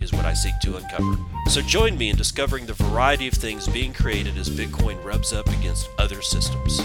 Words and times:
is 0.00 0.12
what 0.12 0.24
I 0.24 0.34
seek 0.34 0.58
to 0.60 0.76
uncover. 0.76 1.16
So 1.48 1.60
join 1.62 1.96
me 1.96 2.10
in 2.10 2.16
discovering 2.16 2.66
the 2.66 2.74
variety 2.74 3.28
of 3.28 3.34
things 3.34 3.66
being 3.68 3.92
created 3.92 4.36
as 4.36 4.48
Bitcoin 4.48 5.02
rubs 5.04 5.32
up 5.32 5.48
against 5.48 5.88
other 5.98 6.22
systems. 6.22 6.80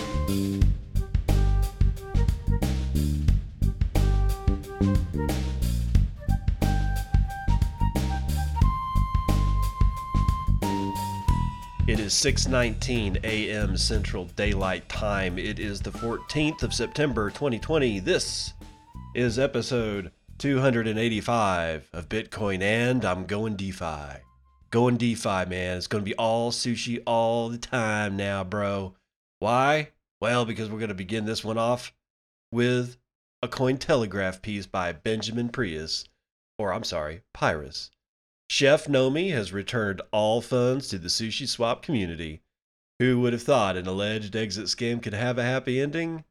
It 11.86 12.00
is 12.00 12.14
6:19 12.14 13.24
a.m. 13.24 13.78
Central 13.78 14.26
Daylight 14.26 14.88
Time. 14.88 15.38
It 15.38 15.60
is 15.60 15.82
the 15.82 15.92
14th 15.92 16.64
of 16.64 16.74
September 16.74 17.30
2020. 17.30 18.00
This 18.00 18.54
is 19.14 19.38
episode 19.38 20.12
285 20.38 21.90
of 21.94 22.10
Bitcoin 22.10 22.62
and 22.62 23.06
I'm 23.06 23.26
going 23.26 23.56
DeFi. 23.56 24.22
Going 24.72 24.98
DeFi, 24.98 25.46
man. 25.46 25.78
It's 25.78 25.88
going 25.88 26.04
to 26.04 26.10
be 26.10 26.16
all 26.16 26.52
sushi 26.52 27.02
all 27.06 27.50
the 27.50 27.58
time 27.58 28.18
now, 28.18 28.44
bro. 28.44 28.96
Why? 29.40 29.90
Well, 30.20 30.46
because 30.46 30.70
we're 30.70 30.80
going 30.80 30.90
to 30.90 30.96
begin 30.96 31.26
this 31.26 31.44
one 31.44 31.58
off 31.58 31.94
with 32.52 32.98
a 33.42 33.48
Cointelegraph 33.48 34.42
piece 34.42 34.66
by 34.66 34.94
Benjamin 34.94 35.50
Prius, 35.50 36.06
or 36.58 36.74
I'm 36.74 36.84
sorry, 36.84 37.22
Pirus. 37.34 37.90
Chef 38.50 38.86
Nomi 38.86 39.32
has 39.32 39.52
returned 39.52 40.02
all 40.12 40.42
funds 40.42 40.88
to 40.90 40.98
the 40.98 41.10
Sushi 41.10 41.48
Swap 41.48 41.82
community. 41.82 42.42
Who 43.00 43.20
would 43.20 43.34
have 43.34 43.44
thought 43.44 43.76
an 43.76 43.88
alleged 43.88 44.36
exit 44.36 44.66
scam 44.66 45.02
could 45.02 45.14
have 45.14 45.38
a 45.38 45.44
happy 45.44 45.82
ending? 45.82 46.24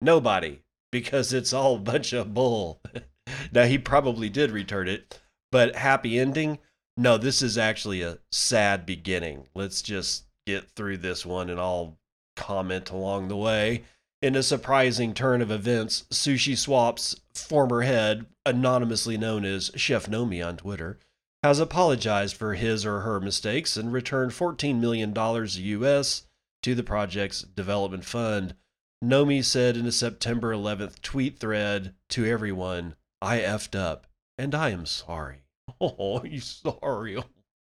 Nobody, 0.00 0.62
because 0.92 1.32
it's 1.32 1.52
all 1.52 1.76
a 1.76 1.80
bunch 1.80 2.12
of 2.12 2.34
bull. 2.34 2.80
now, 3.52 3.64
he 3.64 3.78
probably 3.78 4.28
did 4.28 4.50
return 4.50 4.88
it, 4.88 5.20
but 5.50 5.76
happy 5.76 6.18
ending? 6.18 6.58
No, 6.96 7.16
this 7.16 7.42
is 7.42 7.56
actually 7.56 8.02
a 8.02 8.18
sad 8.30 8.84
beginning. 8.84 9.46
Let's 9.54 9.82
just 9.82 10.24
get 10.46 10.70
through 10.70 10.98
this 10.98 11.24
one 11.24 11.50
and 11.50 11.60
I'll 11.60 11.98
comment 12.36 12.90
along 12.90 13.28
the 13.28 13.36
way. 13.36 13.84
In 14.22 14.36
a 14.36 14.42
surprising 14.42 15.14
turn 15.14 15.40
of 15.40 15.50
events, 15.50 16.04
Sushi 16.10 16.56
Swap's 16.56 17.20
former 17.34 17.82
head, 17.82 18.26
anonymously 18.44 19.16
known 19.16 19.44
as 19.44 19.70
Chef 19.76 20.06
Nomi 20.06 20.46
on 20.46 20.58
Twitter, 20.58 20.98
has 21.42 21.58
apologized 21.58 22.36
for 22.36 22.54
his 22.54 22.84
or 22.84 23.00
her 23.00 23.18
mistakes 23.18 23.76
and 23.76 23.92
returned 23.92 24.32
$14 24.32 24.78
million 24.78 25.14
US 25.16 26.26
to 26.62 26.74
the 26.74 26.82
project's 26.82 27.42
development 27.42 28.04
fund. 28.04 28.54
Nomi 29.02 29.42
said 29.42 29.76
in 29.78 29.86
a 29.86 29.92
September 29.92 30.54
11th 30.54 31.00
tweet 31.00 31.38
thread 31.38 31.94
to 32.10 32.26
everyone, 32.26 32.94
I 33.22 33.38
effed 33.38 33.78
up 33.78 34.06
and 34.38 34.54
I 34.54 34.70
am 34.70 34.86
sorry. 34.86 35.42
Oh, 35.80 36.24
you 36.24 36.40
sorry. 36.40 37.22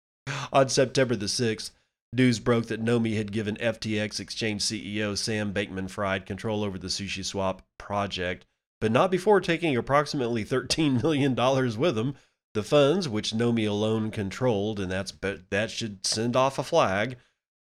On 0.52 0.68
September 0.68 1.16
the 1.16 1.26
6th, 1.26 1.70
news 2.12 2.38
broke 2.38 2.66
that 2.66 2.84
Nomi 2.84 3.16
had 3.16 3.32
given 3.32 3.56
FTX 3.56 4.20
exchange 4.20 4.62
CEO 4.62 5.16
Sam 5.16 5.54
Bankman 5.54 5.88
Fried 5.88 6.26
control 6.26 6.62
over 6.62 6.78
the 6.78 6.88
Sushi 6.88 7.24
Swap 7.24 7.62
project, 7.78 8.44
but 8.80 8.92
not 8.92 9.10
before 9.10 9.40
taking 9.40 9.76
approximately 9.76 10.44
$13 10.44 11.02
million 11.02 11.34
with 11.78 11.96
him 11.98 12.14
the 12.54 12.62
funds, 12.62 13.08
which 13.08 13.32
Nomi 13.32 13.68
alone 13.68 14.10
controlled, 14.10 14.78
and 14.78 14.90
that's 14.90 15.12
that 15.50 15.70
should 15.70 16.06
send 16.06 16.36
off 16.36 16.58
a 16.58 16.62
flag, 16.62 17.16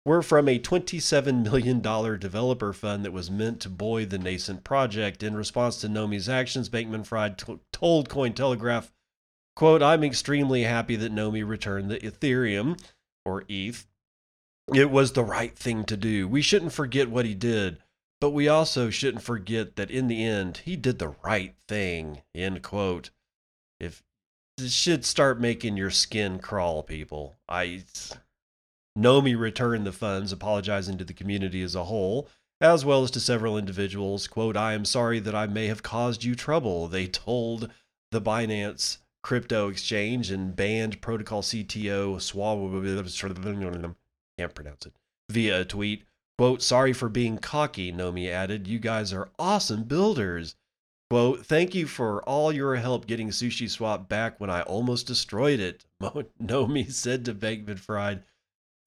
were 0.08 0.22
from 0.22 0.48
a 0.48 0.58
$27 0.58 1.44
million 1.44 1.82
developer 1.82 2.72
fund 2.72 3.04
that 3.04 3.12
was 3.12 3.30
meant 3.30 3.60
to 3.60 3.70
buoy 3.70 4.06
the 4.06 4.18
nascent 4.18 4.64
project. 4.64 5.22
In 5.22 5.36
response 5.36 5.82
to 5.82 5.90
Nomi's 5.90 6.30
actions, 6.30 6.70
Bankman 6.70 7.06
Fried 7.06 7.38
t- 7.38 7.60
told 7.74 8.08
Cointelegraph, 8.08 8.94
quote, 9.54 9.84
I'm 9.84 10.06
extremely 10.06 10.64
happy 10.64 10.96
that 10.96 11.14
Nomi 11.14 11.46
returned 11.46 11.92
the 11.92 12.00
Ethereum, 12.00 12.82
or 13.26 13.44
ETH. 13.50 13.86
It 14.74 14.90
was 14.90 15.12
the 15.12 15.26
right 15.26 15.54
thing 15.54 15.84
to 15.84 15.98
do. 15.98 16.26
We 16.26 16.42
shouldn't 16.42 16.72
forget 16.72 17.10
what 17.10 17.26
he 17.26 17.34
did, 17.34 17.80
but 18.22 18.30
we 18.30 18.48
also 18.48 18.90
shouldn't 18.90 19.24
forget 19.24 19.76
that 19.76 19.92
in 19.92 20.08
the 20.08 20.24
end, 20.24 20.62
he 20.64 20.78
did 20.78 21.00
the 21.00 21.16
right 21.22 21.56
thing, 21.68 22.22
end 22.34 22.64
quote. 22.64 23.10
If 23.78 24.04
this 24.58 24.72
should 24.72 25.04
start 25.04 25.42
making 25.42 25.76
your 25.76 25.92
skin 25.92 26.40
crawl, 26.40 26.82
people. 26.82 27.36
I 27.50 27.84
Nomi 28.98 29.38
returned 29.38 29.86
the 29.86 29.92
funds, 29.92 30.32
apologizing 30.32 30.98
to 30.98 31.06
the 31.06 31.14
community 31.14 31.62
as 31.62 31.76
a 31.76 31.84
whole, 31.84 32.28
as 32.60 32.84
well 32.84 33.04
as 33.04 33.12
to 33.12 33.20
several 33.20 33.58
individuals. 33.58 34.28
Quote, 34.28 34.58
I 34.58 34.74
am 34.74 34.86
sorry 34.86 35.20
that 35.20 35.36
I 35.36 35.46
may 35.46 35.68
have 35.68 35.84
caused 35.84 36.24
you 36.24 36.34
trouble, 36.34 36.88
they 36.88 37.06
told 37.06 37.72
the 38.12 38.22
Binance 38.22 38.98
crypto 39.22 39.68
exchange 39.68 40.32
and 40.32 40.56
Band 40.56 41.02
Protocol 41.02 41.42
CTO 41.42 42.20
Swab 42.22 42.60
can't 44.38 44.56
pronounce 44.56 44.86
it 44.86 44.94
via 45.30 45.62
a 45.62 45.66
tweet. 45.66 46.04
Quote, 46.38 46.62
sorry 46.62 46.94
for 46.94 47.10
being 47.10 47.38
cocky, 47.38 47.92
Nomi 47.92 48.30
added. 48.30 48.68
You 48.68 48.80
guys 48.80 49.12
are 49.12 49.30
awesome 49.38 49.84
builders. 49.84 50.56
Quote, 51.10 51.46
thank 51.46 51.74
you 51.74 51.88
for 51.88 52.22
all 52.24 52.54
your 52.54 52.76
help 52.76 53.08
getting 53.08 53.30
Sushi 53.30 53.70
Swap 53.70 54.08
back 54.08 54.40
when 54.40 54.50
I 54.50 54.62
almost 54.62 55.08
destroyed 55.08 55.60
it, 55.60 55.86
Nomi 56.02 56.92
said 56.92 57.26
to 57.26 57.34
Bankman 57.34 57.80
Fried, 57.80 58.24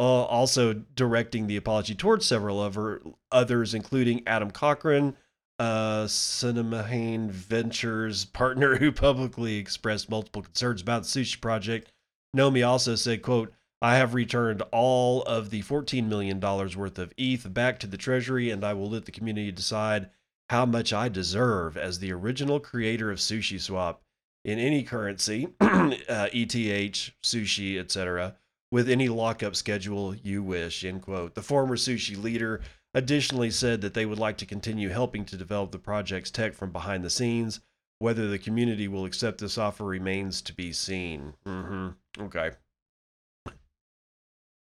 uh, 0.01 0.25
also 0.25 0.73
directing 0.73 1.47
the 1.47 1.59
apology 1.59 1.95
towards 1.95 2.25
several 2.25 2.63
of 2.63 2.75
her 2.75 3.03
others, 3.31 3.75
including 3.75 4.27
Adam 4.27 4.51
Cochran, 4.51 5.15
uh, 5.59 6.05
Cinneamhain 6.07 7.29
Ventures 7.31 8.25
partner 8.25 8.77
who 8.79 8.91
publicly 8.91 9.59
expressed 9.59 10.09
multiple 10.09 10.41
concerns 10.41 10.81
about 10.81 11.03
the 11.03 11.09
Sushi 11.09 11.39
project. 11.39 11.93
Nomi 12.35 12.67
also 12.67 12.95
said, 12.95 13.21
quote, 13.21 13.53
I 13.83 13.97
have 13.97 14.15
returned 14.15 14.63
all 14.73 15.23
of 15.25 15.51
the 15.51 15.63
$14 15.63 16.07
million 16.09 16.41
worth 16.41 16.99
of 16.99 17.13
ETH 17.19 17.53
back 17.53 17.79
to 17.81 17.87
the 17.87 17.99
Treasury, 17.99 18.49
and 18.49 18.65
I 18.65 18.73
will 18.73 18.89
let 18.89 19.05
the 19.05 19.13
community 19.13 19.53
decide 19.53 20.09
how 20.49 20.65
much 20.65 20.95
I 20.95 21.11
deserve 21.11 21.77
as 21.77 21.99
the 21.99 22.13
original 22.13 22.59
creator 22.59 23.11
of 23.11 23.19
Sushi 23.19 23.61
Swap 23.61 24.03
in 24.47 24.59
any 24.59 24.83
currency, 24.83 25.49
uh, 25.61 26.29
ETH, 26.33 27.11
sushi, 27.23 27.79
etc., 27.79 28.37
with 28.71 28.89
any 28.89 29.09
lockup 29.09 29.57
schedule 29.57 30.15
you 30.15 30.43
wish. 30.43 30.85
End 30.85 31.03
quote. 31.03 31.35
The 31.35 31.43
former 31.43 31.77
sushi 31.77 32.21
leader 32.21 32.61
additionally 32.95 33.51
said 33.51 33.81
that 33.81 33.95
they 33.95 34.07
would 34.07 34.19
like 34.19 34.39
to 34.39 34.47
continue 34.47 34.89
helping 34.89 35.25
to 35.27 35.37
develop 35.37 35.73
the 35.73 35.79
project's 35.79 36.31
tech 36.31 36.55
from 36.55 36.73
behind 36.73 37.05
the 37.05 37.11
scenes. 37.11 37.61
Whether 37.99 38.29
the 38.29 38.39
community 38.39 38.89
will 38.89 39.05
accept 39.05 39.41
this 39.41 39.59
offer 39.59 39.85
remains 39.85 40.41
to 40.43 40.55
be 40.55 40.73
seen. 40.73 41.35
Mm-hmm. 41.47 42.23
Okay. 42.23 42.53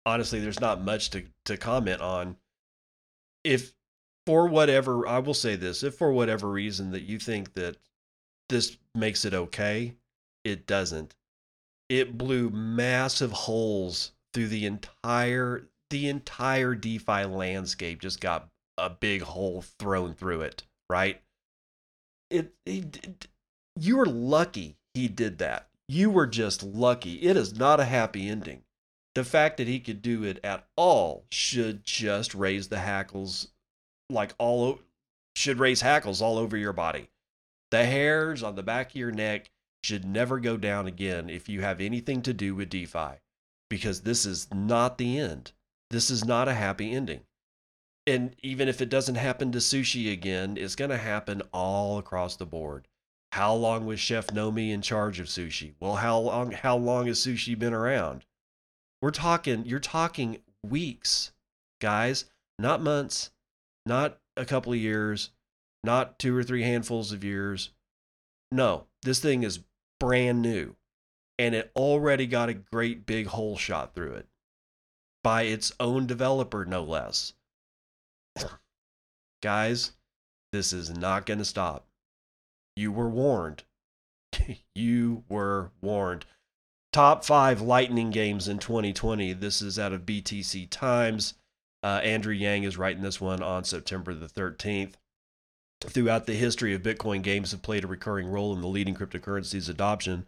Honestly, 0.04 0.40
there's 0.40 0.60
not 0.60 0.82
much 0.82 1.10
to, 1.10 1.24
to 1.44 1.56
comment 1.56 2.00
on. 2.00 2.36
If 3.44 3.74
for 4.26 4.48
whatever 4.48 5.06
I 5.06 5.20
will 5.20 5.34
say 5.34 5.54
this, 5.54 5.82
if 5.82 5.94
for 5.94 6.12
whatever 6.12 6.50
reason 6.50 6.90
that 6.90 7.02
you 7.02 7.18
think 7.18 7.54
that 7.54 7.76
this 8.48 8.76
makes 8.94 9.24
it 9.24 9.34
okay, 9.34 9.94
it 10.44 10.66
doesn't. 10.66 11.14
It 11.88 12.18
blew 12.18 12.50
massive 12.50 13.32
holes 13.32 14.12
through 14.34 14.48
the 14.48 14.66
entire 14.66 15.68
the 15.90 16.08
entire 16.08 16.74
DeFi 16.74 17.24
landscape 17.24 18.00
just 18.00 18.20
got 18.20 18.48
a 18.76 18.90
big 18.90 19.22
hole 19.22 19.62
thrown 19.62 20.14
through 20.14 20.42
it, 20.42 20.64
right? 20.90 21.22
It, 22.30 22.52
it, 22.66 23.04
it 23.04 23.26
you 23.74 23.96
were 23.96 24.06
lucky 24.06 24.76
he 24.94 25.08
did 25.08 25.38
that. 25.38 25.68
You 25.88 26.10
were 26.10 26.26
just 26.26 26.62
lucky. 26.62 27.22
It 27.22 27.36
is 27.36 27.58
not 27.58 27.80
a 27.80 27.84
happy 27.84 28.28
ending. 28.28 28.64
The 29.14 29.24
fact 29.24 29.56
that 29.56 29.66
he 29.66 29.80
could 29.80 30.02
do 30.02 30.24
it 30.24 30.38
at 30.44 30.66
all 30.76 31.24
should 31.30 31.84
just 31.84 32.34
raise 32.34 32.68
the 32.68 32.78
hackles 32.78 33.48
like 34.10 34.34
all 34.38 34.80
should 35.34 35.58
raise 35.58 35.80
hackles 35.80 36.20
all 36.20 36.36
over 36.36 36.56
your 36.56 36.72
body. 36.72 37.08
The 37.70 37.84
hairs 37.84 38.42
on 38.42 38.54
the 38.56 38.62
back 38.62 38.90
of 38.90 38.96
your 38.96 39.12
neck 39.12 39.50
should 39.82 40.04
never 40.04 40.38
go 40.38 40.56
down 40.56 40.86
again 40.86 41.30
if 41.30 41.48
you 41.48 41.60
have 41.60 41.80
anything 41.80 42.22
to 42.22 42.32
do 42.32 42.54
with 42.54 42.70
DeFi, 42.70 43.20
because 43.68 44.02
this 44.02 44.26
is 44.26 44.48
not 44.52 44.98
the 44.98 45.18
end. 45.18 45.52
This 45.90 46.10
is 46.10 46.24
not 46.24 46.48
a 46.48 46.54
happy 46.54 46.92
ending. 46.92 47.20
And 48.06 48.34
even 48.42 48.68
if 48.68 48.80
it 48.80 48.88
doesn't 48.88 49.16
happen 49.16 49.52
to 49.52 49.58
sushi 49.58 50.12
again, 50.12 50.56
it's 50.56 50.74
going 50.74 50.90
to 50.90 50.98
happen 50.98 51.42
all 51.52 51.98
across 51.98 52.36
the 52.36 52.46
board. 52.46 52.88
How 53.32 53.54
long 53.54 53.84
was 53.84 54.00
Chef 54.00 54.28
Nomi 54.28 54.70
in 54.70 54.80
charge 54.80 55.20
of 55.20 55.26
sushi? 55.26 55.74
Well, 55.78 55.96
how 55.96 56.18
long 56.18 56.52
how 56.52 56.76
long 56.76 57.06
has 57.06 57.20
sushi 57.20 57.58
been 57.58 57.74
around? 57.74 58.24
We're 59.02 59.10
talking 59.10 59.66
you're 59.66 59.78
talking 59.78 60.38
weeks, 60.62 61.32
Guys, 61.80 62.24
not 62.58 62.82
months, 62.82 63.30
not 63.86 64.18
a 64.36 64.44
couple 64.44 64.72
of 64.72 64.78
years, 64.78 65.30
not 65.84 66.18
two 66.18 66.36
or 66.36 66.42
three 66.42 66.62
handfuls 66.62 67.12
of 67.12 67.22
years. 67.22 67.70
No, 68.50 68.86
this 69.02 69.20
thing 69.20 69.42
is 69.42 69.60
brand 70.00 70.42
new 70.42 70.76
and 71.38 71.54
it 71.54 71.70
already 71.76 72.26
got 72.26 72.48
a 72.48 72.54
great 72.54 73.06
big 73.06 73.26
hole 73.26 73.56
shot 73.56 73.94
through 73.94 74.14
it 74.14 74.26
by 75.22 75.42
its 75.42 75.72
own 75.78 76.06
developer, 76.06 76.64
no 76.64 76.82
less. 76.82 77.34
Guys, 79.42 79.92
this 80.52 80.72
is 80.72 80.90
not 80.90 81.26
going 81.26 81.38
to 81.38 81.44
stop. 81.44 81.86
You 82.76 82.92
were 82.92 83.08
warned. 83.08 83.64
you 84.74 85.24
were 85.28 85.70
warned. 85.80 86.24
Top 86.92 87.24
five 87.24 87.60
Lightning 87.60 88.10
games 88.10 88.48
in 88.48 88.58
2020. 88.58 89.32
This 89.34 89.60
is 89.60 89.78
out 89.78 89.92
of 89.92 90.06
BTC 90.06 90.68
Times. 90.70 91.34
Uh, 91.82 92.00
Andrew 92.02 92.32
Yang 92.32 92.64
is 92.64 92.78
writing 92.78 93.02
this 93.02 93.20
one 93.20 93.42
on 93.42 93.64
September 93.64 94.14
the 94.14 94.26
13th. 94.26 94.94
Throughout 95.80 96.26
the 96.26 96.34
history 96.34 96.74
of 96.74 96.82
Bitcoin, 96.82 97.22
games 97.22 97.52
have 97.52 97.62
played 97.62 97.84
a 97.84 97.88
recurring 97.88 98.26
role 98.26 98.52
in 98.52 98.60
the 98.60 98.66
leading 98.66 98.94
cryptocurrency's 98.94 99.68
adoption. 99.68 100.26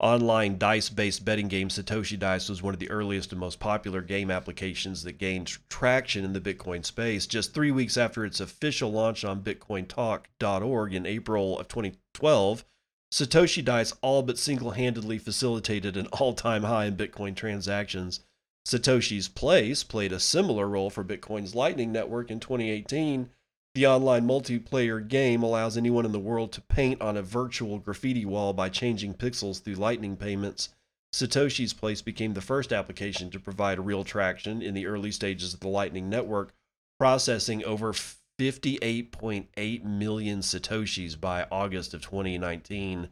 Online 0.00 0.56
dice 0.56 0.88
based 0.88 1.24
betting 1.24 1.48
game 1.48 1.68
Satoshi 1.68 2.18
Dice 2.18 2.48
was 2.48 2.62
one 2.62 2.72
of 2.72 2.80
the 2.80 2.90
earliest 2.90 3.32
and 3.32 3.38
most 3.38 3.60
popular 3.60 4.00
game 4.00 4.30
applications 4.30 5.02
that 5.02 5.18
gained 5.18 5.58
traction 5.68 6.24
in 6.24 6.32
the 6.32 6.40
Bitcoin 6.40 6.84
space. 6.84 7.26
Just 7.26 7.52
three 7.52 7.70
weeks 7.70 7.98
after 7.98 8.24
its 8.24 8.40
official 8.40 8.90
launch 8.90 9.24
on 9.24 9.42
BitcoinTalk.org 9.42 10.94
in 10.94 11.04
April 11.04 11.58
of 11.58 11.68
2012, 11.68 12.64
Satoshi 13.12 13.64
Dice 13.64 13.92
all 14.00 14.22
but 14.22 14.38
single 14.38 14.70
handedly 14.70 15.18
facilitated 15.18 15.96
an 15.96 16.06
all 16.06 16.32
time 16.32 16.62
high 16.62 16.86
in 16.86 16.96
Bitcoin 16.96 17.36
transactions. 17.36 18.20
Satoshi's 18.66 19.28
Place 19.28 19.84
played 19.84 20.12
a 20.12 20.20
similar 20.20 20.66
role 20.66 20.90
for 20.90 21.04
Bitcoin's 21.04 21.54
Lightning 21.54 21.92
Network 21.92 22.30
in 22.30 22.40
2018. 22.40 23.30
The 23.74 23.86
online 23.86 24.26
multiplayer 24.26 25.06
game 25.06 25.44
allows 25.44 25.76
anyone 25.76 26.04
in 26.04 26.10
the 26.10 26.18
world 26.18 26.50
to 26.52 26.60
paint 26.60 27.00
on 27.00 27.16
a 27.16 27.22
virtual 27.22 27.78
graffiti 27.78 28.24
wall 28.24 28.52
by 28.52 28.68
changing 28.68 29.14
pixels 29.14 29.62
through 29.62 29.76
Lightning 29.76 30.16
payments. 30.16 30.70
Satoshi's 31.12 31.72
Place 31.72 32.02
became 32.02 32.34
the 32.34 32.40
first 32.40 32.72
application 32.72 33.30
to 33.30 33.38
provide 33.38 33.78
real 33.78 34.02
traction 34.02 34.60
in 34.60 34.74
the 34.74 34.86
early 34.86 35.12
stages 35.12 35.54
of 35.54 35.60
the 35.60 35.68
Lightning 35.68 36.08
Network, 36.08 36.52
processing 36.98 37.64
over 37.64 37.92
58.8 37.92 39.84
million 39.84 40.40
Satoshis 40.40 41.20
by 41.20 41.46
August 41.52 41.94
of 41.94 42.02
2019. 42.02 43.08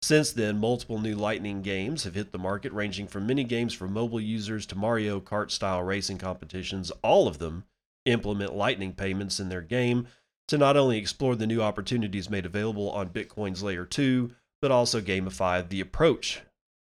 Since 0.00 0.32
then, 0.32 0.58
multiple 0.58 0.98
new 0.98 1.16
Lightning 1.16 1.60
games 1.60 2.04
have 2.04 2.14
hit 2.14 2.32
the 2.32 2.38
market, 2.38 2.72
ranging 2.72 3.08
from 3.08 3.26
mini 3.26 3.44
games 3.44 3.74
for 3.74 3.88
mobile 3.88 4.22
users 4.22 4.64
to 4.66 4.78
Mario 4.78 5.20
Kart 5.20 5.50
style 5.50 5.82
racing 5.82 6.16
competitions. 6.16 6.90
All 7.02 7.28
of 7.28 7.38
them 7.38 7.64
implement 8.10 8.54
Lightning 8.54 8.92
payments 8.92 9.40
in 9.40 9.48
their 9.48 9.62
game 9.62 10.06
to 10.48 10.58
not 10.58 10.76
only 10.76 10.98
explore 10.98 11.36
the 11.36 11.46
new 11.46 11.60
opportunities 11.60 12.30
made 12.30 12.46
available 12.46 12.90
on 12.90 13.10
Bitcoin's 13.10 13.62
Layer 13.62 13.84
2, 13.84 14.30
but 14.60 14.70
also 14.70 15.00
gamify 15.00 15.66
the 15.66 15.80
approach 15.80 16.40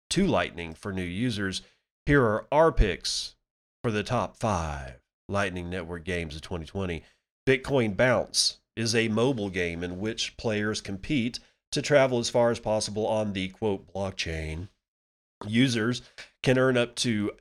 to 0.10 0.26
Lightning 0.26 0.74
for 0.74 0.92
new 0.92 1.04
users. 1.04 1.62
Here 2.06 2.24
are 2.24 2.48
our 2.52 2.72
picks 2.72 3.36
for 3.84 3.92
the 3.92 4.04
top 4.04 4.36
five 4.36 5.00
Lightning 5.28 5.70
Network 5.70 6.04
games 6.04 6.36
of 6.36 6.42
2020. 6.42 7.04
Bitcoin 7.48 7.96
Bounce 7.96 8.58
is 8.76 8.96
a 8.96 9.10
mobile 9.10 9.50
game 9.50 9.84
in 9.84 10.00
which 10.00 10.38
players 10.38 10.82
compete 10.82 11.40
to 11.72 11.82
travel 11.82 12.20
as 12.20 12.30
far 12.30 12.50
as 12.50 12.60
possible 12.60 13.06
on 13.06 13.34
the 13.34 13.50
quote 13.50 13.92
blockchain. 13.94 14.70
Users 15.46 16.02
can 16.42 16.58
earn 16.58 16.78
up 16.78 16.96
to, 16.96 17.32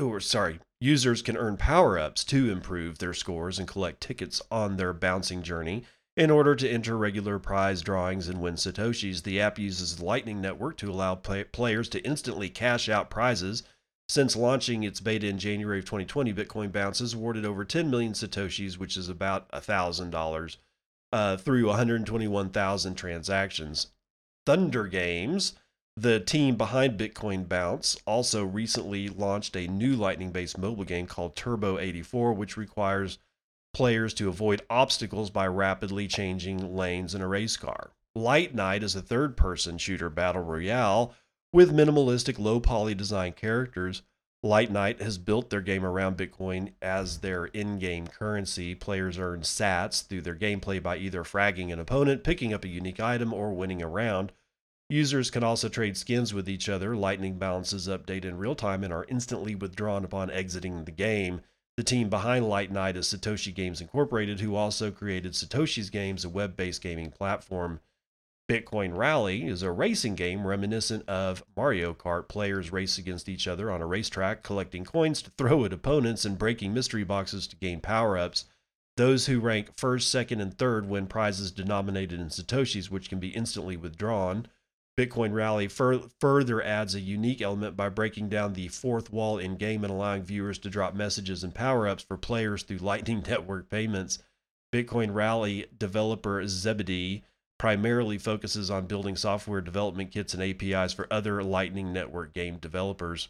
or 0.00 0.20
sorry, 0.20 0.60
users 0.86 1.20
can 1.20 1.36
earn 1.36 1.56
power 1.56 1.98
ups 1.98 2.24
to 2.24 2.50
improve 2.50 2.98
their 2.98 3.12
scores 3.12 3.58
and 3.58 3.66
collect 3.66 4.00
tickets 4.00 4.40
on 4.50 4.76
their 4.76 4.92
bouncing 4.92 5.42
journey. 5.42 5.84
In 6.16 6.30
order 6.30 6.54
to 6.54 6.68
enter 6.68 6.96
regular 6.96 7.38
prize 7.38 7.82
drawings 7.82 8.28
and 8.28 8.40
win 8.40 8.54
Satoshis, 8.54 9.22
the 9.22 9.40
app 9.40 9.58
uses 9.58 10.00
Lightning 10.00 10.40
Network 10.40 10.76
to 10.78 10.90
allow 10.90 11.16
play- 11.16 11.44
players 11.44 11.88
to 11.90 12.00
instantly 12.00 12.48
cash 12.48 12.88
out 12.88 13.10
prizes 13.10 13.64
since 14.08 14.36
launching 14.36 14.84
its 14.84 15.00
beta 15.00 15.26
in 15.26 15.38
January 15.38 15.80
of 15.80 15.84
2020, 15.84 16.32
Bitcoin 16.32 16.70
Bounce 16.70 17.00
has 17.00 17.14
awarded 17.14 17.44
over 17.44 17.64
10 17.64 17.90
million 17.90 18.12
Satoshis, 18.12 18.78
which 18.78 18.96
is 18.96 19.08
about 19.08 19.50
$1,000, 19.50 20.56
uh, 21.12 21.36
through 21.36 21.66
121,000 21.66 22.94
transactions. 22.94 23.88
Thunder 24.46 24.86
Games, 24.86 25.54
the 25.96 26.20
team 26.20 26.56
behind 26.56 26.98
Bitcoin 26.98 27.48
Bounce, 27.48 27.96
also 28.06 28.44
recently 28.44 29.08
launched 29.08 29.56
a 29.56 29.66
new 29.66 29.96
Lightning 29.96 30.30
based 30.30 30.58
mobile 30.58 30.84
game 30.84 31.06
called 31.06 31.36
Turbo 31.36 31.78
84, 31.78 32.32
which 32.34 32.56
requires 32.56 33.18
players 33.72 34.14
to 34.14 34.28
avoid 34.28 34.62
obstacles 34.68 35.30
by 35.30 35.46
rapidly 35.46 36.06
changing 36.06 36.76
lanes 36.76 37.14
in 37.14 37.20
a 37.20 37.28
race 37.28 37.56
car. 37.56 37.90
Lightnite 38.16 38.82
is 38.82 38.96
a 38.96 39.02
third 39.02 39.36
person 39.36 39.78
shooter 39.78 40.08
battle 40.08 40.42
royale 40.42 41.14
with 41.52 41.74
minimalistic, 41.74 42.38
low 42.38 42.60
poly 42.60 42.94
design 42.94 43.32
characters, 43.32 44.02
Lightnite 44.46 45.00
has 45.00 45.18
built 45.18 45.50
their 45.50 45.60
game 45.60 45.84
around 45.84 46.16
Bitcoin 46.16 46.72
as 46.80 47.18
their 47.18 47.46
in 47.46 47.78
game 47.78 48.06
currency. 48.06 48.74
Players 48.74 49.18
earn 49.18 49.40
sats 49.40 50.06
through 50.06 50.22
their 50.22 50.36
gameplay 50.36 50.82
by 50.82 50.96
either 50.98 51.24
fragging 51.24 51.72
an 51.72 51.80
opponent, 51.80 52.22
picking 52.22 52.52
up 52.52 52.64
a 52.64 52.68
unique 52.68 53.00
item, 53.00 53.32
or 53.32 53.52
winning 53.52 53.82
a 53.82 53.88
round. 53.88 54.32
Users 54.88 55.30
can 55.30 55.42
also 55.42 55.68
trade 55.68 55.96
skins 55.96 56.32
with 56.32 56.48
each 56.48 56.68
other. 56.68 56.94
Lightning 56.94 57.38
balances 57.38 57.88
update 57.88 58.24
in 58.24 58.38
real 58.38 58.54
time 58.54 58.84
and 58.84 58.92
are 58.92 59.06
instantly 59.08 59.54
withdrawn 59.54 60.04
upon 60.04 60.30
exiting 60.30 60.84
the 60.84 60.92
game. 60.92 61.40
The 61.76 61.82
team 61.82 62.08
behind 62.08 62.46
Lightnite 62.46 62.96
is 62.96 63.08
Satoshi 63.08 63.52
Games 63.52 63.80
Incorporated, 63.80 64.40
who 64.40 64.54
also 64.54 64.90
created 64.92 65.32
Satoshi's 65.32 65.90
Games, 65.90 66.24
a 66.24 66.28
web 66.28 66.56
based 66.56 66.82
gaming 66.82 67.10
platform. 67.10 67.80
Bitcoin 68.48 68.96
Rally 68.96 69.48
is 69.48 69.62
a 69.62 69.72
racing 69.72 70.14
game 70.14 70.46
reminiscent 70.46 71.06
of 71.08 71.44
Mario 71.56 71.92
Kart. 71.92 72.28
Players 72.28 72.70
race 72.70 72.96
against 72.96 73.28
each 73.28 73.48
other 73.48 73.72
on 73.72 73.82
a 73.82 73.86
racetrack, 73.86 74.44
collecting 74.44 74.84
coins 74.84 75.20
to 75.22 75.30
throw 75.36 75.64
at 75.64 75.72
opponents 75.72 76.24
and 76.24 76.38
breaking 76.38 76.72
mystery 76.72 77.02
boxes 77.02 77.48
to 77.48 77.56
gain 77.56 77.80
power 77.80 78.16
ups. 78.16 78.44
Those 78.96 79.26
who 79.26 79.40
rank 79.40 79.76
first, 79.76 80.10
second, 80.10 80.40
and 80.40 80.56
third 80.56 80.88
win 80.88 81.08
prizes 81.08 81.50
denominated 81.50 82.20
in 82.20 82.28
Satoshis, 82.28 82.88
which 82.88 83.08
can 83.08 83.18
be 83.18 83.30
instantly 83.30 83.76
withdrawn. 83.76 84.46
Bitcoin 84.98 85.34
Rally 85.34 85.68
fur- 85.68 86.08
further 86.20 86.62
adds 86.62 86.94
a 86.94 87.00
unique 87.00 87.42
element 87.42 87.76
by 87.76 87.90
breaking 87.90 88.30
down 88.30 88.54
the 88.54 88.68
fourth 88.68 89.12
wall 89.12 89.36
in 89.38 89.56
game 89.56 89.84
and 89.84 89.92
allowing 89.92 90.22
viewers 90.22 90.58
to 90.60 90.70
drop 90.70 90.94
messages 90.94 91.44
and 91.44 91.54
power 91.54 91.86
ups 91.86 92.02
for 92.02 92.16
players 92.16 92.62
through 92.62 92.78
Lightning 92.78 93.22
Network 93.26 93.68
payments. 93.68 94.18
Bitcoin 94.72 95.14
Rally 95.14 95.66
developer 95.76 96.46
Zebedee 96.46 97.24
primarily 97.58 98.18
focuses 98.18 98.70
on 98.70 98.86
building 98.86 99.16
software 99.16 99.60
development 99.60 100.10
kits 100.10 100.34
and 100.34 100.42
APIs 100.42 100.92
for 100.92 101.06
other 101.10 101.42
Lightning 101.42 101.92
Network 101.92 102.32
game 102.32 102.56
developers. 102.56 103.28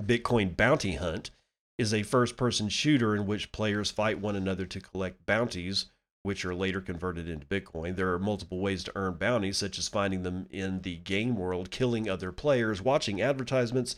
Bitcoin 0.00 0.56
Bounty 0.56 0.94
Hunt 0.94 1.30
is 1.78 1.92
a 1.92 2.02
first 2.02 2.36
person 2.36 2.68
shooter 2.68 3.14
in 3.16 3.26
which 3.26 3.52
players 3.52 3.90
fight 3.90 4.20
one 4.20 4.36
another 4.36 4.66
to 4.66 4.80
collect 4.80 5.26
bounties, 5.26 5.86
which 6.24 6.44
are 6.44 6.54
later 6.54 6.80
converted 6.80 7.28
into 7.28 7.46
Bitcoin. 7.46 7.94
There 7.94 8.12
are 8.12 8.18
multiple 8.18 8.58
ways 8.58 8.82
to 8.84 8.92
earn 8.96 9.14
bounties, 9.14 9.56
such 9.56 9.78
as 9.78 9.86
finding 9.86 10.24
them 10.24 10.46
in 10.50 10.80
the 10.80 10.96
game 10.96 11.36
world, 11.36 11.70
killing 11.70 12.10
other 12.10 12.32
players, 12.32 12.82
watching 12.82 13.22
advertisements, 13.22 13.94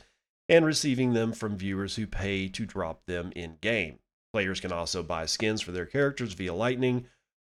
and 0.47 0.67
receiving 0.67 1.15
them 1.15 1.33
from 1.33 1.57
viewers 1.57 1.97
who 1.97 2.07
pay 2.07 2.49
to 2.49 2.67
drop 2.67 3.07
them 3.07 3.33
in 3.35 3.57
game. 3.63 4.01
Players 4.35 4.61
can 4.61 4.73
also 4.73 5.03
buy 5.03 5.25
skins 5.25 5.63
for 5.63 5.73
their 5.73 5.87
characters 5.87 6.35
via 6.35 6.53
Lightning 6.53 7.07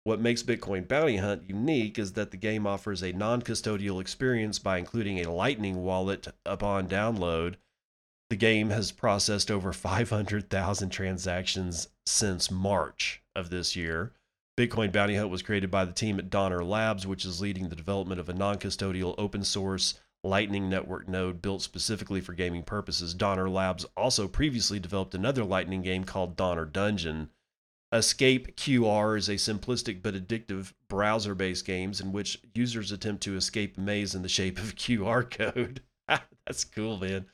what 0.07 0.22
makes 0.22 0.41
Bitcoin 0.41 0.88
Bounty 0.88 1.17
Hunt 1.17 1.50
unique 1.50 2.00
is 2.00 2.13
that 2.13 2.31
the 2.31 2.38
game 2.38 2.65
offers 2.65 3.03
a 3.03 3.12
non 3.12 3.41
custodial 3.41 4.00
experience 4.00 4.57
by 4.57 4.77
including 4.77 5.19
a 5.19 5.29
Lightning 5.29 5.84
wallet 5.84 6.29
upon 6.46 6.88
download. 6.88 7.55
The 8.29 8.38
game 8.38 8.69
has 8.69 8.93
processed 8.93 9.51
over 9.51 9.74
500,000 9.74 10.89
transactions 10.91 11.89
since 12.05 12.50
March 12.50 13.22
of 13.36 13.50
this 13.50 13.75
year. 13.75 14.13
Bitcoin 14.58 14.92
Bounty 14.92 15.16
Hunt 15.16 15.30
was 15.30 15.44
created 15.44 15.70
by 15.70 15.86
the 15.86 15.94
team 15.94 16.18
at 16.18 16.32
Donner 16.32 16.64
Labs, 16.64 17.06
which 17.06 17.26
is 17.26 17.40
leading 17.40 17.70
the 17.70 17.76
development 17.76 18.20
of 18.20 18.28
a 18.28 18.34
non 18.34 18.58
custodial 18.58 19.14
open 19.18 19.44
source 19.44 20.00
Lightning 20.24 20.68
Network 20.68 21.08
node 21.08 21.44
built 21.44 21.62
specifically 21.62 22.22
for 22.22 22.34
gaming 22.34 22.64
purposes. 22.64 23.14
Donner 23.14 23.50
Labs 23.50 23.86
also 23.96 24.28
previously 24.28 24.80
developed 24.80 25.14
another 25.14 25.44
Lightning 25.44 25.84
game 25.84 26.04
called 26.04 26.36
Donner 26.36 26.66
Dungeon. 26.66 27.30
Escape 27.94 28.58
QR 28.58 29.18
is 29.18 29.30
a 29.30 29.36
simplistic 29.36 30.02
but 30.02 30.16
addictive 30.16 30.74
browser 30.90 31.36
based 31.36 31.66
game 31.66 31.94
in 32.02 32.12
which 32.12 32.42
users 32.56 32.92
attempt 32.92 33.24
to 33.24 33.38
escape 33.38 33.78
a 33.78 33.82
maze 33.82 34.16
in 34.16 34.24
the 34.24 34.28
shape 34.28 34.58
of 34.58 34.76
QR 34.76 35.30
code. 35.30 35.82
That's 36.08 36.64
cool, 36.64 36.98
man. 36.98 37.28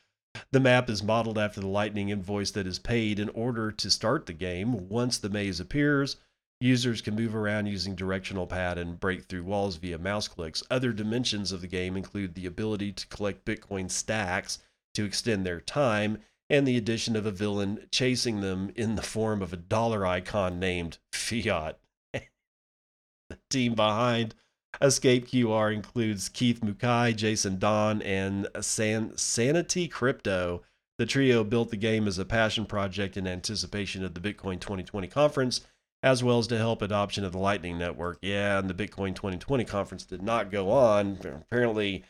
The 0.51 0.59
map 0.59 0.89
is 0.89 1.01
modeled 1.01 1.37
after 1.37 1.61
the 1.61 1.67
Lightning 1.67 2.09
invoice 2.09 2.51
that 2.51 2.67
is 2.67 2.79
paid 2.79 3.17
in 3.17 3.29
order 3.29 3.71
to 3.71 3.89
start 3.89 4.25
the 4.25 4.33
game. 4.33 4.89
Once 4.89 5.17
the 5.17 5.29
maze 5.29 5.59
appears, 5.59 6.17
users 6.63 7.01
can 7.01 7.15
move 7.15 7.35
around 7.35 7.65
using 7.65 7.93
directional 7.93 8.47
pad 8.47 8.77
and 8.77 8.99
break 8.99 9.25
through 9.25 9.43
walls 9.43 9.75
via 9.75 9.97
mouse 9.97 10.29
clicks. 10.29 10.63
Other 10.71 10.93
dimensions 10.93 11.51
of 11.51 11.59
the 11.59 11.67
game 11.67 11.97
include 11.97 12.35
the 12.35 12.45
ability 12.45 12.93
to 12.93 13.07
collect 13.07 13.45
Bitcoin 13.45 13.91
stacks 13.91 14.59
to 14.93 15.03
extend 15.03 15.45
their 15.45 15.59
time 15.59 16.19
and 16.49 16.65
the 16.65 16.77
addition 16.77 17.15
of 17.15 17.25
a 17.25 17.31
villain 17.31 17.87
chasing 17.91 18.39
them 18.39 18.71
in 18.75 18.95
the 18.95 19.01
form 19.01 19.41
of 19.41 19.51
a 19.51 19.57
dollar 19.57 20.05
icon 20.05 20.59
named 20.59 20.99
Fiat. 21.11 21.79
the 22.13 23.39
team 23.49 23.75
behind 23.75 24.33
Escape 24.81 25.27
QR 25.27 25.73
includes 25.73 26.29
Keith 26.29 26.61
Mukai, 26.61 27.15
Jason 27.15 27.59
Don, 27.59 28.01
and 28.01 28.47
San- 28.61 29.17
Sanity 29.17 29.87
Crypto. 29.87 30.63
The 30.97 31.05
trio 31.05 31.43
built 31.43 31.71
the 31.71 31.77
game 31.77 32.07
as 32.07 32.17
a 32.17 32.25
passion 32.25 32.65
project 32.65 33.17
in 33.17 33.27
anticipation 33.27 34.05
of 34.05 34.13
the 34.13 34.21
Bitcoin 34.21 34.59
2020 34.59 35.07
conference, 35.07 35.61
as 36.03 36.21
well 36.21 36.37
as 36.37 36.47
to 36.47 36.57
help 36.57 36.81
adoption 36.81 37.23
of 37.23 37.31
the 37.31 37.39
Lightning 37.39 37.77
Network. 37.77 38.19
Yeah, 38.21 38.59
and 38.59 38.69
the 38.69 38.73
Bitcoin 38.73 39.15
2020 39.15 39.63
conference 39.63 40.05
did 40.05 40.21
not 40.21 40.51
go 40.51 40.69
on. 40.69 41.17
Apparently, 41.23 42.03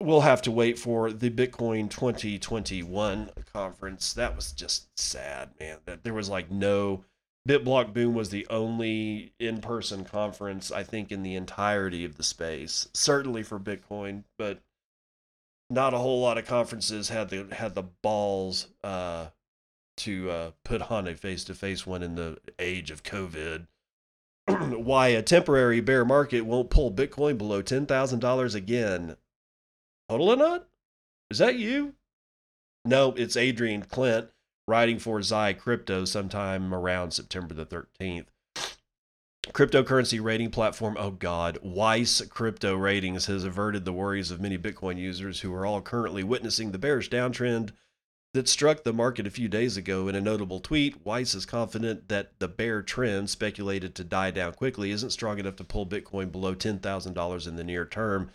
we'll 0.00 0.22
have 0.22 0.40
to 0.42 0.50
wait 0.50 0.78
for 0.78 1.12
the 1.12 1.30
Bitcoin 1.30 1.90
2021 1.90 3.30
conference. 3.52 4.14
That 4.14 4.34
was 4.34 4.52
just 4.52 4.88
sad, 4.98 5.50
man. 5.60 5.78
That 5.84 6.02
there 6.02 6.14
was 6.14 6.30
like 6.30 6.50
no 6.50 7.04
BitBlock 7.46 7.92
Boom 7.92 8.14
was 8.14 8.30
the 8.30 8.46
only 8.48 9.32
in-person 9.38 10.04
conference 10.04 10.72
I 10.72 10.82
think 10.82 11.12
in 11.12 11.22
the 11.22 11.34
entirety 11.34 12.04
of 12.04 12.16
the 12.16 12.22
space. 12.22 12.88
Certainly 12.94 13.42
for 13.44 13.60
Bitcoin, 13.60 14.24
but 14.38 14.60
not 15.68 15.94
a 15.94 15.98
whole 15.98 16.20
lot 16.20 16.38
of 16.38 16.46
conferences 16.46 17.10
had 17.10 17.28
the 17.28 17.46
had 17.54 17.74
the 17.74 17.84
balls 18.02 18.68
uh, 18.82 19.26
to 20.00 20.30
uh, 20.30 20.50
put 20.64 20.90
on 20.90 21.06
a 21.06 21.14
face-to-face 21.14 21.86
one 21.86 22.02
in 22.02 22.14
the 22.14 22.38
age 22.58 22.90
of 22.90 23.02
COVID. 23.02 23.66
Why 24.46 25.08
a 25.08 25.22
temporary 25.22 25.80
bear 25.80 26.04
market 26.04 26.42
won't 26.42 26.70
pull 26.70 26.92
Bitcoin 26.92 27.38
below 27.38 27.62
ten 27.62 27.86
thousand 27.86 28.20
dollars 28.20 28.54
again? 28.54 29.16
Total 30.08 30.30
or 30.30 30.36
not? 30.36 30.66
Is 31.30 31.38
that 31.38 31.56
you? 31.56 31.94
No, 32.84 33.12
it's 33.12 33.36
Adrian 33.36 33.82
Clint 33.82 34.28
writing 34.66 34.98
for 34.98 35.18
ZyCrypto 35.18 36.06
sometime 36.06 36.72
around 36.72 37.10
September 37.10 37.54
the 37.54 37.66
13th. 37.66 38.26
Cryptocurrency 39.48 40.22
rating 40.22 40.50
platform, 40.50 40.96
oh 40.98 41.10
God, 41.10 41.58
Weiss 41.62 42.20
Crypto 42.22 42.76
Ratings 42.76 43.26
has 43.26 43.42
averted 43.42 43.84
the 43.84 43.92
worries 43.92 44.30
of 44.30 44.40
many 44.40 44.56
Bitcoin 44.56 44.96
users 44.96 45.40
who 45.40 45.52
are 45.54 45.66
all 45.66 45.80
currently 45.80 46.22
witnessing 46.22 46.70
the 46.70 46.78
bearish 46.78 47.10
downtrend 47.10 47.70
that 48.32 48.48
struck 48.48 48.84
the 48.84 48.92
market 48.92 49.26
a 49.26 49.30
few 49.30 49.48
days 49.48 49.76
ago. 49.76 50.06
In 50.06 50.14
a 50.14 50.20
notable 50.20 50.60
tweet, 50.60 51.04
Weiss 51.04 51.34
is 51.34 51.44
confident 51.44 52.08
that 52.08 52.38
the 52.38 52.48
bear 52.48 52.80
trend, 52.82 53.28
speculated 53.28 53.94
to 53.96 54.04
die 54.04 54.30
down 54.30 54.52
quickly, 54.52 54.92
isn't 54.92 55.10
strong 55.10 55.38
enough 55.38 55.56
to 55.56 55.64
pull 55.64 55.86
Bitcoin 55.86 56.30
below 56.30 56.54
$10,000 56.54 57.48
in 57.48 57.56
the 57.56 57.64
near 57.64 57.84
term. 57.84 58.30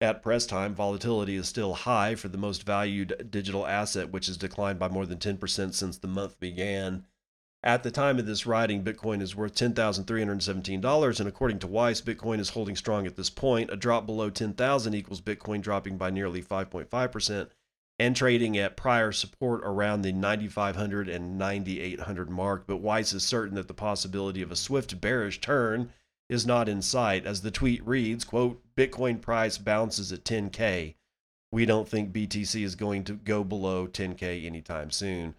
At 0.00 0.22
press 0.22 0.46
time, 0.46 0.74
volatility 0.74 1.36
is 1.36 1.48
still 1.48 1.74
high 1.74 2.14
for 2.14 2.28
the 2.28 2.38
most 2.38 2.64
valued 2.64 3.28
digital 3.30 3.66
asset, 3.66 4.10
which 4.10 4.26
has 4.26 4.36
declined 4.36 4.78
by 4.78 4.88
more 4.88 5.06
than 5.06 5.18
10% 5.18 5.74
since 5.74 5.98
the 5.98 6.08
month 6.08 6.38
began. 6.38 7.04
At 7.64 7.84
the 7.84 7.92
time 7.92 8.18
of 8.18 8.26
this 8.26 8.44
writing, 8.44 8.82
Bitcoin 8.82 9.22
is 9.22 9.36
worth 9.36 9.54
$10,317, 9.54 11.20
and 11.20 11.28
according 11.28 11.60
to 11.60 11.68
Weiss, 11.68 12.00
Bitcoin 12.00 12.40
is 12.40 12.50
holding 12.50 12.74
strong 12.74 13.06
at 13.06 13.14
this 13.14 13.30
point. 13.30 13.70
A 13.72 13.76
drop 13.76 14.04
below 14.04 14.30
10,000 14.30 14.94
equals 14.94 15.20
Bitcoin 15.20 15.62
dropping 15.62 15.96
by 15.96 16.10
nearly 16.10 16.42
5.5% 16.42 17.48
and 17.98 18.16
trading 18.16 18.56
at 18.58 18.76
prior 18.76 19.12
support 19.12 19.62
around 19.64 20.02
the 20.02 20.12
9,500 20.12 21.08
and 21.08 21.38
9,800 21.38 22.30
mark. 22.30 22.64
But 22.66 22.78
Weiss 22.78 23.12
is 23.12 23.22
certain 23.22 23.54
that 23.56 23.68
the 23.68 23.74
possibility 23.74 24.42
of 24.42 24.50
a 24.50 24.56
swift 24.56 25.00
bearish 25.00 25.40
turn 25.40 25.92
is 26.28 26.46
not 26.46 26.68
in 26.68 26.82
sight. 26.82 27.26
As 27.26 27.42
the 27.42 27.50
tweet 27.50 27.86
reads, 27.86 28.24
quote, 28.24 28.62
Bitcoin 28.76 29.20
price 29.20 29.58
bounces 29.58 30.12
at 30.12 30.24
10K. 30.24 30.94
We 31.50 31.66
don't 31.66 31.88
think 31.88 32.12
BTC 32.12 32.64
is 32.64 32.74
going 32.74 33.04
to 33.04 33.14
go 33.14 33.44
below 33.44 33.86
10K 33.86 34.46
anytime 34.46 34.90
soon. 34.90 35.34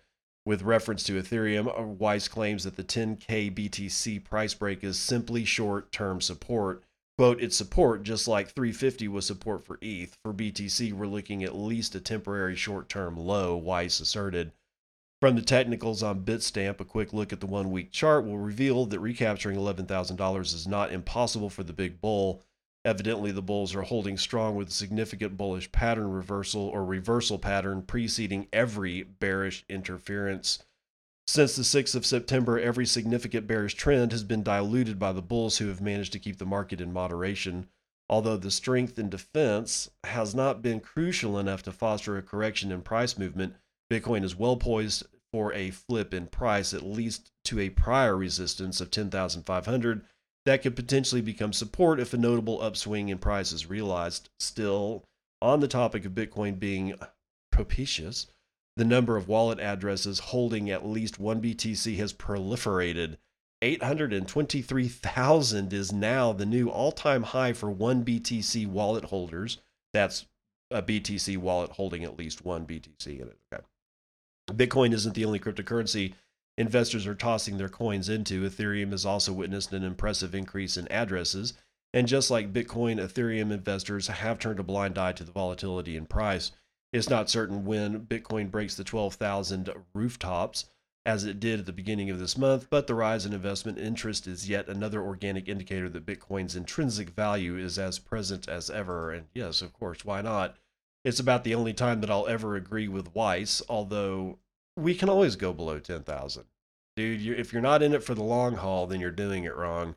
With 0.46 0.62
reference 0.62 1.04
to 1.06 1.22
Ethereum, 1.22 1.98
Weiss 1.98 2.28
claims 2.28 2.66
that 2.66 2.76
the 2.76 2.84
10K 2.84 3.54
BTC 3.54 4.24
price 4.24 4.54
break 4.54 4.84
is 4.84 5.00
simply 5.00 5.46
short 5.46 5.92
term 5.92 6.22
support. 6.22 6.84
Quote, 7.18 7.42
it's 7.42 7.56
support 7.56 8.02
just 8.02 8.28
like 8.28 8.50
350 8.50 9.08
was 9.08 9.26
support 9.26 9.64
for 9.64 9.78
ETH. 9.82 10.18
For 10.24 10.34
BTC, 10.34 10.94
we're 10.94 11.06
looking 11.06 11.44
at 11.44 11.56
least 11.56 11.94
a 11.94 12.00
temporary 12.00 12.56
short 12.56 12.90
term 12.90 13.16
low, 13.16 13.56
Weiss 13.56 14.00
asserted. 14.00 14.52
From 15.22 15.36
the 15.36 15.44
technicals 15.44 16.02
on 16.02 16.26
Bitstamp, 16.26 16.80
a 16.80 16.86
quick 16.86 17.14
look 17.14 17.32
at 17.32 17.40
the 17.40 17.46
one 17.46 17.72
week 17.72 17.92
chart 17.92 18.26
will 18.26 18.40
reveal 18.40 18.86
that 18.88 19.00
recapturing 19.00 19.58
$11,000 19.58 20.42
is 20.42 20.68
not 20.68 20.92
impossible 20.92 21.50
for 21.50 21.64
the 21.64 21.72
big 21.72 22.02
bull. 22.02 22.42
Evidently, 22.84 23.32
the 23.32 23.42
bulls 23.42 23.76
are 23.76 23.84
holding 23.84 24.18
strong 24.18 24.56
with 24.56 24.70
a 24.70 24.72
significant 24.72 25.38
bullish 25.38 25.72
pattern 25.72 26.12
reversal 26.12 26.64
or 26.64 26.84
reversal 26.84 27.38
pattern 27.38 27.84
preceding 27.84 28.48
every 28.52 29.04
bearish 29.04 29.64
interference. 29.70 30.64
Since 31.26 31.56
the 31.56 31.64
6th 31.64 31.96
of 31.96 32.06
September, 32.06 32.60
every 32.60 32.86
significant 32.86 33.48
bearish 33.48 33.76
trend 33.76 34.12
has 34.12 34.24
been 34.24 34.44
diluted 34.44 35.00
by 35.00 35.14
the 35.14 35.22
bulls 35.22 35.58
who 35.58 35.68
have 35.68 35.82
managed 35.82 36.14
to 36.14 36.20
keep 36.20 36.38
the 36.38 36.46
market 36.46 36.82
in 36.82 36.94
moderation. 36.94 37.68
Although 38.10 38.38
the 38.38 38.52
strength 38.52 39.00
in 39.00 39.10
defense 39.10 39.90
has 40.04 40.36
not 40.36 40.62
been 40.62 40.80
crucial 40.80 41.40
enough 41.40 41.64
to 41.64 41.72
foster 41.72 42.18
a 42.18 42.22
correction 42.22 42.72
in 42.72 42.82
price 42.82 43.18
movement, 43.18 43.56
Bitcoin 43.92 44.24
is 44.24 44.36
well 44.36 44.58
poised 44.58 45.04
for 45.32 45.54
a 45.54 45.72
flip 45.72 46.14
in 46.14 46.28
price, 46.28 46.74
at 46.74 46.84
least 46.84 47.32
to 47.46 47.60
a 47.60 47.70
prior 47.70 48.16
resistance 48.16 48.82
of 48.82 48.92
10,500 48.92 50.06
that 50.46 50.62
could 50.62 50.76
potentially 50.76 51.22
become 51.22 51.54
support 51.54 52.00
if 52.00 52.14
a 52.14 52.18
notable 52.18 52.62
upswing 52.62 53.10
in 53.10 53.18
price 53.18 53.52
is 53.52 53.70
realized. 53.70 54.30
Still, 54.40 55.06
on 55.42 55.62
the 55.62 55.68
topic 55.68 56.06
of 56.06 56.12
Bitcoin 56.12 56.60
being 56.60 56.96
propitious, 57.52 58.28
the 58.76 58.86
number 58.86 59.18
of 59.18 59.28
wallet 59.28 59.60
addresses 59.60 60.20
holding 60.20 60.70
at 60.70 60.86
least 60.86 61.20
one 61.20 61.42
BTC 61.42 61.98
has 61.98 62.14
proliferated. 62.14 63.18
823,000 63.62 65.72
is 65.72 65.94
now 65.94 66.34
the 66.34 66.46
new 66.46 66.70
all 66.70 66.92
time 66.92 67.24
high 67.24 67.54
for 67.54 67.72
one 67.72 68.04
BTC 68.04 68.68
wallet 68.68 69.06
holders. 69.06 69.60
That's 69.94 70.26
a 70.70 70.82
BTC 70.82 71.38
wallet 71.38 71.72
holding 71.72 72.04
at 72.04 72.18
least 72.18 72.44
one 72.44 72.66
BTC 72.66 73.22
in 73.22 73.30
it. 73.30 73.38
Okay. 73.54 73.64
Bitcoin 74.52 74.94
isn't 74.94 75.16
the 75.16 75.24
only 75.26 75.40
cryptocurrency 75.40 76.14
investors 76.58 77.08
are 77.08 77.16
tossing 77.16 77.58
their 77.58 77.70
coins 77.70 78.10
into. 78.10 78.48
Ethereum 78.48 78.92
has 78.92 79.06
also 79.06 79.34
witnessed 79.34 79.74
an 79.74 79.84
impressive 79.84 80.36
increase 80.36 80.78
in 80.78 80.92
addresses. 80.92 81.54
And 81.94 82.08
just 82.08 82.32
like 82.32 82.54
Bitcoin, 82.54 83.00
Ethereum 83.00 83.52
investors 83.52 84.08
have 84.08 84.40
turned 84.40 84.60
a 84.60 84.64
blind 84.64 84.98
eye 84.98 85.14
to 85.14 85.24
the 85.24 85.32
volatility 85.32 85.96
in 85.96 86.06
price. 86.06 86.52
It's 86.94 87.10
not 87.10 87.28
certain 87.28 87.66
when 87.66 88.06
Bitcoin 88.06 88.52
breaks 88.52 88.76
the 88.76 88.84
12,000 88.84 89.74
rooftops, 89.96 90.66
as 91.06 91.26
it 91.26 91.40
did 91.40 91.60
at 91.60 91.66
the 91.66 91.74
beginning 91.74 92.12
of 92.12 92.20
this 92.20 92.38
month, 92.38 92.68
but 92.70 92.86
the 92.86 92.94
rise 92.94 93.26
in 93.26 93.34
investment 93.34 93.80
interest 93.80 94.28
is 94.28 94.48
yet 94.48 94.70
another 94.70 95.02
organic 95.02 95.50
indicator 95.50 95.90
that 95.90 96.06
Bitcoin's 96.06 96.56
intrinsic 96.56 97.10
value 97.10 97.58
is 97.58 97.80
as 97.80 97.98
present 97.98 98.48
as 98.48 98.70
ever. 98.70 99.12
And 99.12 99.26
yes, 99.34 99.64
of 99.64 99.74
course, 99.74 100.06
why 100.06 100.22
not? 100.22 100.56
It's 101.04 101.20
about 101.20 101.44
the 101.44 101.56
only 101.56 101.74
time 101.74 102.00
that 102.02 102.12
I'll 102.12 102.28
ever 102.28 102.56
agree 102.56 102.88
with 102.88 103.14
Weiss, 103.16 103.62
although 103.68 104.38
we 104.78 104.94
can 104.94 105.10
always 105.10 105.36
go 105.36 105.52
below 105.52 105.80
10,000. 105.80 106.44
Dude, 106.96 107.22
you, 107.22 107.34
if 107.34 107.52
you're 107.52 107.62
not 107.62 107.82
in 107.82 107.94
it 107.94 108.04
for 108.04 108.14
the 108.14 108.24
long 108.24 108.56
haul, 108.58 108.86
then 108.86 109.02
you're 109.02 109.12
doing 109.12 109.46
it 109.46 109.56
wrong. 109.56 109.96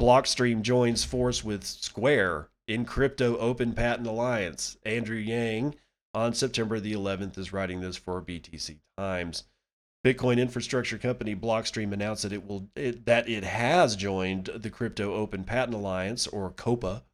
Blockstream 0.00 0.62
joins 0.62 1.04
force 1.04 1.44
with 1.44 1.62
Square 1.64 2.48
in 2.66 2.84
Crypto 2.84 3.38
Open 3.38 3.72
Patent 3.72 4.08
Alliance. 4.08 4.76
Andrew 4.84 5.16
Yang 5.16 5.76
on 6.14 6.34
September 6.34 6.78
the 6.78 6.92
11th 6.92 7.38
is 7.38 7.52
writing 7.52 7.80
this 7.80 7.96
for 7.96 8.20
BTC 8.20 8.78
Times. 8.98 9.44
Bitcoin 10.04 10.40
infrastructure 10.40 10.98
company 10.98 11.36
Blockstream 11.36 11.92
announced 11.92 12.24
that 12.24 12.32
it 12.32 12.46
will 12.46 12.68
it, 12.74 13.06
that 13.06 13.28
it 13.28 13.44
has 13.44 13.94
joined 13.94 14.46
the 14.46 14.70
Crypto 14.70 15.14
Open 15.14 15.44
Patent 15.44 15.74
Alliance 15.74 16.26
or 16.26 16.50
COPA, 16.50 17.04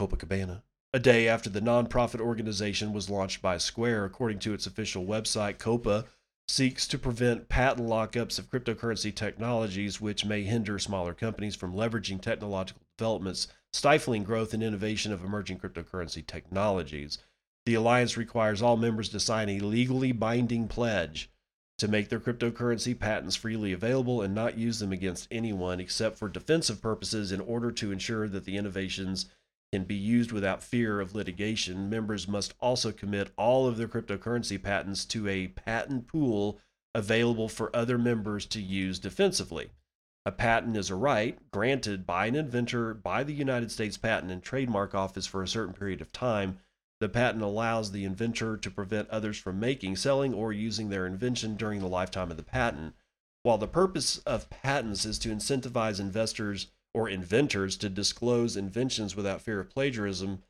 Copacabana, 0.00 0.62
a 0.92 0.98
day 0.98 1.26
after 1.28 1.48
the 1.48 1.62
nonprofit 1.62 2.20
organization 2.20 2.92
was 2.92 3.08
launched 3.08 3.40
by 3.40 3.56
Square. 3.56 4.04
According 4.04 4.40
to 4.40 4.52
its 4.52 4.66
official 4.66 5.06
website, 5.06 5.58
COPA 5.58 6.04
seeks 6.48 6.86
to 6.86 6.98
prevent 6.98 7.48
patent 7.48 7.88
lockups 7.88 8.38
of 8.38 8.50
cryptocurrency 8.50 9.14
technologies, 9.14 10.00
which 10.00 10.24
may 10.24 10.42
hinder 10.42 10.78
smaller 10.78 11.14
companies 11.14 11.56
from 11.56 11.74
leveraging 11.74 12.20
technological 12.20 12.82
developments, 12.96 13.48
stifling 13.72 14.22
growth 14.22 14.54
and 14.54 14.62
innovation 14.62 15.12
of 15.12 15.24
emerging 15.24 15.58
cryptocurrency 15.58 16.24
technologies. 16.24 17.18
The 17.66 17.74
alliance 17.74 18.16
requires 18.16 18.62
all 18.62 18.76
members 18.76 19.08
to 19.08 19.18
sign 19.18 19.48
a 19.48 19.58
legally 19.58 20.12
binding 20.12 20.68
pledge 20.68 21.30
to 21.78 21.88
make 21.88 22.08
their 22.08 22.20
cryptocurrency 22.20 22.98
patents 22.98 23.34
freely 23.34 23.72
available 23.72 24.22
and 24.22 24.34
not 24.34 24.56
use 24.56 24.78
them 24.78 24.92
against 24.92 25.26
anyone 25.32 25.80
except 25.80 26.16
for 26.16 26.28
defensive 26.28 26.80
purposes 26.80 27.32
in 27.32 27.40
order 27.40 27.72
to 27.72 27.90
ensure 27.90 28.28
that 28.28 28.44
the 28.44 28.56
innovations 28.56 29.26
can 29.72 29.82
be 29.82 29.96
used 29.96 30.30
without 30.30 30.62
fear 30.62 31.00
of 31.00 31.14
litigation, 31.14 31.90
members 31.90 32.28
must 32.28 32.54
also 32.60 32.92
commit 32.92 33.32
all 33.36 33.66
of 33.66 33.76
their 33.76 33.88
cryptocurrency 33.88 34.62
patents 34.62 35.04
to 35.04 35.26
a 35.26 35.48
patent 35.48 36.06
pool 36.06 36.60
available 36.94 37.48
for 37.48 37.74
other 37.74 37.98
members 37.98 38.46
to 38.46 38.62
use 38.62 39.00
defensively. 39.00 39.70
A 40.24 40.30
patent 40.30 40.76
is 40.76 40.88
a 40.88 40.94
right 40.94 41.38
granted 41.50 42.06
by 42.06 42.26
an 42.26 42.36
inventor 42.36 42.94
by 42.94 43.24
the 43.24 43.34
United 43.34 43.72
States 43.72 43.96
Patent 43.96 44.30
and 44.30 44.42
Trademark 44.42 44.94
Office 44.94 45.26
for 45.26 45.42
a 45.42 45.48
certain 45.48 45.74
period 45.74 46.00
of 46.00 46.12
time 46.12 46.60
The 46.98 47.08
patent 47.10 47.42
allows 47.42 47.92
the 47.92 48.04
inventor 48.04 48.56
to 48.56 48.70
prevent 48.70 49.10
others 49.10 49.36
from 49.36 49.60
making, 49.60 49.96
selling, 49.96 50.32
or 50.32 50.52
using 50.52 50.88
their 50.88 51.06
invention 51.06 51.56
during 51.56 51.80
the 51.80 51.88
lifetime 51.88 52.30
of 52.30 52.38
the 52.38 52.42
patent. 52.42 52.94
While 53.42 53.58
the 53.58 53.68
purpose 53.68 54.18
of 54.18 54.48
patents 54.48 55.04
is 55.04 55.18
to 55.20 55.28
incentivize 55.28 56.00
investors 56.00 56.68
or 56.94 57.08
inventors 57.08 57.76
to 57.76 57.90
disclose 57.90 58.56
inventions 58.56 59.14
without 59.14 59.42
fear 59.42 59.60
of 59.60 59.68
plagiarism, 59.68 60.42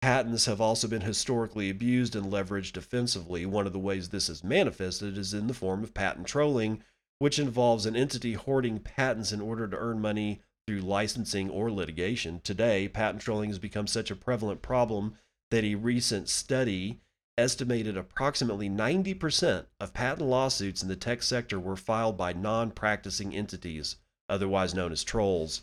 patents 0.00 0.46
have 0.46 0.60
also 0.60 0.86
been 0.86 1.02
historically 1.02 1.68
abused 1.68 2.14
and 2.14 2.26
leveraged 2.26 2.76
offensively. 2.76 3.44
One 3.44 3.66
of 3.66 3.72
the 3.72 3.78
ways 3.80 4.08
this 4.08 4.28
is 4.28 4.44
manifested 4.44 5.18
is 5.18 5.34
in 5.34 5.48
the 5.48 5.54
form 5.54 5.82
of 5.82 5.94
patent 5.94 6.28
trolling, 6.28 6.84
which 7.18 7.40
involves 7.40 7.86
an 7.86 7.96
entity 7.96 8.34
hoarding 8.34 8.78
patents 8.78 9.32
in 9.32 9.40
order 9.40 9.66
to 9.66 9.76
earn 9.76 10.00
money 10.00 10.42
through 10.66 10.80
licensing 10.80 11.50
or 11.50 11.72
litigation. 11.72 12.40
Today, 12.44 12.86
patent 12.86 13.20
trolling 13.20 13.50
has 13.50 13.58
become 13.58 13.88
such 13.88 14.12
a 14.12 14.16
prevalent 14.16 14.62
problem 14.62 15.16
that 15.52 15.64
a 15.64 15.74
recent 15.74 16.30
study 16.30 16.98
estimated 17.36 17.94
approximately 17.94 18.70
90% 18.70 19.66
of 19.78 19.92
patent 19.92 20.26
lawsuits 20.26 20.82
in 20.82 20.88
the 20.88 20.96
tech 20.96 21.22
sector 21.22 21.60
were 21.60 21.76
filed 21.76 22.16
by 22.16 22.32
non 22.32 22.70
practicing 22.70 23.34
entities, 23.34 23.96
otherwise 24.30 24.74
known 24.74 24.92
as 24.92 25.04
trolls. 25.04 25.62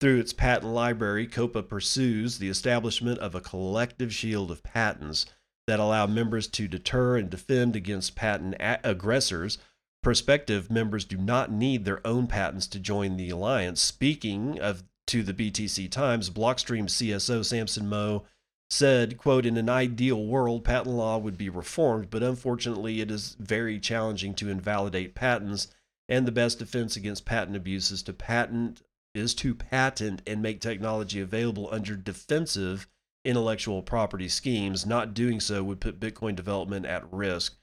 Through 0.00 0.18
its 0.18 0.32
patent 0.32 0.72
library, 0.72 1.28
COPA 1.28 1.62
pursues 1.62 2.38
the 2.38 2.48
establishment 2.48 3.20
of 3.20 3.36
a 3.36 3.40
collective 3.40 4.12
shield 4.12 4.50
of 4.50 4.64
patents 4.64 5.26
that 5.68 5.78
allow 5.78 6.08
members 6.08 6.48
to 6.48 6.66
deter 6.66 7.16
and 7.16 7.30
defend 7.30 7.76
against 7.76 8.16
patent 8.16 8.56
aggressors. 8.58 9.58
Prospective 10.02 10.68
members 10.68 11.04
do 11.04 11.16
not 11.16 11.52
need 11.52 11.84
their 11.84 12.04
own 12.04 12.26
patents 12.26 12.66
to 12.66 12.80
join 12.80 13.16
the 13.16 13.30
alliance. 13.30 13.80
Speaking 13.80 14.58
of 14.58 14.82
to 15.06 15.22
the 15.22 15.34
BTC 15.34 15.90
Times, 15.90 16.30
Blockstream 16.30 16.84
CSO 16.84 17.44
Samson 17.44 17.88
Mow 17.88 18.24
said, 18.70 19.18
quote, 19.18 19.44
in 19.44 19.56
an 19.58 19.68
ideal 19.68 20.24
world, 20.24 20.64
patent 20.64 20.96
law 20.96 21.18
would 21.18 21.36
be 21.36 21.50
reformed, 21.50 22.08
but 22.08 22.22
unfortunately 22.22 23.00
it 23.00 23.10
is 23.10 23.36
very 23.38 23.78
challenging 23.78 24.34
to 24.34 24.48
invalidate 24.48 25.14
patents, 25.14 25.68
and 26.08 26.26
the 26.26 26.32
best 26.32 26.58
defense 26.58 26.96
against 26.96 27.26
patent 27.26 27.56
abuse 27.56 27.90
is 27.90 28.02
to 28.02 28.12
patent 28.12 28.82
is 29.14 29.34
to 29.34 29.54
patent 29.54 30.22
and 30.26 30.40
make 30.40 30.60
technology 30.60 31.20
available 31.20 31.68
under 31.70 31.94
defensive 31.94 32.88
intellectual 33.24 33.82
property 33.82 34.28
schemes. 34.28 34.86
Not 34.86 35.14
doing 35.14 35.38
so 35.38 35.62
would 35.62 35.80
put 35.80 36.00
Bitcoin 36.00 36.34
development 36.34 36.86
at 36.86 37.12
risk. 37.12 37.56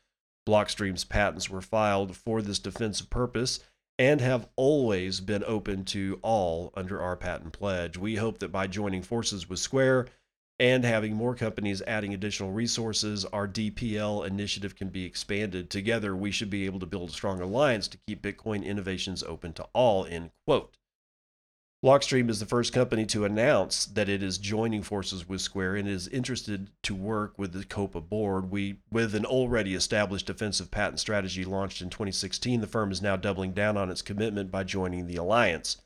Blockstream's 0.48 1.04
patents 1.04 1.50
were 1.50 1.62
filed 1.62 2.16
for 2.16 2.42
this 2.42 2.60
defensive 2.60 3.10
purpose 3.10 3.60
and 4.00 4.22
have 4.22 4.48
always 4.56 5.20
been 5.20 5.44
open 5.46 5.84
to 5.84 6.18
all 6.22 6.72
under 6.76 7.02
our 7.02 7.18
patent 7.18 7.52
pledge. 7.52 7.98
We 7.98 8.16
hope 8.16 8.40
that 8.40 8.52
by 8.52 8.66
joining 8.66 9.02
forces 9.02 9.50
with 9.50 9.60
Square 9.60 10.08
and 10.58 10.86
having 10.86 11.14
more 11.14 11.36
companies 11.36 11.82
adding 11.86 12.14
additional 12.14 12.52
resources, 12.52 13.26
our 13.26 13.46
DPL 13.46 14.26
initiative 14.26 14.76
can 14.78 14.88
be 14.88 15.04
expanded. 15.04 15.70
Together, 15.70 16.16
we 16.16 16.32
should 16.32 16.50
be 16.50 16.66
able 16.66 16.80
to 16.80 16.86
build 16.86 17.10
a 17.10 17.14
strong 17.14 17.42
alliance 17.42 17.90
to 17.90 18.00
keep 18.08 18.22
Bitcoin 18.22 18.64
innovations 18.64 19.22
open 19.22 19.52
to 19.54 19.68
all. 19.74 20.06
End 20.06 20.32
quote. 20.48 20.78
Blockstream 21.84 22.30
is 22.30 22.42
the 22.42 22.46
first 22.46 22.74
company 22.74 23.06
to 23.06 23.24
announce 23.24 23.86
that 23.86 24.10
it 24.10 24.22
is 24.22 24.38
joining 24.38 24.84
forces 24.84 25.30
with 25.30 25.40
Square 25.40 25.78
and 25.78 25.88
is 25.88 26.10
interested 26.10 26.72
to 26.84 26.94
work 26.94 27.40
with 27.40 27.54
the 27.54 27.64
COPA 27.64 28.02
board. 28.02 28.52
We, 28.52 28.80
with 28.92 29.16
an 29.16 29.24
already 29.24 29.76
established 29.76 30.26
defensive 30.26 30.72
patent 30.72 31.00
strategy 31.00 31.46
launched 31.46 31.82
in 31.82 31.90
2016, 31.90 32.60
the 32.60 32.68
firm 32.68 32.92
is 32.92 33.02
now 33.02 33.16
doubling 33.16 33.54
down 33.54 33.78
on 33.78 33.90
its 33.90 34.02
commitment 34.02 34.52
by 34.52 34.66
joining 34.66 35.08
the 35.08 35.16
alliance. 35.16 35.78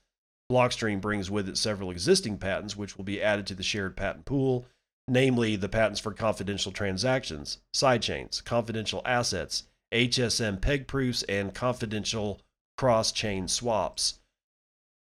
Blockstream 0.51 0.99
brings 0.99 1.29
with 1.29 1.47
it 1.47 1.59
several 1.59 1.91
existing 1.91 2.39
patents, 2.39 2.75
which 2.75 2.97
will 2.97 3.05
be 3.05 3.21
added 3.21 3.45
to 3.45 3.53
the 3.53 3.61
shared 3.61 3.95
patent 3.95 4.25
pool, 4.25 4.65
namely 5.07 5.55
the 5.55 5.69
patents 5.69 5.99
for 5.99 6.11
confidential 6.11 6.71
transactions, 6.71 7.59
sidechains, 7.71 8.43
confidential 8.43 9.03
assets, 9.05 9.65
HSM 9.91 10.59
peg 10.59 10.87
proofs, 10.87 11.21
and 11.29 11.53
confidential 11.53 12.41
cross 12.79 13.11
chain 13.11 13.47
swaps. 13.47 14.17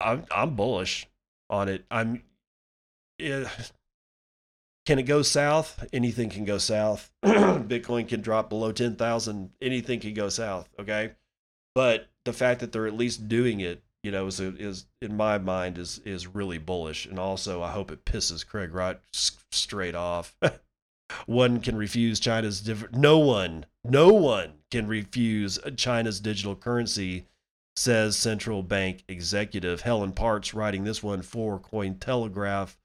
I'm 0.00 0.24
I'm 0.30 0.56
bullish 0.56 1.08
on 1.50 1.68
it. 1.68 1.84
I'm. 1.90 2.22
Yeah, 3.18 3.48
can 4.86 4.98
it 4.98 5.04
go 5.04 5.22
south? 5.22 5.84
Anything 5.92 6.28
can 6.28 6.44
go 6.44 6.58
south. 6.58 7.10
Bitcoin 7.24 8.06
can 8.08 8.20
drop 8.20 8.50
below 8.50 8.72
ten 8.72 8.96
thousand. 8.96 9.50
Anything 9.62 10.00
can 10.00 10.14
go 10.14 10.28
south. 10.28 10.68
Okay, 10.78 11.12
but 11.74 12.08
the 12.24 12.32
fact 12.32 12.60
that 12.60 12.72
they're 12.72 12.86
at 12.86 12.94
least 12.94 13.28
doing 13.28 13.60
it, 13.60 13.82
you 14.02 14.10
know, 14.10 14.26
is 14.26 14.40
is 14.40 14.86
in 15.00 15.16
my 15.16 15.38
mind 15.38 15.78
is 15.78 16.00
is 16.00 16.26
really 16.26 16.58
bullish. 16.58 17.06
And 17.06 17.18
also, 17.18 17.62
I 17.62 17.70
hope 17.70 17.90
it 17.90 18.04
pisses 18.04 18.46
Craig 18.46 18.74
Wright 18.74 19.00
straight 19.52 19.94
off. 19.94 20.36
one 21.26 21.60
can 21.60 21.76
refuse 21.76 22.20
China's. 22.20 22.68
No 22.92 23.18
one, 23.18 23.64
no 23.84 24.12
one 24.12 24.54
can 24.70 24.86
refuse 24.86 25.58
China's 25.76 26.20
digital 26.20 26.56
currency 26.56 27.26
says 27.76 28.16
central 28.16 28.62
bank 28.62 29.04
executive 29.08 29.82
Helen 29.82 30.12
Partz, 30.12 30.54
writing 30.54 30.84
this 30.84 31.02
one 31.02 31.22
for 31.22 31.58
Cointelegraph 31.58 32.76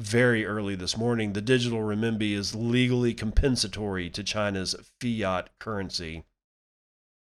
very 0.00 0.44
early 0.44 0.74
this 0.74 0.96
morning. 0.96 1.32
The 1.32 1.40
digital 1.40 1.80
renminbi 1.80 2.32
is 2.32 2.54
legally 2.54 3.14
compensatory 3.14 4.10
to 4.10 4.24
China's 4.24 4.74
fiat 5.00 5.50
currency. 5.58 6.24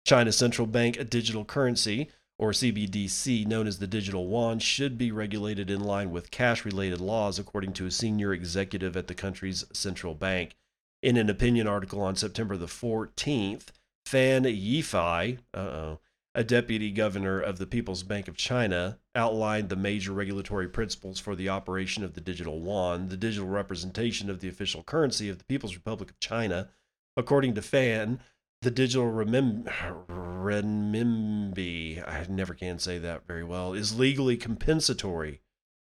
China's 0.06 0.38
central 0.38 0.68
bank 0.68 1.10
digital 1.10 1.46
currency, 1.46 2.10
or 2.38 2.52
CBDC, 2.52 3.46
known 3.46 3.68
as 3.68 3.80
the 3.80 3.88
digital 3.88 4.26
yuan, 4.28 4.60
should 4.60 4.98
be 4.98 5.12
regulated 5.12 5.70
in 5.70 5.82
line 5.82 6.12
with 6.12 6.32
cash 6.32 6.64
related 6.64 7.02
laws, 7.02 7.38
according 7.38 7.74
to 7.74 7.86
a 7.86 7.92
senior 7.92 8.34
executive 8.34 8.96
at 8.96 9.08
the 9.08 9.16
country's 9.16 9.66
central 9.74 10.14
bank. 10.14 10.56
In 11.02 11.18
an 11.18 11.30
opinion 11.30 11.68
article 11.68 12.02
on 12.02 12.16
September 12.16 12.58
the 12.58 12.66
14th, 12.66 13.68
Fan 14.06 14.44
Yifei, 14.44 15.38
uh 15.54 15.58
oh, 15.58 16.00
a 16.40 16.44
deputy 16.44 16.90
governor 16.90 17.42
of 17.42 17.58
the 17.58 17.68
People's 17.68 18.02
Bank 18.02 18.30
of 18.30 18.38
China, 18.38 18.98
outlined 19.14 19.68
the 19.68 19.76
major 19.76 20.14
regulatory 20.14 20.70
principles 20.70 21.20
for 21.20 21.36
the 21.36 21.50
operation 21.50 22.02
of 22.02 22.14
the 22.14 22.22
digital 22.22 22.62
yuan, 22.62 23.10
the 23.10 23.18
digital 23.18 23.50
representation 23.50 24.30
of 24.30 24.40
the 24.40 24.48
official 24.48 24.82
currency 24.82 25.28
of 25.28 25.38
the 25.38 25.44
People's 25.44 25.76
Republic 25.76 26.10
of 26.10 26.18
China. 26.22 26.70
According 27.18 27.56
to 27.56 27.62
Fan, 27.62 28.22
the 28.62 28.72
digital 28.72 29.12
renminbi, 29.12 29.68
I 32.08 32.26
never 32.30 32.54
can 32.54 32.80
say 32.80 32.98
that 33.00 33.28
very 33.28 33.44
well, 33.44 33.74
is 33.74 34.00
legally 34.00 34.38
compensatory 34.38 35.42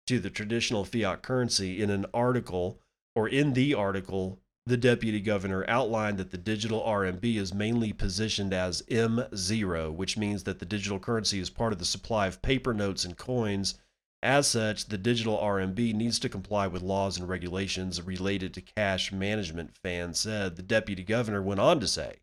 to 0.08 0.20
the 0.20 0.30
traditional 0.30 0.86
fiat 0.86 1.22
currency 1.22 1.84
in 1.84 1.89
an 1.89 2.06
article 2.13 2.80
or 3.13 3.28
in 3.28 3.52
the 3.56 3.74
article 3.74 4.39
the 4.67 4.78
deputy 4.78 5.19
governor 5.21 5.63
outlined 5.67 6.17
that 6.17 6.32
the 6.32 6.38
digital 6.38 6.82
RMB 6.82 7.36
is 7.36 7.54
mainly 7.54 7.93
positioned 7.93 8.51
as 8.51 8.82
M0, 8.84 9.93
which 9.93 10.17
means 10.17 10.43
that 10.43 10.58
the 10.58 10.65
digital 10.65 10.99
currency 10.99 11.39
is 11.39 11.51
part 11.51 11.71
of 11.71 11.78
the 11.78 11.86
supply 11.86 12.25
of 12.25 12.41
paper 12.41 12.73
notes 12.73 13.06
and 13.06 13.15
coins. 13.15 13.75
As 14.23 14.47
such, 14.47 14.88
the 14.88 14.97
digital 14.97 15.38
RMB 15.38 15.93
needs 15.93 16.17
to 16.17 16.30
comply 16.30 16.65
with 16.65 16.82
laws 16.82 17.19
and 17.19 17.30
regulations 17.30 18.01
related 18.01 18.56
to 18.56 18.62
cash 18.62 19.12
management, 19.12 19.78
Fan 19.78 20.15
said. 20.15 20.56
The 20.56 20.63
deputy 20.63 21.04
governor 21.04 21.43
went 21.43 21.60
on 21.60 21.80
to 21.80 21.88
say 21.88 22.15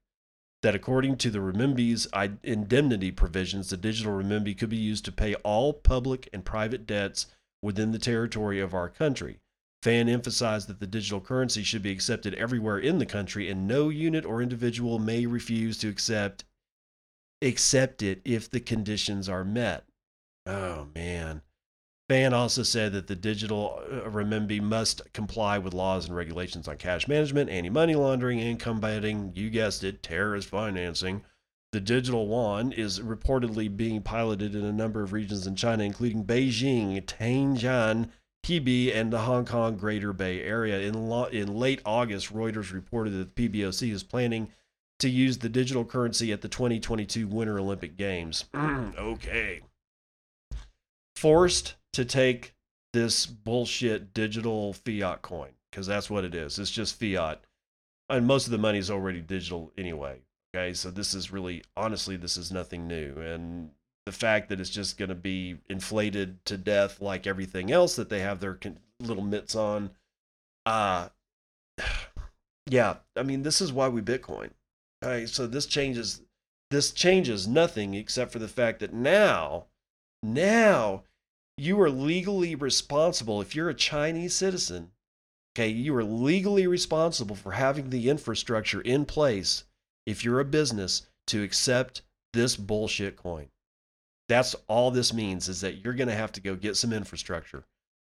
that 0.62 0.74
according 0.74 1.18
to 1.18 1.30
the 1.30 1.38
renminbi's 1.38 2.08
indemnity 2.42 3.12
provisions, 3.12 3.70
the 3.70 3.76
digital 3.76 4.14
renminbi 4.14 4.58
could 4.58 4.70
be 4.70 4.76
used 4.76 5.04
to 5.04 5.12
pay 5.12 5.36
all 5.36 5.72
public 5.72 6.28
and 6.32 6.44
private 6.44 6.86
debts 6.86 7.26
within 7.62 7.92
the 7.92 8.00
territory 8.00 8.58
of 8.58 8.74
our 8.74 8.88
country. 8.88 9.38
Fan 9.82 10.08
emphasized 10.08 10.68
that 10.68 10.78
the 10.78 10.86
digital 10.86 11.20
currency 11.20 11.64
should 11.64 11.82
be 11.82 11.90
accepted 11.90 12.34
everywhere 12.34 12.78
in 12.78 12.98
the 12.98 13.06
country 13.06 13.50
and 13.50 13.66
no 13.66 13.88
unit 13.88 14.24
or 14.24 14.40
individual 14.40 15.00
may 15.00 15.26
refuse 15.26 15.76
to 15.78 15.88
accept 15.88 16.44
accept 17.42 18.02
it 18.02 18.22
if 18.24 18.48
the 18.48 18.60
conditions 18.60 19.28
are 19.28 19.44
met. 19.44 19.84
Oh 20.46 20.86
man. 20.94 21.42
Fan 22.08 22.32
also 22.32 22.62
said 22.62 22.92
that 22.92 23.06
the 23.06 23.16
digital 23.16 23.80
uh, 23.90 24.08
renminbi 24.08 24.60
must 24.60 25.12
comply 25.12 25.58
with 25.58 25.74
laws 25.74 26.06
and 26.06 26.14
regulations 26.14 26.68
on 26.68 26.76
cash 26.76 27.08
management, 27.08 27.50
anti-money 27.50 27.94
laundering, 27.94 28.40
and 28.40 28.60
combating, 28.60 29.32
you 29.34 29.50
guessed 29.50 29.82
it, 29.82 30.02
terrorist 30.02 30.48
financing. 30.48 31.22
The 31.72 31.80
digital 31.80 32.26
yuan 32.26 32.72
is 32.72 33.00
reportedly 33.00 33.74
being 33.74 34.02
piloted 34.02 34.54
in 34.54 34.64
a 34.64 34.72
number 34.72 35.02
of 35.02 35.12
regions 35.12 35.46
in 35.46 35.56
China, 35.56 35.84
including 35.84 36.24
Beijing, 36.24 37.02
Tianjin, 37.06 38.10
PB 38.44 38.94
and 38.94 39.12
the 39.12 39.20
Hong 39.20 39.44
Kong 39.44 39.76
Greater 39.76 40.12
Bay 40.12 40.42
Area. 40.42 40.80
In, 40.80 41.08
lo- 41.08 41.26
in 41.26 41.54
late 41.54 41.80
August, 41.84 42.34
Reuters 42.34 42.72
reported 42.72 43.12
that 43.12 43.34
the 43.34 43.48
PBOC 43.48 43.92
is 43.92 44.02
planning 44.02 44.50
to 44.98 45.08
use 45.08 45.38
the 45.38 45.48
digital 45.48 45.84
currency 45.84 46.32
at 46.32 46.42
the 46.42 46.48
2022 46.48 47.26
Winter 47.26 47.58
Olympic 47.58 47.96
Games. 47.96 48.44
okay. 48.54 49.60
Forced 51.16 51.76
to 51.92 52.04
take 52.04 52.54
this 52.92 53.26
bullshit 53.26 54.12
digital 54.12 54.72
fiat 54.72 55.22
coin 55.22 55.50
because 55.70 55.86
that's 55.86 56.10
what 56.10 56.24
it 56.24 56.34
is. 56.34 56.58
It's 56.58 56.70
just 56.70 56.98
fiat. 56.98 57.40
And 58.08 58.26
most 58.26 58.46
of 58.46 58.50
the 58.50 58.58
money 58.58 58.78
is 58.78 58.90
already 58.90 59.20
digital 59.20 59.72
anyway. 59.78 60.20
Okay. 60.54 60.74
So 60.74 60.90
this 60.90 61.14
is 61.14 61.32
really, 61.32 61.62
honestly, 61.76 62.16
this 62.16 62.36
is 62.36 62.52
nothing 62.52 62.86
new. 62.86 63.14
And 63.20 63.70
the 64.06 64.12
fact 64.12 64.48
that 64.48 64.60
it's 64.60 64.70
just 64.70 64.98
going 64.98 65.08
to 65.08 65.14
be 65.14 65.58
inflated 65.68 66.44
to 66.44 66.56
death 66.56 67.00
like 67.00 67.26
everything 67.26 67.70
else 67.70 67.96
that 67.96 68.08
they 68.08 68.20
have 68.20 68.40
their 68.40 68.58
little 69.00 69.22
mitts 69.22 69.54
on 69.54 69.90
uh 70.66 71.08
yeah, 72.66 72.96
I 73.16 73.22
mean, 73.22 73.42
this 73.42 73.60
is 73.60 73.72
why 73.72 73.88
we 73.88 74.00
Bitcoin. 74.00 74.50
All 75.02 75.10
right, 75.10 75.28
so 75.28 75.46
this 75.46 75.66
changes 75.66 76.22
this 76.70 76.90
changes 76.90 77.46
nothing 77.46 77.94
except 77.94 78.32
for 78.32 78.38
the 78.38 78.48
fact 78.48 78.80
that 78.80 78.94
now, 78.94 79.66
now 80.22 81.02
you 81.58 81.78
are 81.82 81.90
legally 81.90 82.54
responsible 82.54 83.40
if 83.42 83.54
you're 83.54 83.68
a 83.68 83.74
Chinese 83.74 84.34
citizen. 84.34 84.90
Okay, 85.54 85.68
you 85.68 85.94
are 85.94 86.04
legally 86.04 86.66
responsible 86.66 87.36
for 87.36 87.52
having 87.52 87.90
the 87.90 88.08
infrastructure 88.08 88.80
in 88.80 89.04
place 89.04 89.64
if 90.06 90.24
you're 90.24 90.40
a 90.40 90.46
business 90.46 91.02
to 91.26 91.42
accept 91.42 92.00
this 92.32 92.56
bullshit 92.56 93.16
coin. 93.16 93.48
That's 94.32 94.56
all 94.66 94.90
this 94.90 95.12
means 95.12 95.50
is 95.50 95.60
that 95.60 95.84
you're 95.84 95.92
going 95.92 96.08
to 96.08 96.14
have 96.14 96.32
to 96.32 96.40
go 96.40 96.54
get 96.54 96.78
some 96.78 96.90
infrastructure. 96.90 97.64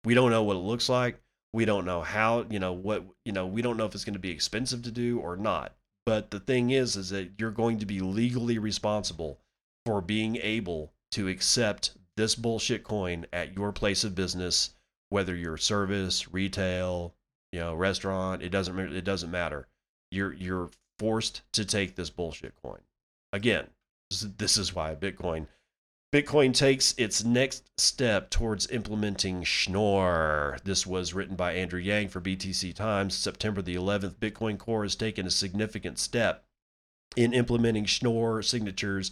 We 0.05 0.13
don't 0.13 0.31
know 0.31 0.43
what 0.43 0.55
it 0.55 0.59
looks 0.59 0.87
like. 0.87 1.19
We 1.51 1.65
don't 1.65 1.83
know 1.83 2.01
how, 2.01 2.45
you 2.49 2.57
know, 2.57 2.71
what, 2.71 3.03
you 3.25 3.33
know, 3.33 3.45
we 3.45 3.61
don't 3.61 3.75
know 3.75 3.85
if 3.85 3.93
it's 3.93 4.05
going 4.05 4.13
to 4.13 4.19
be 4.19 4.31
expensive 4.31 4.81
to 4.83 4.91
do 4.91 5.19
or 5.19 5.35
not. 5.35 5.75
But 6.05 6.31
the 6.31 6.39
thing 6.39 6.69
is, 6.69 6.95
is 6.95 7.09
that 7.09 7.31
you're 7.37 7.51
going 7.51 7.79
to 7.79 7.85
be 7.85 7.99
legally 7.99 8.59
responsible 8.59 9.41
for 9.85 9.99
being 9.99 10.37
able 10.37 10.93
to 11.11 11.27
accept 11.27 11.97
this 12.15 12.33
bullshit 12.33 12.85
coin 12.85 13.25
at 13.33 13.53
your 13.53 13.73
place 13.73 14.05
of 14.05 14.15
business, 14.15 14.69
whether 15.09 15.35
you're 15.35 15.57
service, 15.57 16.31
retail, 16.31 17.13
you 17.51 17.59
know, 17.59 17.75
restaurant, 17.75 18.41
it 18.41 18.51
doesn't 18.51 18.79
it 18.79 19.03
doesn't 19.03 19.31
matter. 19.31 19.67
You're 20.11 20.31
you're 20.31 20.69
forced 20.97 21.41
to 21.51 21.65
take 21.65 21.95
this 21.95 22.09
bullshit 22.09 22.53
coin. 22.61 22.79
Again, 23.33 23.67
this 24.09 24.57
is 24.57 24.73
why 24.73 24.95
Bitcoin 24.95 25.47
Bitcoin 26.13 26.53
takes 26.53 26.93
its 26.97 27.23
next 27.23 27.69
step 27.77 28.29
towards 28.29 28.69
implementing 28.71 29.43
Schnorr. 29.43 30.57
This 30.63 30.87
was 30.87 31.13
written 31.13 31.35
by 31.35 31.53
Andrew 31.53 31.79
Yang 31.79 32.09
for 32.09 32.21
BTC 32.21 32.73
Times. 32.73 33.13
September 33.13 33.61
the 33.61 33.75
11th, 33.75 34.15
Bitcoin 34.15 34.57
Core 34.57 34.83
has 34.83 34.95
taken 34.95 35.27
a 35.27 35.31
significant 35.31 35.99
step 35.99 36.45
in 37.17 37.33
implementing 37.33 37.85
Schnorr 37.85 38.41
signatures 38.41 39.11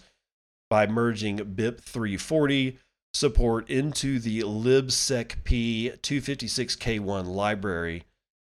by 0.69 0.87
merging 0.87 1.37
BIP 1.37 1.81
340 1.81 2.79
support 3.13 3.69
into 3.69 4.19
the 4.19 4.41
libsecp 4.41 5.99
256k1 5.99 7.27
library. 7.27 8.03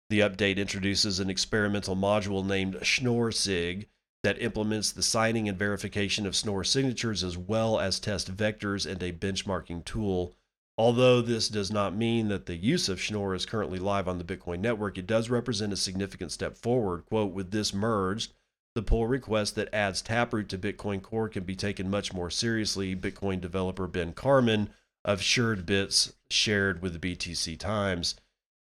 The 0.09 0.20
update 0.20 0.57
introduces 0.57 1.18
an 1.18 1.29
experimental 1.29 1.96
module 1.96 2.46
named 2.46 2.77
SchnorrSig 2.77 3.87
that 4.27 4.43
implements 4.43 4.91
the 4.91 5.05
signing 5.05 5.49
and 5.49 5.57
verification 5.57 6.27
of 6.27 6.35
Schnorr 6.35 6.65
signatures 6.65 7.23
as 7.23 7.39
well 7.39 7.79
as 7.79 8.01
test 8.01 8.37
vectors 8.37 8.85
and 8.85 9.01
a 9.01 9.12
benchmarking 9.12 9.85
tool. 9.85 10.35
Although 10.77 11.21
this 11.21 11.49
does 11.49 11.71
not 11.71 11.95
mean 11.95 12.27
that 12.27 12.47
the 12.47 12.57
use 12.57 12.89
of 12.89 13.01
Schnorr 13.01 13.37
is 13.37 13.47
currently 13.47 13.79
live 13.79 14.09
on 14.09 14.19
the 14.19 14.25
Bitcoin 14.25 14.59
network, 14.59 14.99
it 14.99 15.07
does 15.07 15.31
represent 15.31 15.73
a 15.73 15.77
significant 15.77 16.33
step 16.33 16.59
forward. 16.59 17.07
Quote, 17.07 17.35
with 17.35 17.53
this 17.53 17.73
merged, 17.73 18.33
the 18.75 18.83
pull 18.83 19.07
request 19.07 19.55
that 19.55 19.73
adds 19.73 20.03
Taproot 20.03 20.49
to 20.49 20.59
Bitcoin 20.59 21.01
Core 21.01 21.29
can 21.29 21.45
be 21.45 21.55
taken 21.55 21.89
much 21.89 22.12
more 22.12 22.29
seriously, 22.29 22.97
Bitcoin 22.97 23.41
developer 23.41 23.87
Ben 23.87 24.12
Carman 24.12 24.71
of 25.05 25.21
Suredbits 25.21 26.15
shared 26.31 26.83
with 26.83 27.01
the 27.01 27.15
BTC 27.15 27.57
Times. 27.61 28.17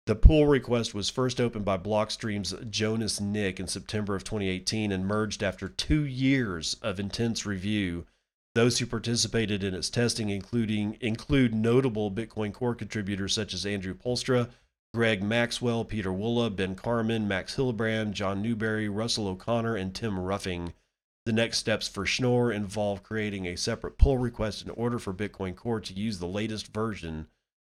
The 0.10 0.16
pull 0.16 0.48
request 0.48 0.96
was 0.96 1.12
first 1.12 1.40
opened 1.40 1.66
by 1.66 1.78
Blockstream's 1.78 2.56
Jonas 2.72 3.22
Nick 3.22 3.60
in 3.60 3.68
September 3.68 4.16
of 4.16 4.24
2018 4.24 4.92
and 4.92 5.06
merged 5.06 5.44
after 5.44 5.70
two 5.70 6.04
years 6.04 6.78
of 6.82 7.00
intense 7.00 7.46
review. 7.46 8.08
Those 8.56 8.80
who 8.80 8.88
participated 8.88 9.64
in 9.64 9.76
its 9.76 9.92
testing, 9.92 10.32
including 10.32 10.98
include 11.00 11.54
notable 11.54 12.10
Bitcoin 12.10 12.52
Core 12.52 12.74
contributors 12.74 13.36
such 13.36 13.54
as 13.54 13.68
Andrew 13.68 13.94
Poelstra, 13.94 14.50
Greg 14.96 15.22
Maxwell, 15.22 15.86
Pieter 15.86 16.12
Wuille, 16.12 16.56
Ben 16.56 16.74
Carman, 16.74 17.28
Max 17.28 17.56
Hillebrand, 17.56 18.14
John 18.14 18.42
Newbery, 18.42 18.90
Russell 18.90 19.28
O'Connor, 19.28 19.76
and 19.76 19.94
Tim 19.94 20.18
Ruffing. 20.18 20.74
The 21.28 21.34
next 21.34 21.60
steps 21.60 21.88
for 21.88 22.08
Schnorr 22.08 22.52
involve 22.52 23.04
creating 23.04 23.46
a 23.46 23.56
separate 23.56 24.00
pull 24.00 24.18
request 24.18 24.64
in 24.64 24.72
order 24.72 24.98
for 24.98 25.14
Bitcoin 25.14 25.56
Core 25.56 25.82
to 25.82 25.94
use 25.94 26.18
the 26.18 26.26
latest 26.26 26.74
version 26.74 27.28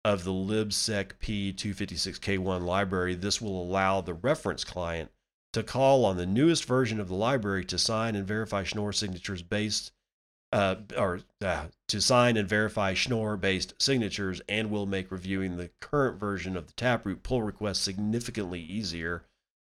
of 0.05 0.23
the 0.23 0.31
libsec 0.31 1.13
p256k1 1.19 2.63
library, 2.63 3.15
this 3.15 3.41
will 3.41 3.59
allow 3.59 4.01
the 4.01 4.13
reference 4.13 4.63
client 4.63 5.09
to 5.51 5.63
call 5.63 6.05
on 6.05 6.15
the 6.15 6.27
newest 6.27 6.65
version 6.65 6.99
of 6.99 7.07
the 7.07 7.15
library 7.15 7.65
to 7.65 7.79
sign 7.79 8.15
and 8.15 8.27
verify 8.27 8.63
Schnorr 8.63 8.93
signatures 8.93 9.41
based 9.41 9.91
uh, 10.53 10.75
or 10.95 11.21
uh, 11.41 11.65
to 11.87 11.99
sign 11.99 12.37
and 12.37 12.47
verify 12.47 12.93
Schnorr 12.93 13.35
based 13.35 13.73
signatures 13.81 14.41
and 14.47 14.69
will 14.69 14.85
make 14.85 15.09
reviewing 15.09 15.57
the 15.57 15.71
current 15.81 16.19
version 16.19 16.55
of 16.55 16.67
the 16.67 16.73
Taproot 16.73 17.23
pull 17.23 17.41
request 17.41 17.83
significantly 17.83 18.61
easier. 18.61 19.23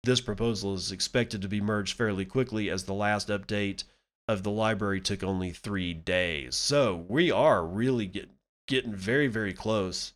This 0.05 0.21
proposal 0.21 0.75
is 0.75 0.93
expected 0.93 1.41
to 1.41 1.49
be 1.49 1.59
merged 1.59 1.97
fairly 1.97 2.23
quickly 2.23 2.69
as 2.69 2.85
the 2.85 2.93
last 2.93 3.27
update 3.27 3.83
of 4.29 4.43
the 4.43 4.51
library 4.51 5.01
took 5.01 5.23
only 5.23 5.51
three 5.51 5.93
days. 5.93 6.55
So 6.55 7.05
we 7.09 7.29
are 7.29 7.65
really 7.65 8.05
get, 8.05 8.29
getting 8.65 8.95
very, 8.95 9.27
very 9.27 9.51
close 9.51 10.13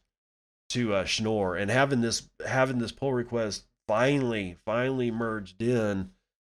to 0.70 0.94
uh, 0.94 1.06
Schnorr 1.06 1.56
and 1.56 1.70
having 1.70 2.02
this 2.02 2.30
having 2.46 2.80
this 2.80 2.92
pull 2.92 3.14
request 3.14 3.66
finally 3.88 4.58
finally 4.66 5.12
merged 5.12 5.62
in 5.62 6.12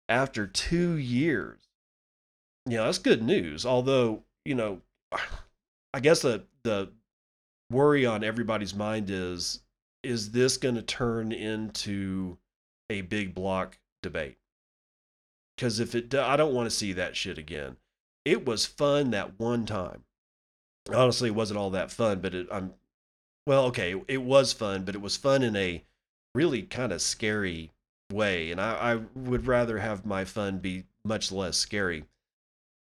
after 0.09 0.47
two 0.47 0.93
years. 0.93 1.59
Yeah, 2.65 2.83
that's 2.83 2.99
good 2.99 3.23
news. 3.23 3.65
Although, 3.65 4.23
you 4.45 4.55
know, 4.55 4.81
I 5.93 5.99
guess 5.99 6.21
the 6.21 6.45
the 6.63 6.91
worry 7.71 8.05
on 8.05 8.23
everybody's 8.23 8.75
mind 8.75 9.09
is 9.09 9.61
is 10.03 10.31
this 10.31 10.57
going 10.57 10.75
to 10.75 10.81
turn 10.81 11.31
into 11.31 12.37
a 12.89 13.01
big 13.01 13.33
block 13.33 13.77
debate? 14.01 14.37
Because 15.55 15.79
if 15.79 15.95
it, 15.95 16.13
I 16.13 16.37
don't 16.37 16.53
want 16.53 16.69
to 16.69 16.75
see 16.75 16.93
that 16.93 17.15
shit 17.15 17.37
again. 17.37 17.77
It 18.23 18.45
was 18.45 18.65
fun 18.65 19.11
that 19.11 19.39
one 19.39 19.65
time. 19.65 20.03
Honestly, 20.93 21.29
it 21.29 21.35
wasn't 21.35 21.59
all 21.59 21.71
that 21.71 21.91
fun, 21.91 22.19
but 22.19 22.35
it, 22.35 22.47
I'm 22.51 22.73
well, 23.47 23.63
okay, 23.67 23.95
it 24.09 24.21
was 24.21 24.51
fun, 24.51 24.83
but 24.83 24.93
it 24.93 25.01
was 25.01 25.15
fun 25.15 25.41
in 25.41 25.55
a 25.55 25.81
really 26.35 26.63
kind 26.63 26.91
of 26.91 27.01
scary 27.01 27.71
way. 28.11 28.51
And 28.51 28.59
I, 28.59 28.73
I 28.73 28.95
would 29.15 29.47
rather 29.47 29.77
have 29.77 30.05
my 30.05 30.25
fun 30.25 30.57
be 30.57 30.83
much 31.05 31.31
less 31.31 31.55
scary. 31.55 32.03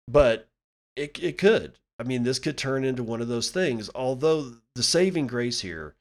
But 0.07 0.47
it, 0.95 1.21
it 1.21 1.37
could. 1.37 1.77
I 1.99 2.03
mean, 2.03 2.23
this 2.23 2.39
could 2.39 2.57
turn 2.57 2.85
into 2.85 3.03
one 3.03 3.21
of 3.21 3.27
those 3.27 3.51
things. 3.51 3.89
Although 3.93 4.53
the 4.75 4.83
saving 4.83 5.27
grace 5.27 5.59
here 5.59 5.93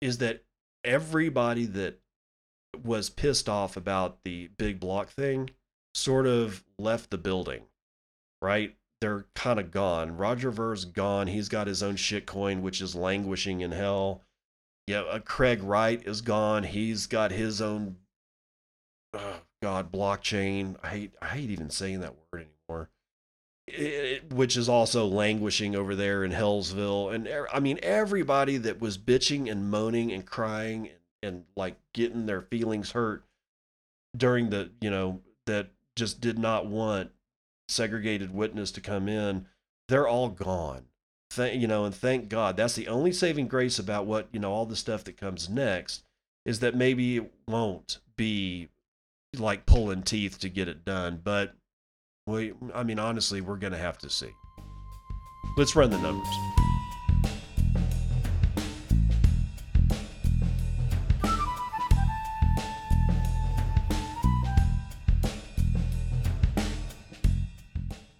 is 0.00 0.16
that 0.18 0.42
everybody 0.84 1.66
that 1.66 2.00
was 2.82 3.10
pissed 3.10 3.46
off 3.46 3.76
about 3.76 4.24
the 4.24 4.48
big 4.56 4.80
block 4.80 5.10
thing 5.10 5.50
sort 5.94 6.26
of 6.26 6.64
left 6.78 7.10
the 7.10 7.18
building, 7.18 7.64
right? 8.40 8.74
They're 9.02 9.26
kind 9.34 9.58
of 9.58 9.72
gone. 9.72 10.16
Roger 10.16 10.52
Ver's 10.52 10.84
gone. 10.84 11.26
He's 11.26 11.48
got 11.48 11.66
his 11.66 11.82
own 11.82 11.96
shitcoin, 11.96 12.60
which 12.60 12.80
is 12.80 12.94
languishing 12.94 13.60
in 13.60 13.72
hell. 13.72 14.22
Yeah, 14.86 15.00
uh, 15.00 15.18
Craig 15.18 15.60
Wright 15.60 16.00
is 16.06 16.20
gone. 16.20 16.62
He's 16.62 17.08
got 17.08 17.32
his 17.32 17.60
own, 17.60 17.96
oh 19.12 19.40
God, 19.60 19.90
blockchain. 19.90 20.76
I 20.84 20.88
hate, 20.88 21.14
I 21.20 21.26
hate 21.26 21.50
even 21.50 21.68
saying 21.68 21.98
that 22.00 22.14
word 22.14 22.46
anymore. 22.46 22.90
It, 23.66 24.32
which 24.32 24.56
is 24.56 24.68
also 24.68 25.06
languishing 25.06 25.74
over 25.74 25.96
there 25.96 26.22
in 26.22 26.30
Hellsville. 26.30 27.12
And 27.12 27.28
I 27.52 27.58
mean, 27.58 27.80
everybody 27.82 28.56
that 28.58 28.80
was 28.80 28.98
bitching 28.98 29.50
and 29.50 29.68
moaning 29.68 30.12
and 30.12 30.24
crying 30.24 30.90
and, 30.90 30.96
and 31.24 31.44
like 31.56 31.74
getting 31.92 32.26
their 32.26 32.42
feelings 32.42 32.92
hurt 32.92 33.24
during 34.16 34.50
the, 34.50 34.70
you 34.80 34.90
know, 34.90 35.22
that 35.46 35.70
just 35.96 36.20
did 36.20 36.38
not 36.38 36.66
want 36.66 37.10
segregated 37.72 38.34
witness 38.34 38.70
to 38.72 38.80
come 38.80 39.08
in, 39.08 39.46
they're 39.88 40.08
all 40.08 40.28
gone. 40.28 40.86
Thank, 41.30 41.60
you 41.60 41.66
know, 41.66 41.84
and 41.84 41.94
thank 41.94 42.28
God. 42.28 42.56
That's 42.56 42.74
the 42.74 42.88
only 42.88 43.12
saving 43.12 43.48
grace 43.48 43.78
about 43.78 44.06
what, 44.06 44.28
you 44.32 44.38
know, 44.38 44.52
all 44.52 44.66
the 44.66 44.76
stuff 44.76 45.04
that 45.04 45.16
comes 45.16 45.48
next 45.48 46.04
is 46.44 46.60
that 46.60 46.74
maybe 46.74 47.16
it 47.16 47.32
won't 47.48 47.98
be 48.16 48.68
like 49.38 49.64
pulling 49.66 50.02
teeth 50.02 50.38
to 50.40 50.48
get 50.48 50.68
it 50.68 50.84
done. 50.84 51.20
But 51.22 51.54
we, 52.26 52.52
I 52.74 52.82
mean, 52.82 52.98
honestly, 52.98 53.40
we're 53.40 53.56
going 53.56 53.72
to 53.72 53.78
have 53.78 53.98
to 53.98 54.10
see. 54.10 54.30
Let's 55.56 55.74
run 55.74 55.90
the 55.90 55.98
numbers. 55.98 56.61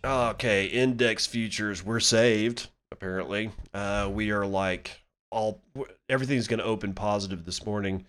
Okay, 0.05 0.67
index 0.67 1.27
futures, 1.27 1.85
we're 1.85 2.01
saved, 2.01 2.69
apparently. 2.91 3.53
Uh, 3.73 4.11
we 4.13 4.33
are 4.33 4.45
like 4.45 5.01
all, 5.31 5.63
everything's 6.09 6.49
going 6.49 6.59
to 6.59 6.65
open 6.65 6.93
positive 6.93 7.45
this 7.45 7.65
morning. 7.65 8.07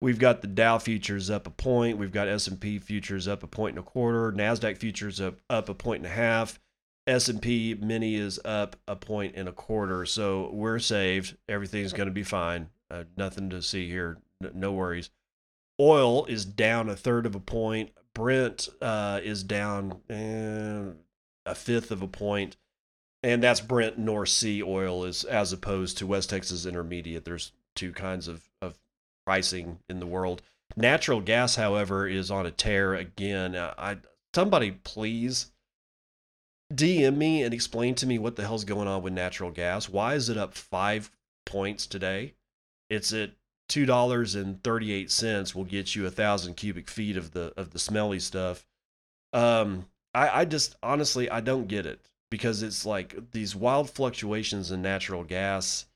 We've 0.00 0.18
got 0.18 0.40
the 0.40 0.48
Dow 0.48 0.78
futures 0.78 1.28
up 1.28 1.46
a 1.46 1.50
point. 1.50 1.98
We've 1.98 2.12
got 2.12 2.28
S&P 2.28 2.78
futures 2.78 3.28
up 3.28 3.42
a 3.42 3.46
point 3.46 3.76
and 3.76 3.86
a 3.86 3.88
quarter. 3.88 4.32
Nasdaq 4.32 4.78
futures 4.78 5.20
up 5.20 5.38
up 5.50 5.68
a 5.68 5.74
point 5.74 5.98
and 5.98 6.12
a 6.12 6.14
half. 6.14 6.58
S&P 7.06 7.74
mini 7.74 8.14
is 8.14 8.40
up 8.44 8.76
a 8.88 8.96
point 8.96 9.34
and 9.36 9.46
a 9.46 9.52
quarter. 9.52 10.06
So 10.06 10.50
we're 10.50 10.78
saved. 10.78 11.36
Everything's 11.46 11.92
going 11.92 12.08
to 12.08 12.14
be 12.14 12.22
fine. 12.22 12.70
Uh, 12.90 13.04
nothing 13.18 13.50
to 13.50 13.60
see 13.60 13.88
here. 13.88 14.16
no 14.54 14.72
worries. 14.72 15.10
Oil 15.78 16.24
is 16.26 16.46
down 16.46 16.88
a 16.88 16.96
third 16.96 17.26
of 17.26 17.34
a 17.34 17.40
point. 17.40 17.90
Brent 18.14 18.68
uh, 18.80 19.20
is 19.22 19.42
down 19.42 20.00
eh, 20.08 20.84
a 21.46 21.54
fifth 21.54 21.90
of 21.90 22.02
a 22.02 22.08
point, 22.08 22.56
and 23.22 23.42
that's 23.42 23.60
Brent 23.60 23.98
North 23.98 24.28
Sea 24.28 24.62
oil 24.62 25.04
is 25.04 25.24
as 25.24 25.52
opposed 25.52 25.98
to 25.98 26.06
West 26.06 26.30
Texas 26.30 26.66
Intermediate. 26.66 27.24
There's 27.24 27.52
two 27.74 27.92
kinds 27.92 28.28
of, 28.28 28.48
of 28.60 28.78
pricing 29.26 29.78
in 29.88 30.00
the 30.00 30.06
world. 30.06 30.42
Natural 30.76 31.20
gas, 31.20 31.56
however, 31.56 32.06
is 32.06 32.30
on 32.30 32.46
a 32.46 32.50
tear 32.50 32.94
again. 32.94 33.54
Uh, 33.54 33.74
I 33.78 33.96
somebody 34.34 34.72
please 34.72 35.52
DM 36.72 37.16
me 37.16 37.42
and 37.42 37.54
explain 37.54 37.94
to 37.96 38.06
me 38.06 38.18
what 38.18 38.36
the 38.36 38.42
hell's 38.42 38.64
going 38.64 38.88
on 38.88 39.02
with 39.02 39.12
natural 39.12 39.50
gas. 39.50 39.88
Why 39.88 40.14
is 40.14 40.28
it 40.28 40.36
up 40.36 40.54
five 40.54 41.10
points 41.46 41.86
today? 41.86 42.34
It's 42.90 43.12
at 43.12 43.30
two 43.68 43.86
dollars 43.86 44.34
and 44.34 44.62
thirty 44.62 44.92
eight 44.92 45.10
cents. 45.10 45.54
Will 45.54 45.64
get 45.64 45.94
you 45.94 46.06
a 46.06 46.10
thousand 46.10 46.54
cubic 46.54 46.90
feet 46.90 47.16
of 47.16 47.32
the 47.32 47.52
of 47.56 47.70
the 47.70 47.78
smelly 47.78 48.20
stuff. 48.20 48.66
Um, 49.32 49.86
I 50.14 50.40
I 50.40 50.44
just 50.44 50.76
honestly 50.82 51.30
I 51.30 51.40
don't 51.40 51.68
get 51.68 51.86
it 51.86 52.00
because 52.30 52.62
it's 52.62 52.84
like 52.84 53.30
these 53.32 53.54
wild 53.54 53.90
fluctuations 53.90 54.70
in 54.70 54.82
natural 54.82 55.24
gas. 55.24 55.86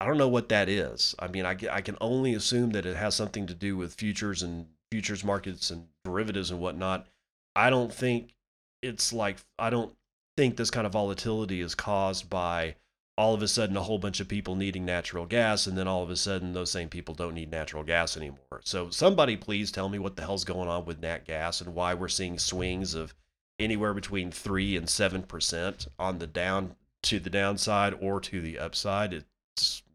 I 0.00 0.06
don't 0.06 0.18
know 0.18 0.28
what 0.28 0.48
that 0.48 0.68
is. 0.68 1.14
I 1.18 1.28
mean, 1.28 1.46
I, 1.46 1.56
I 1.70 1.80
can 1.80 1.96
only 2.00 2.34
assume 2.34 2.70
that 2.70 2.86
it 2.86 2.96
has 2.96 3.14
something 3.14 3.46
to 3.46 3.54
do 3.54 3.76
with 3.76 3.94
futures 3.94 4.42
and 4.42 4.66
futures 4.90 5.24
markets 5.24 5.70
and 5.70 5.86
derivatives 6.04 6.50
and 6.50 6.60
whatnot. 6.60 7.06
I 7.54 7.70
don't 7.70 7.92
think 7.92 8.34
it's 8.82 9.12
like 9.12 9.38
I 9.58 9.70
don't 9.70 9.92
think 10.36 10.56
this 10.56 10.70
kind 10.70 10.86
of 10.86 10.92
volatility 10.92 11.60
is 11.60 11.74
caused 11.74 12.28
by 12.28 12.76
all 13.18 13.34
of 13.34 13.42
a 13.42 13.48
sudden 13.48 13.76
a 13.76 13.82
whole 13.82 13.98
bunch 13.98 14.20
of 14.20 14.28
people 14.28 14.54
needing 14.54 14.84
natural 14.84 15.26
gas 15.26 15.66
and 15.66 15.76
then 15.76 15.86
all 15.86 16.02
of 16.02 16.10
a 16.10 16.16
sudden 16.16 16.52
those 16.52 16.70
same 16.70 16.88
people 16.88 17.14
don't 17.14 17.34
need 17.34 17.50
natural 17.50 17.84
gas 17.84 18.16
anymore. 18.16 18.60
So 18.64 18.90
somebody 18.90 19.36
please 19.36 19.70
tell 19.70 19.88
me 19.88 19.98
what 19.98 20.16
the 20.16 20.22
hell's 20.22 20.44
going 20.44 20.68
on 20.68 20.84
with 20.84 21.00
nat 21.00 21.24
gas 21.26 21.60
and 21.60 21.74
why 21.74 21.94
we're 21.94 22.08
seeing 22.08 22.38
swings 22.38 22.94
of 22.94 23.14
anywhere 23.62 23.94
between 23.94 24.30
3 24.30 24.76
and 24.76 24.86
7% 24.86 25.88
on 25.98 26.18
the 26.18 26.26
down 26.26 26.76
to 27.02 27.18
the 27.18 27.30
downside 27.30 27.94
or 28.00 28.20
to 28.20 28.40
the 28.40 28.58
upside. 28.58 29.12
It 29.12 29.24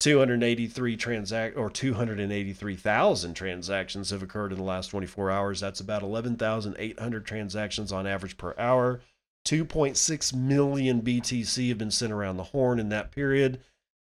283 0.00 0.96
transact 0.96 1.56
or 1.56 1.70
283,000 1.70 3.34
transactions 3.34 4.10
have 4.10 4.22
occurred 4.22 4.52
in 4.52 4.58
the 4.58 4.64
last 4.64 4.88
24 4.88 5.30
hours. 5.30 5.60
That's 5.60 5.80
about 5.80 6.02
11,800 6.02 7.24
transactions 7.24 7.92
on 7.92 8.06
average 8.06 8.36
per 8.36 8.54
hour. 8.58 9.00
2.6 9.46 10.34
million 10.34 11.02
BTC 11.02 11.68
have 11.68 11.78
been 11.78 11.90
sent 11.90 12.12
around 12.12 12.36
the 12.36 12.44
horn 12.44 12.78
in 12.78 12.90
that 12.90 13.12
period. 13.12 13.60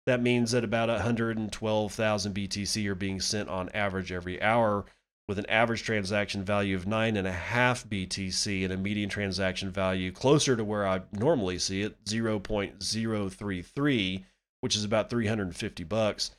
That 0.06 0.22
means 0.22 0.52
that 0.52 0.64
about 0.64 0.88
112,000 0.88 2.34
BTC 2.34 2.86
are 2.86 2.94
being 2.94 3.20
sent 3.20 3.48
on 3.48 3.68
average 3.70 4.12
every 4.12 4.42
hour, 4.42 4.84
with 5.28 5.38
an 5.38 5.46
average 5.46 5.84
transaction 5.84 6.42
value 6.42 6.74
of 6.74 6.86
9.5 6.86 7.86
BTC 7.86 8.64
and 8.64 8.72
a 8.72 8.76
median 8.76 9.08
transaction 9.08 9.70
value 9.70 10.10
closer 10.10 10.56
to 10.56 10.64
where 10.64 10.86
I 10.86 11.02
normally 11.12 11.58
see 11.58 11.82
it, 11.82 12.04
0.033, 12.04 14.24
which 14.60 14.76
is 14.76 14.84
about 14.84 15.10
350 15.10 15.84
bucks. 15.84 16.30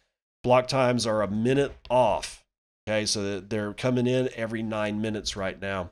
Block 0.44 0.68
times 0.68 1.06
are 1.06 1.22
a 1.22 1.30
minute 1.30 1.76
off. 1.90 2.44
Okay, 2.88 3.06
so 3.06 3.40
they're 3.40 3.74
coming 3.74 4.08
in 4.08 4.30
every 4.36 4.64
nine 4.64 5.02
minutes 5.02 5.36
right 5.36 5.62
now. 5.62 5.92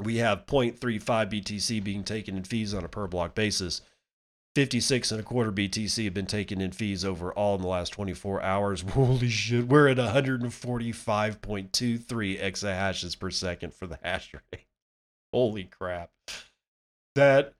We 0.00 0.18
have 0.18 0.46
0.35 0.46 1.02
BTC 1.02 1.82
being 1.82 2.04
taken 2.04 2.36
in 2.36 2.44
fees 2.44 2.74
on 2.74 2.84
a 2.84 2.88
per 2.88 3.06
block 3.06 3.34
basis. 3.34 3.80
56 4.54 5.10
and 5.10 5.20
a 5.20 5.24
quarter 5.24 5.50
BTC 5.50 6.04
have 6.04 6.14
been 6.14 6.26
taken 6.26 6.60
in 6.60 6.70
fees 6.70 7.04
overall 7.04 7.56
in 7.56 7.62
the 7.62 7.66
last 7.66 7.90
24 7.90 8.40
hours. 8.42 8.82
Holy 8.90 9.28
shit, 9.28 9.66
we're 9.66 9.88
at 9.88 9.96
145.23 9.96 12.40
exahashes 12.40 13.18
per 13.18 13.30
second 13.30 13.74
for 13.74 13.88
the 13.88 13.98
hash 14.02 14.32
rate. 14.32 14.66
Holy 15.32 15.64
crap. 15.64 16.10
That 17.16 17.54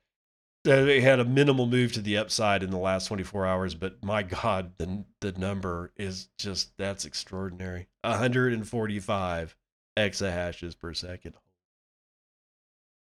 they 0.65 1.01
had 1.01 1.21
a 1.21 1.25
minimal 1.25 1.67
move 1.67 1.93
to 1.93 2.01
the 2.01 2.17
upside 2.17 2.63
in 2.63 2.71
the 2.71 2.79
last 2.79 3.07
24 3.07 3.47
hours, 3.47 3.75
but 3.75 4.03
my 4.03 4.23
God, 4.43 4.73
the, 4.79 5.05
the 5.21 5.33
number 5.33 5.93
is 5.97 6.29
just 6.39 6.77
that's 6.77 7.05
extraordinary. 7.05 7.87
145 8.03 9.57
exahashes 9.97 10.77
per 10.79 10.95
second. 10.95 11.35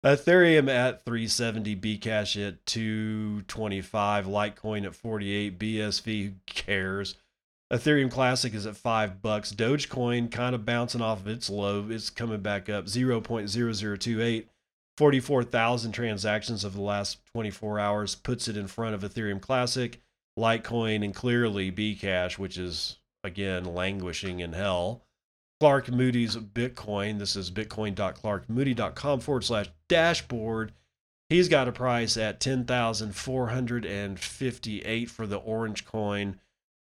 Ethereum 0.04 0.68
at 0.68 1.04
370, 1.04 1.74
Bcash 1.76 2.48
at 2.48 2.64
225, 2.66 4.26
Litecoin 4.26 4.84
at 4.84 4.94
48, 4.94 5.58
BSV, 5.58 6.24
who 6.26 6.32
cares? 6.46 7.16
Ethereum 7.72 8.10
Classic 8.10 8.54
is 8.54 8.66
at 8.66 8.76
five 8.76 9.20
bucks. 9.20 9.52
Dogecoin 9.52 10.30
kind 10.30 10.54
of 10.54 10.64
bouncing 10.64 11.02
off 11.02 11.20
of 11.20 11.26
its 11.26 11.50
low. 11.50 11.86
It's 11.90 12.10
coming 12.10 12.40
back 12.40 12.68
up 12.68 12.84
0.0028. 12.84 14.44
44,000 14.96 15.92
transactions 15.92 16.64
of 16.64 16.74
the 16.74 16.80
last 16.80 17.18
24 17.32 17.78
hours 17.78 18.14
puts 18.14 18.48
it 18.48 18.56
in 18.56 18.66
front 18.66 18.94
of 18.94 19.02
Ethereum 19.02 19.38
Classic, 19.40 20.00
Litecoin, 20.38 21.04
and 21.04 21.14
clearly 21.14 21.70
Bcash, 21.70 22.38
which 22.38 22.56
is 22.56 22.96
again 23.22 23.64
languishing 23.64 24.40
in 24.40 24.54
hell. 24.54 25.02
Clark 25.60 25.90
Moody's 25.90 26.36
Bitcoin. 26.36 27.18
This 27.18 27.36
is 27.36 27.50
bitcoin.clarkmoody.com 27.50 29.20
forward 29.20 29.44
slash 29.44 29.68
dashboard. 29.88 30.72
He's 31.28 31.48
got 31.48 31.66
a 31.66 31.72
price 31.72 32.16
at 32.16 32.38
10,458 32.40 35.10
for 35.10 35.26
the 35.26 35.38
orange 35.38 35.84
coin. 35.84 36.38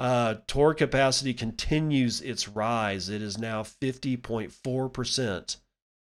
Uh, 0.00 0.36
Tor 0.46 0.72
capacity 0.72 1.34
continues 1.34 2.22
its 2.22 2.48
rise. 2.48 3.10
It 3.10 3.20
is 3.20 3.36
now 3.36 3.62
50.4% 3.62 5.56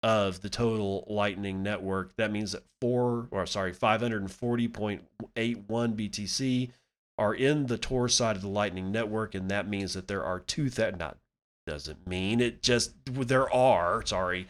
of 0.02 0.40
the 0.40 0.48
total 0.48 1.04
Lightning 1.06 1.62
network. 1.62 2.16
That 2.16 2.32
means 2.32 2.52
that 2.52 2.62
four, 2.80 3.28
or 3.30 3.44
sorry, 3.44 3.74
540.81 3.74 5.00
BTC 5.36 6.70
are 7.18 7.34
in 7.34 7.66
the 7.66 7.76
Tor 7.76 8.08
side 8.08 8.36
of 8.36 8.42
the 8.42 8.48
Lightning 8.48 8.90
Network, 8.90 9.34
and 9.34 9.50
that 9.50 9.68
means 9.68 9.92
that 9.92 10.08
there 10.08 10.24
are 10.24 10.40
two 10.40 10.70
that 10.70 10.98
not 10.98 11.18
doesn't 11.66 12.06
mean 12.06 12.40
it 12.42 12.62
just 12.62 12.92
there 13.06 13.50
are 13.50 14.04
sorry 14.04 14.46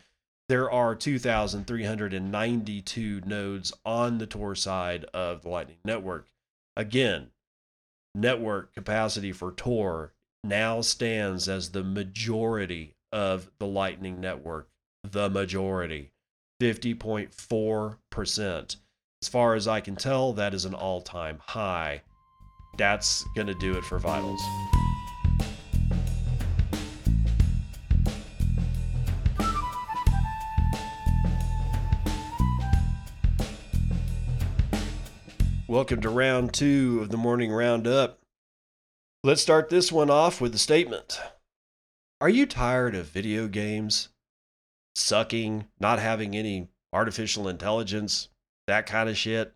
there 0.48 0.68
are 0.68 0.96
2,392 0.96 3.22
nodes 3.24 3.72
on 3.84 4.18
the 4.18 4.26
Tor 4.26 4.54
side 4.54 5.04
of 5.14 5.42
the 5.42 5.48
Lightning 5.48 5.78
Network. 5.84 6.26
Again, 6.76 7.30
network 8.14 8.74
capacity 8.74 9.32
for 9.32 9.52
Tor 9.52 10.12
now 10.42 10.80
stands 10.80 11.48
as 11.48 11.70
the 11.70 11.82
majority 11.82 12.94
of 13.12 13.50
the 13.58 13.66
Lightning 13.66 14.20
Network. 14.20 14.68
The 15.10 15.28
majority, 15.28 16.12
50.4%. 16.60 18.76
As 19.22 19.28
far 19.28 19.54
as 19.54 19.68
I 19.68 19.80
can 19.80 19.96
tell, 19.96 20.32
that 20.34 20.54
is 20.54 20.64
an 20.64 20.74
all 20.74 21.02
time 21.02 21.40
high 21.44 22.02
that's 22.76 23.24
going 23.34 23.46
to 23.46 23.54
do 23.54 23.76
it 23.76 23.84
for 23.84 23.98
Vitals. 23.98 24.40
Welcome 35.74 36.00
to 36.02 36.08
round 36.08 36.54
two 36.54 37.00
of 37.02 37.10
the 37.10 37.16
morning 37.16 37.50
roundup. 37.50 38.20
Let's 39.24 39.42
start 39.42 39.70
this 39.70 39.90
one 39.90 40.08
off 40.08 40.40
with 40.40 40.54
a 40.54 40.58
statement. 40.58 41.18
Are 42.20 42.28
you 42.28 42.46
tired 42.46 42.94
of 42.94 43.06
video 43.06 43.48
games? 43.48 44.10
Sucking, 44.94 45.64
not 45.80 45.98
having 45.98 46.36
any 46.36 46.68
artificial 46.92 47.48
intelligence, 47.48 48.28
that 48.68 48.86
kind 48.86 49.08
of 49.08 49.16
shit? 49.16 49.52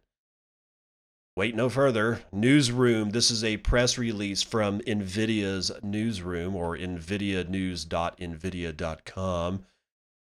wait 1.37 1.55
no 1.55 1.69
further. 1.69 2.23
Newsroom. 2.33 3.11
This 3.11 3.31
is 3.31 3.45
a 3.45 3.59
press 3.59 3.97
release 3.97 4.43
from 4.43 4.81
NVIDIA's 4.81 5.71
newsroom 5.85 6.57
or 6.57 6.77
NVIDIAnews.NVIDIA.com. 6.77 9.65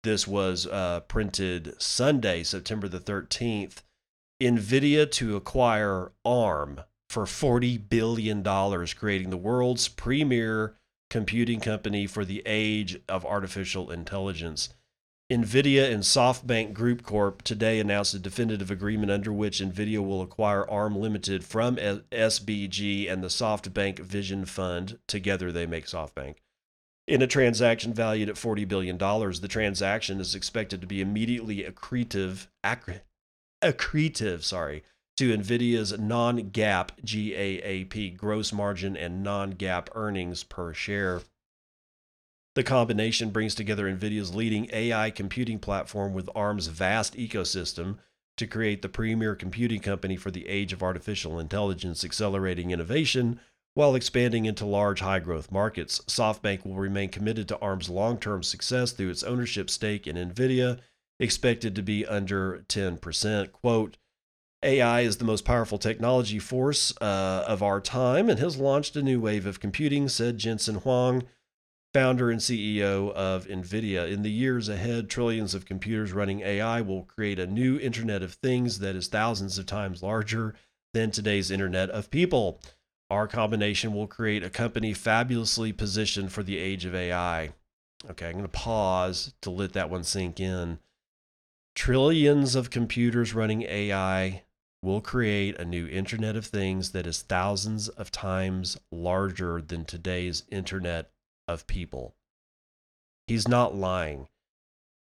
This 0.02 0.28
was 0.28 0.66
uh, 0.66 1.00
printed 1.09 1.80
Sunday, 1.80 2.42
September 2.42 2.87
the 2.87 3.00
13th. 3.00 3.76
NVIDIA 4.42 5.11
to 5.12 5.35
acquire 5.37 6.12
ARM 6.25 6.81
for 7.09 7.25
$40 7.25 7.88
billion, 7.88 8.42
creating 8.42 9.31
the 9.31 9.37
world's 9.37 9.88
premier 9.88 10.77
computing 11.09 11.61
company 11.61 12.07
for 12.07 12.25
the 12.25 12.42
age 12.44 13.01
of 13.09 13.25
artificial 13.25 13.90
intelligence. 13.90 14.70
NVIDIA 15.33 15.90
and 15.90 16.03
SoftBank 16.03 16.75
Group 16.75 17.03
Corp 17.03 17.42
today 17.42 17.81
announced 17.81 18.14
a 18.14 18.18
definitive 18.18 18.70
agreement 18.70 19.11
under 19.11 19.33
which 19.33 19.61
NVIDIA 19.61 20.05
will 20.05 20.20
acquire 20.20 20.68
ARM 20.68 20.96
Limited 20.96 21.42
from 21.42 21.77
SBG 21.77 23.11
and 23.11 23.25
the 23.25 23.29
SoftBank 23.29 24.01
Vision 24.01 24.44
Fund. 24.44 24.99
Together, 25.09 25.51
they 25.51 25.66
make 25.66 25.87
SoftBank. 25.87 26.37
In 27.09 27.22
a 27.22 27.27
transaction 27.27 27.94
valued 27.94 28.29
at 28.29 28.35
$40 28.35 28.68
billion, 28.68 28.99
the 28.99 29.49
transaction 29.49 30.20
is 30.20 30.35
expected 30.35 30.81
to 30.81 30.87
be 30.87 31.01
immediately 31.01 31.62
accretive, 31.62 32.49
accretive, 33.72 34.42
sorry, 34.42 34.83
to 35.16 35.37
NVIDIA's 35.37 35.98
non 35.98 36.50
GAAP 36.50 36.90
GAAP 37.05 38.16
gross 38.16 38.52
margin 38.52 38.96
and 38.96 39.22
non 39.22 39.55
GAAP 39.55 39.88
earnings 39.94 40.44
per 40.44 40.72
share. 40.72 41.22
The 42.55 42.62
combination 42.62 43.31
brings 43.31 43.55
together 43.55 43.85
NVIDIA's 43.85 44.35
leading 44.35 44.68
AI 44.72 45.11
computing 45.11 45.59
platform 45.59 46.14
with 46.14 46.31
ARM's 46.35 46.68
vast 46.68 47.14
ecosystem 47.16 47.98
to 48.37 48.46
create 48.46 48.83
the 48.83 48.88
premier 48.88 49.35
computing 49.35 49.81
company 49.81 50.16
for 50.16 50.31
the 50.31 50.46
age 50.48 50.72
of 50.72 50.83
artificial 50.83 51.38
intelligence, 51.38 52.05
accelerating 52.05 52.70
innovation 52.70 53.40
while 53.74 53.94
expanding 53.94 54.46
into 54.46 54.64
large 54.64 55.00
high 55.00 55.18
growth 55.18 55.52
markets. 55.52 56.00
SoftBank 56.07 56.64
will 56.64 56.76
remain 56.76 57.11
committed 57.11 57.46
to 57.48 57.59
ARM's 57.59 57.90
long 57.90 58.18
term 58.18 58.42
success 58.42 58.92
through 58.92 59.11
its 59.11 59.22
ownership 59.22 59.68
stake 59.68 60.07
in 60.07 60.16
NVIDIA, 60.16 60.79
expected 61.18 61.74
to 61.74 61.83
be 61.83 62.07
under 62.07 62.64
10%. 62.68 63.52
Quote, 63.52 63.96
AI 64.62 65.02
is 65.02 65.18
the 65.18 65.24
most 65.24 65.44
powerful 65.44 65.79
technology 65.79 66.38
force 66.38 66.92
uh, 67.00 67.44
of 67.46 67.62
our 67.62 67.81
time 67.81 68.29
and 68.29 68.38
has 68.38 68.57
launched 68.57 68.96
a 68.96 69.02
new 69.02 69.20
wave 69.20 69.46
of 69.46 69.61
computing, 69.61 70.09
said 70.09 70.38
Jensen 70.38 70.76
Huang, 70.76 71.24
founder 71.92 72.31
and 72.31 72.40
CEO 72.40 73.12
of 73.12 73.46
NVIDIA. 73.46 74.11
In 74.11 74.22
the 74.22 74.31
years 74.31 74.68
ahead, 74.68 75.09
trillions 75.09 75.55
of 75.55 75.66
computers 75.66 76.12
running 76.12 76.40
AI 76.40 76.81
will 76.81 77.05
create 77.05 77.38
a 77.38 77.46
new 77.46 77.79
Internet 77.79 78.22
of 78.22 78.35
Things 78.35 78.81
that 78.81 78.96
is 78.96 79.09
thousands 79.09 79.59
of 79.59 79.66
times 79.66 80.02
larger 80.02 80.55
than 80.94 81.11
today's 81.11 81.50
Internet 81.50 81.90
of 81.90 82.11
People. 82.11 82.61
Our 83.09 83.29
combination 83.29 83.94
will 83.94 84.09
create 84.09 84.42
a 84.42 84.50
company 84.50 84.92
fabulously 84.94 85.72
positioned 85.72 86.33
for 86.33 86.42
the 86.42 86.59
age 86.59 86.85
of 86.85 86.94
AI. 86.94 87.50
Okay, 88.11 88.26
I'm 88.26 88.33
going 88.33 88.44
to 88.44 88.48
pause 88.48 89.35
to 89.42 89.50
let 89.50 89.74
that 89.74 89.90
one 89.90 90.02
sink 90.02 90.40
in. 90.40 90.79
Trillions 91.76 92.54
of 92.54 92.70
computers 92.70 93.34
running 93.34 93.62
AI 93.62 94.44
will 94.82 95.02
create 95.02 95.60
a 95.60 95.64
new 95.64 95.86
Internet 95.86 96.34
of 96.34 96.46
Things 96.46 96.92
that 96.92 97.06
is 97.06 97.20
thousands 97.20 97.90
of 97.90 98.10
times 98.10 98.78
larger 98.90 99.60
than 99.60 99.84
today's 99.84 100.44
Internet 100.50 101.10
of 101.46 101.66
People. 101.66 102.14
He's 103.26 103.46
not 103.46 103.76
lying. 103.76 104.28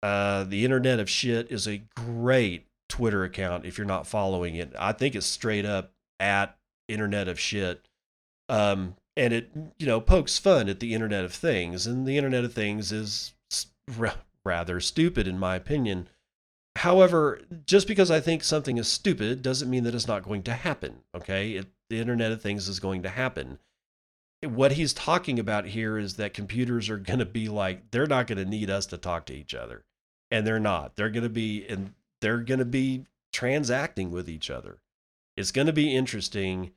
Uh, 0.04 0.44
the 0.44 0.66
Internet 0.66 1.00
of 1.00 1.10
Shit 1.10 1.50
is 1.50 1.66
a 1.66 1.84
great 1.96 2.68
Twitter 2.90 3.24
account 3.24 3.66
if 3.66 3.78
you're 3.78 3.88
not 3.88 4.06
following 4.06 4.56
it. 4.56 4.74
I 4.78 4.92
think 4.92 5.16
it's 5.16 5.26
straight 5.26 5.66
up 5.66 5.94
at 6.20 6.58
Internet 6.90 7.30
of 7.30 7.40
Shit. 7.40 7.88
Um, 8.50 8.98
and 9.16 9.34
it, 9.34 9.50
you 9.80 9.86
know, 9.86 10.02
pokes 10.02 10.38
fun 10.38 10.68
at 10.68 10.82
the 10.82 10.94
Internet 10.94 11.24
of 11.24 11.34
Things. 11.34 11.88
And 11.88 12.06
the 12.06 12.18
Internet 12.18 12.44
of 12.44 12.54
Things 12.54 12.92
is 12.92 13.34
rather 14.44 14.82
stupid, 14.82 15.26
in 15.26 15.40
my 15.40 15.56
opinion. 15.56 16.10
However, 16.78 17.42
just 17.66 17.88
because 17.88 18.12
I 18.12 18.20
think 18.20 18.44
something 18.44 18.78
is 18.78 18.88
stupid 18.88 19.42
doesn't 19.42 19.70
mean 19.70 19.86
that 19.86 19.96
it's 19.96 20.08
not 20.08 20.24
going 20.24 20.44
to 20.44 20.54
happen. 20.54 21.02
Okay. 21.16 21.52
It, 21.54 21.68
the 21.90 22.00
Internet 22.00 22.32
of 22.32 22.42
Things 22.42 22.68
is 22.68 22.80
going 22.80 23.04
to 23.04 23.10
happen. 23.10 23.60
What 24.44 24.74
he's 24.74 24.94
talking 24.94 25.40
about 25.40 25.68
here 25.68 25.98
is 25.98 26.16
that 26.16 26.34
computers 26.34 26.90
are 26.90 26.98
going 26.98 27.20
to 27.20 27.26
be 27.26 27.48
like, 27.48 27.92
they're 27.92 28.06
not 28.06 28.28
going 28.28 28.38
to 28.38 28.46
need 28.46 28.70
us 28.70 28.86
to 28.88 28.98
talk 28.98 29.26
to 29.28 29.34
each 29.34 29.54
other. 29.54 29.86
And 30.30 30.46
they're 30.46 30.60
not. 30.60 30.96
They're 30.96 31.10
going 31.10 31.24
to 31.24 31.30
be, 31.30 31.66
and 31.68 31.94
they're 32.22 32.40
going 32.40 32.60
to 32.60 32.66
be 32.66 33.06
transacting 33.32 34.12
with 34.12 34.28
each 34.28 34.50
other. 34.50 34.80
It's 35.38 35.52
going 35.52 35.68
to 35.68 35.74
be 35.74 35.96
interesting. 35.96 36.72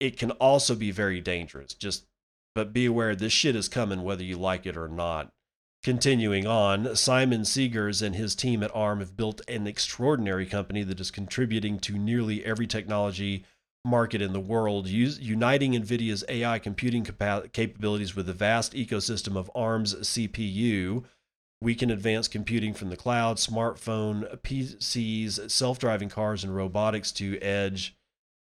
It 0.00 0.18
can 0.18 0.32
also 0.32 0.74
be 0.74 0.90
very 0.90 1.20
dangerous. 1.20 1.74
Just, 1.74 2.06
but 2.54 2.72
be 2.72 2.86
aware 2.86 3.14
this 3.14 3.32
shit 3.32 3.56
is 3.56 3.68
coming 3.68 4.02
whether 4.02 4.24
you 4.24 4.36
like 4.36 4.66
it 4.66 4.76
or 4.76 4.88
not. 4.88 5.32
Continuing 5.82 6.46
on, 6.46 6.94
Simon 6.94 7.40
Segars 7.40 8.02
and 8.02 8.14
his 8.14 8.36
team 8.36 8.62
at 8.62 8.70
ARM 8.72 9.00
have 9.00 9.16
built 9.16 9.40
an 9.48 9.66
extraordinary 9.66 10.46
company 10.46 10.84
that 10.84 11.00
is 11.00 11.10
contributing 11.10 11.80
to 11.80 11.98
nearly 11.98 12.44
every 12.44 12.68
technology 12.68 13.44
market 13.84 14.22
in 14.22 14.32
the 14.32 14.38
world, 14.38 14.86
uniting 14.86 15.72
NVIDIA's 15.72 16.22
AI 16.28 16.60
computing 16.60 17.02
capa- 17.02 17.48
capabilities 17.52 18.14
with 18.14 18.26
the 18.26 18.32
vast 18.32 18.74
ecosystem 18.74 19.36
of 19.36 19.50
ARM's 19.56 19.96
CPU. 19.96 21.02
We 21.60 21.74
can 21.74 21.90
advance 21.90 22.28
computing 22.28 22.74
from 22.74 22.90
the 22.90 22.96
cloud, 22.96 23.38
smartphone, 23.38 24.38
PCs, 24.42 25.50
self 25.50 25.80
driving 25.80 26.08
cars, 26.08 26.44
and 26.44 26.54
robotics 26.54 27.10
to 27.12 27.38
edge 27.38 27.96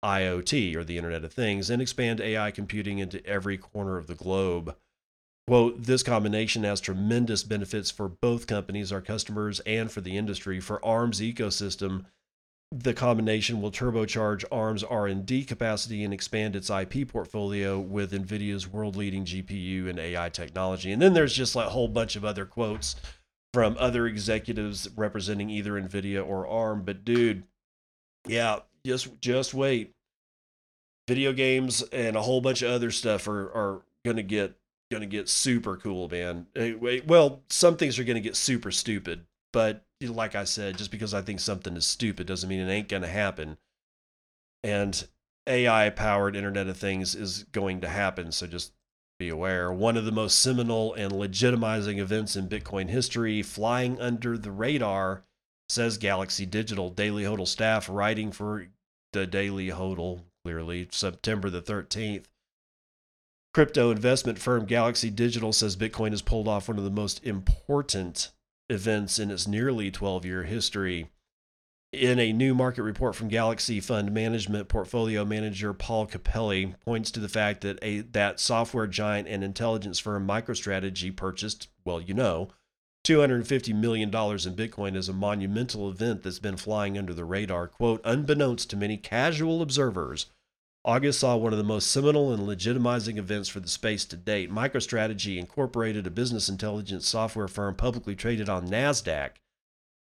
IoT, 0.06 0.74
or 0.74 0.86
the 0.86 0.98
Internet 0.98 1.26
of 1.26 1.34
Things, 1.34 1.70
and 1.70 1.82
expand 1.82 2.22
AI 2.22 2.52
computing 2.52 3.00
into 3.00 3.26
every 3.26 3.58
corner 3.58 3.98
of 3.98 4.08
the 4.08 4.16
globe. 4.16 4.74
Quote, 5.48 5.84
this 5.84 6.02
combination 6.02 6.64
has 6.64 6.82
tremendous 6.82 7.44
benefits 7.44 7.92
for 7.92 8.10
both 8.10 8.48
companies, 8.48 8.92
our 8.92 9.02
customers, 9.02 9.60
and 9.62 9.92
for 9.92 10.02
the 10.02 10.18
industry. 10.18 10.60
For 10.60 10.84
ARM's 10.84 11.22
ecosystem, 11.22 12.06
the 12.72 12.96
combination 12.96 13.62
will 13.62 13.72
turbocharge 13.72 14.44
ARM's 14.52 14.84
R&D 14.84 15.46
capacity 15.46 16.04
and 16.04 16.14
expand 16.14 16.56
its 16.56 16.72
IP 16.72 17.08
portfolio 17.08 17.80
with 17.80 18.12
NVIDIA's 18.12 18.68
world-leading 18.68 19.26
GPU 19.26 19.88
and 19.88 20.00
AI 20.00 20.30
technology. 20.30 20.92
And 20.92 21.00
then 21.02 21.14
there's 21.14 21.34
just 21.34 21.56
like 21.56 21.68
a 21.68 21.72
whole 21.72 21.88
bunch 21.88 22.16
of 22.16 22.26
other 22.26 22.46
quotes 22.46 22.96
from 23.54 23.78
other 23.80 24.08
executives 24.08 24.90
representing 24.98 25.52
either 25.52 25.74
NVIDIA 25.74 26.28
or 26.28 26.48
ARM. 26.48 26.82
But 26.84 27.06
dude, 27.06 27.44
yeah, 28.28 28.60
just 28.86 29.22
just 29.22 29.54
wait. 29.54 29.92
Video 31.08 31.34
games 31.34 31.84
and 31.94 32.16
a 32.18 32.24
whole 32.24 32.42
bunch 32.42 32.64
of 32.64 32.72
other 32.72 32.90
stuff 32.90 33.28
are, 33.28 33.46
are 33.52 33.82
going 34.04 34.18
to 34.18 34.24
get 34.24 34.56
going 34.92 35.02
to 35.02 35.08
get 35.08 35.30
super 35.30 35.78
cool, 35.78 36.08
man. 36.10 36.48
Well, 37.06 37.42
some 37.50 37.78
things 37.78 37.98
are 38.00 38.04
going 38.04 38.16
to 38.16 38.22
get 38.22 38.36
super 38.36 38.72
stupid, 38.72 39.26
but 39.52 39.84
like 40.02 40.36
I 40.36 40.44
said, 40.44 40.78
just 40.78 40.92
because 40.92 41.14
I 41.14 41.22
think 41.22 41.40
something 41.40 41.76
is 41.76 41.86
stupid 41.86 42.28
doesn't 42.28 42.50
mean 42.50 42.60
it 42.60 42.72
ain't 42.72 42.90
going 42.90 43.02
to 43.02 43.08
happen. 43.08 43.58
And 44.64 45.08
AI 45.48 45.90
powered 45.90 46.36
Internet 46.36 46.68
of 46.68 46.78
Things 46.78 47.16
is 47.16 47.44
going 47.46 47.82
to 47.82 47.88
happen. 47.88 48.32
So 48.32 48.48
just 48.48 48.74
be 49.18 49.30
aware. 49.30 49.72
One 49.72 49.96
of 49.96 50.06
the 50.06 50.12
most 50.12 50.40
seminal 50.40 50.94
and 50.94 51.14
legitimizing 51.14 52.00
events 52.00 52.36
in 52.36 52.50
Bitcoin 52.50 52.90
history, 52.90 53.42
flying 53.42 54.00
under 54.00 54.38
the 54.38 54.52
radar, 54.52 55.24
says 55.70 55.98
Galaxy 55.98 56.46
Digital. 56.46 56.90
Daily 56.90 57.24
Hodl 57.24 57.48
staff 57.48 57.88
writing 57.90 58.32
for 58.32 58.68
the 59.14 59.26
Daily 59.26 59.70
Hodl, 59.70 60.22
clearly, 60.44 60.88
September 60.92 61.50
the 61.50 61.62
13th. 61.62 62.26
Crypto 63.56 63.90
investment 63.90 64.38
firm 64.38 64.66
Galaxy 64.66 65.10
Digital 65.10 65.54
says 65.54 65.78
Bitcoin 65.78 66.10
has 66.10 66.22
pulled 66.22 66.46
off 66.46 66.68
one 66.68 66.78
of 66.78 66.84
the 66.84 66.90
most 66.90 67.24
important 67.24 68.34
events 68.70 69.18
in 69.18 69.32
its 69.32 69.48
nearly 69.48 69.90
12 69.90 70.26
year 70.26 70.44
history. 70.44 71.10
In 71.94 72.20
a 72.20 72.34
new 72.34 72.54
market 72.54 72.84
report 72.84 73.16
from 73.16 73.30
Galaxy 73.30 73.80
Fund 73.80 74.12
Management 74.12 74.68
portfolio 74.68 75.24
manager 75.24 75.74
Paul 75.74 76.06
Capelli 76.06 76.78
points 76.82 77.12
to 77.12 77.22
the 77.22 77.30
fact 77.30 77.62
that 77.62 77.80
a 77.82 78.02
that 78.02 78.42
software 78.42 78.88
giant 78.88 79.30
and 79.30 79.42
intelligence 79.42 80.00
firm 80.00 80.28
MicroStrategy 80.28 81.16
purchased, 81.16 81.70
well, 81.86 82.02
you 82.02 82.14
know, 82.14 82.50
$250 83.06 83.74
million 83.74 84.10
in 84.10 84.12
Bitcoin 84.12 84.98
is 84.98 85.08
a 85.08 85.14
monumental 85.14 85.90
event 85.90 86.24
that's 86.24 86.40
been 86.40 86.58
flying 86.58 86.98
under 86.98 87.14
the 87.14 87.24
radar. 87.24 87.70
Quote, 87.70 88.02
unbeknownst 88.04 88.70
to 88.72 88.76
many 88.76 88.98
casual 88.98 89.62
observers, 89.62 90.26
August 90.86 91.20
saw 91.20 91.36
one 91.36 91.52
of 91.52 91.58
the 91.58 91.64
most 91.64 91.90
seminal 91.90 92.32
and 92.32 92.48
legitimizing 92.48 93.18
events 93.18 93.50
for 93.50 93.60
the 93.60 93.68
space 93.68 94.06
to 94.06 94.16
date. 94.16 94.52
MicroStrategy 94.52 95.38
Incorporated, 95.38 96.06
a 96.06 96.12
business 96.12 96.48
intelligence 96.48 97.08
software 97.08 97.48
firm 97.48 97.74
publicly 97.74 98.16
traded 98.16 98.48
on 98.48 98.68
NASDAQ, 98.68 99.32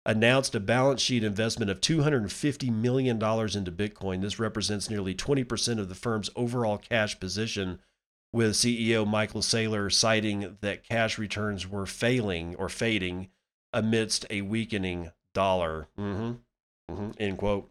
announced 0.07 0.55
a 0.55 0.59
balance 0.59 0.99
sheet 0.99 1.23
investment 1.23 1.69
of 1.69 1.82
$250 1.82 2.73
million 2.73 3.17
into 3.17 3.71
Bitcoin. 3.71 4.21
This 4.21 4.39
represents 4.39 4.89
nearly 4.89 5.13
20% 5.13 5.79
of 5.79 5.88
the 5.88 5.93
firm's 5.93 6.32
overall 6.36 6.79
cash 6.79 7.19
position, 7.19 7.79
with 8.34 8.53
CEO 8.53 9.05
Michael 9.05 9.41
Saylor 9.41 9.93
citing 9.93 10.57
that 10.61 10.84
cash 10.84 11.19
returns 11.19 11.67
were 11.69 11.86
failing 11.86 12.55
or 12.55 12.69
fading 12.69 13.29
amidst 13.71 14.25
a 14.32 14.41
weakening 14.41 15.11
dollar. 15.36 15.89
Mm-hmm. 15.99 16.93
Mm-hmm. 16.93 17.11
End 17.19 17.38
quote. 17.38 17.69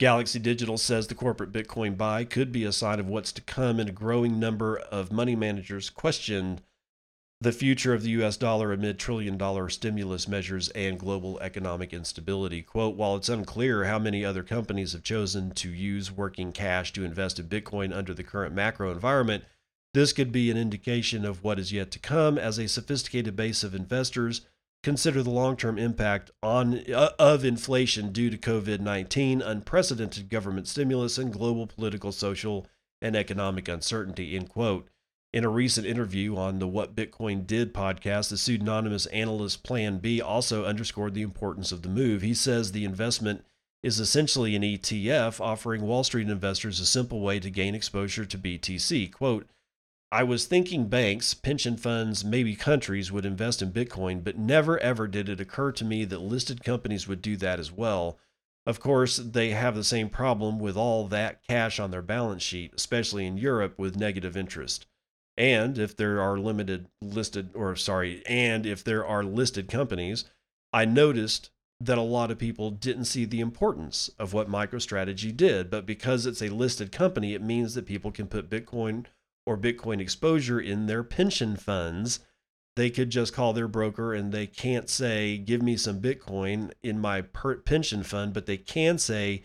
Galaxy 0.00 0.38
Digital 0.38 0.78
says 0.78 1.08
the 1.08 1.14
corporate 1.14 1.52
Bitcoin 1.52 1.94
buy 1.94 2.24
could 2.24 2.52
be 2.52 2.64
a 2.64 2.72
sign 2.72 2.98
of 3.00 3.06
what's 3.06 3.32
to 3.32 3.42
come, 3.42 3.78
and 3.78 3.90
a 3.90 3.92
growing 3.92 4.40
number 4.40 4.78
of 4.78 5.12
money 5.12 5.36
managers 5.36 5.90
question 5.90 6.60
the 7.42 7.52
future 7.52 7.92
of 7.92 8.02
the 8.02 8.08
US 8.22 8.38
dollar 8.38 8.72
amid 8.72 8.98
trillion 8.98 9.36
dollar 9.36 9.68
stimulus 9.68 10.26
measures 10.26 10.70
and 10.70 10.98
global 10.98 11.38
economic 11.40 11.92
instability. 11.92 12.62
Quote 12.62 12.96
While 12.96 13.14
it's 13.16 13.28
unclear 13.28 13.84
how 13.84 13.98
many 13.98 14.24
other 14.24 14.42
companies 14.42 14.94
have 14.94 15.02
chosen 15.02 15.50
to 15.50 15.68
use 15.68 16.10
working 16.10 16.52
cash 16.52 16.94
to 16.94 17.04
invest 17.04 17.38
in 17.38 17.48
Bitcoin 17.48 17.94
under 17.94 18.14
the 18.14 18.24
current 18.24 18.54
macro 18.54 18.90
environment, 18.90 19.44
this 19.92 20.14
could 20.14 20.32
be 20.32 20.50
an 20.50 20.56
indication 20.56 21.26
of 21.26 21.44
what 21.44 21.58
is 21.58 21.72
yet 21.72 21.90
to 21.90 21.98
come 21.98 22.38
as 22.38 22.56
a 22.56 22.68
sophisticated 22.68 23.36
base 23.36 23.62
of 23.62 23.74
investors 23.74 24.46
consider 24.82 25.22
the 25.22 25.30
long-term 25.30 25.78
impact 25.78 26.30
on 26.42 26.90
uh, 26.92 27.10
of 27.18 27.44
inflation 27.44 28.12
due 28.12 28.30
to 28.30 28.38
COVID-19, 28.38 29.42
unprecedented 29.44 30.28
government 30.30 30.68
stimulus, 30.68 31.18
and 31.18 31.32
global 31.32 31.66
political, 31.66 32.12
social, 32.12 32.66
and 33.02 33.14
economic 33.16 33.68
uncertainty. 33.68 34.36
End 34.36 34.48
quote. 34.48 34.88
In 35.32 35.44
a 35.44 35.48
recent 35.48 35.86
interview 35.86 36.36
on 36.36 36.58
the 36.58 36.66
What 36.66 36.96
Bitcoin 36.96 37.46
Did 37.46 37.72
podcast, 37.72 38.30
the 38.30 38.36
pseudonymous 38.36 39.06
analyst 39.06 39.62
Plan 39.62 39.98
B 39.98 40.20
also 40.20 40.64
underscored 40.64 41.14
the 41.14 41.22
importance 41.22 41.70
of 41.70 41.82
the 41.82 41.88
move. 41.88 42.22
He 42.22 42.34
says 42.34 42.72
the 42.72 42.84
investment 42.84 43.44
is 43.82 44.00
essentially 44.00 44.56
an 44.56 44.62
ETF, 44.62 45.40
offering 45.40 45.82
Wall 45.82 46.02
Street 46.02 46.28
investors 46.28 46.80
a 46.80 46.86
simple 46.86 47.20
way 47.20 47.38
to 47.38 47.48
gain 47.48 47.76
exposure 47.76 48.24
to 48.24 48.36
BTC. 48.36 49.12
Quote, 49.12 49.46
I 50.12 50.24
was 50.24 50.46
thinking 50.46 50.88
banks, 50.88 51.34
pension 51.34 51.76
funds, 51.76 52.24
maybe 52.24 52.56
countries 52.56 53.12
would 53.12 53.24
invest 53.24 53.62
in 53.62 53.72
Bitcoin, 53.72 54.24
but 54.24 54.36
never 54.36 54.76
ever 54.80 55.06
did 55.06 55.28
it 55.28 55.40
occur 55.40 55.70
to 55.72 55.84
me 55.84 56.04
that 56.04 56.18
listed 56.18 56.64
companies 56.64 57.06
would 57.06 57.22
do 57.22 57.36
that 57.36 57.60
as 57.60 57.70
well. 57.70 58.18
Of 58.66 58.80
course, 58.80 59.16
they 59.18 59.50
have 59.50 59.76
the 59.76 59.84
same 59.84 60.10
problem 60.10 60.58
with 60.58 60.76
all 60.76 61.06
that 61.08 61.42
cash 61.46 61.78
on 61.78 61.92
their 61.92 62.02
balance 62.02 62.42
sheet, 62.42 62.74
especially 62.74 63.24
in 63.24 63.38
Europe 63.38 63.78
with 63.78 63.96
negative 63.96 64.36
interest. 64.36 64.86
And 65.36 65.78
if 65.78 65.96
there 65.96 66.20
are 66.20 66.38
limited 66.38 66.88
listed, 67.00 67.50
or 67.54 67.76
sorry, 67.76 68.22
and 68.26 68.66
if 68.66 68.82
there 68.82 69.06
are 69.06 69.22
listed 69.22 69.68
companies, 69.68 70.24
I 70.72 70.86
noticed 70.86 71.50
that 71.80 71.98
a 71.98 72.02
lot 72.02 72.30
of 72.30 72.38
people 72.38 72.70
didn't 72.70 73.06
see 73.06 73.24
the 73.24 73.40
importance 73.40 74.10
of 74.18 74.34
what 74.34 74.50
MicroStrategy 74.50 75.34
did. 75.34 75.70
But 75.70 75.86
because 75.86 76.26
it's 76.26 76.42
a 76.42 76.50
listed 76.50 76.92
company, 76.92 77.32
it 77.32 77.42
means 77.42 77.74
that 77.74 77.86
people 77.86 78.10
can 78.10 78.26
put 78.26 78.50
Bitcoin 78.50 79.06
or 79.50 79.58
Bitcoin 79.58 80.00
exposure 80.00 80.60
in 80.60 80.86
their 80.86 81.02
pension 81.02 81.56
funds, 81.56 82.20
they 82.76 82.88
could 82.88 83.10
just 83.10 83.34
call 83.34 83.52
their 83.52 83.66
broker 83.66 84.14
and 84.14 84.30
they 84.30 84.46
can't 84.46 84.88
say, 84.88 85.36
Give 85.38 85.60
me 85.60 85.76
some 85.76 86.00
Bitcoin 86.00 86.70
in 86.84 87.00
my 87.00 87.22
per- 87.22 87.56
pension 87.56 88.04
fund, 88.04 88.32
but 88.32 88.46
they 88.46 88.56
can 88.56 88.96
say, 88.96 89.42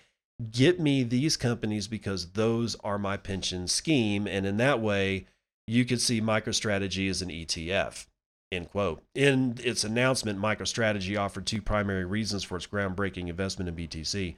Get 0.51 0.79
me 0.79 1.01
these 1.01 1.37
companies 1.37 1.87
because 1.87 2.33
those 2.33 2.75
are 2.83 2.99
my 2.99 3.17
pension 3.17 3.67
scheme. 3.67 4.27
And 4.27 4.45
in 4.45 4.57
that 4.57 4.79
way, 4.79 5.25
you 5.65 5.85
could 5.85 6.01
see 6.01 6.21
MicroStrategy 6.21 7.09
as 7.09 7.23
an 7.23 7.29
ETF. 7.29 8.05
End 8.51 8.69
quote. 8.69 9.01
In 9.15 9.57
its 9.63 9.83
announcement, 9.83 10.37
MicroStrategy 10.37 11.19
offered 11.19 11.47
two 11.47 11.63
primary 11.63 12.05
reasons 12.05 12.43
for 12.43 12.57
its 12.57 12.67
groundbreaking 12.67 13.27
investment 13.27 13.69
in 13.69 13.87
BTC. 13.87 14.35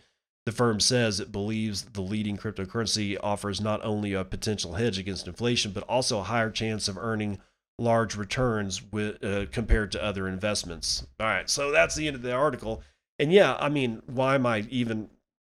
The 0.47 0.53
firm 0.53 0.79
says 0.79 1.19
it 1.19 1.33
believes 1.33 1.81
the 1.81 1.99
leading 1.99 2.37
cryptocurrency 2.37 3.17
offers 3.21 3.59
not 3.59 3.83
only 3.83 4.13
a 4.13 4.23
potential 4.23 4.75
hedge 4.75 4.97
against 4.97 5.27
inflation, 5.27 5.73
but 5.73 5.83
also 5.83 6.19
a 6.19 6.23
higher 6.23 6.49
chance 6.49 6.87
of 6.87 6.97
earning 6.97 7.39
large 7.77 8.15
returns 8.15 8.81
with, 8.81 9.21
uh, 9.21 9.47
compared 9.47 9.91
to 9.91 10.01
other 10.01 10.25
investments. 10.25 11.05
All 11.19 11.27
right, 11.27 11.49
so 11.49 11.69
that's 11.73 11.95
the 11.95 12.07
end 12.07 12.15
of 12.15 12.21
the 12.21 12.31
article. 12.31 12.81
And 13.19 13.33
yeah, 13.33 13.57
I 13.59 13.67
mean, 13.67 14.01
why 14.05 14.35
am 14.35 14.45
I 14.45 14.59
even 14.69 15.09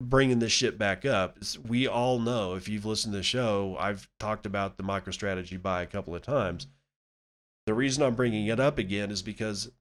bringing 0.02 0.40
this 0.40 0.54
shit 0.54 0.80
back 0.80 1.06
up? 1.06 1.38
We 1.68 1.86
all 1.88 2.18
know, 2.18 2.56
if 2.56 2.68
you've 2.68 2.86
listened 2.86 3.14
to 3.14 3.20
the 3.20 3.24
show, 3.24 3.78
I've 3.80 4.10
talked 4.20 4.48
about 4.48 4.78
the 4.78 4.84
MicroStrategy 4.84 5.62
buy 5.62 5.84
a 5.84 5.86
couple 5.86 6.16
of 6.16 6.24
times. 6.24 6.66
The 7.68 7.76
reason 7.76 8.02
I'm 8.02 8.16
bringing 8.16 8.48
it 8.48 8.60
up 8.60 8.80
again 8.80 9.12
is 9.12 9.22
because 9.22 9.72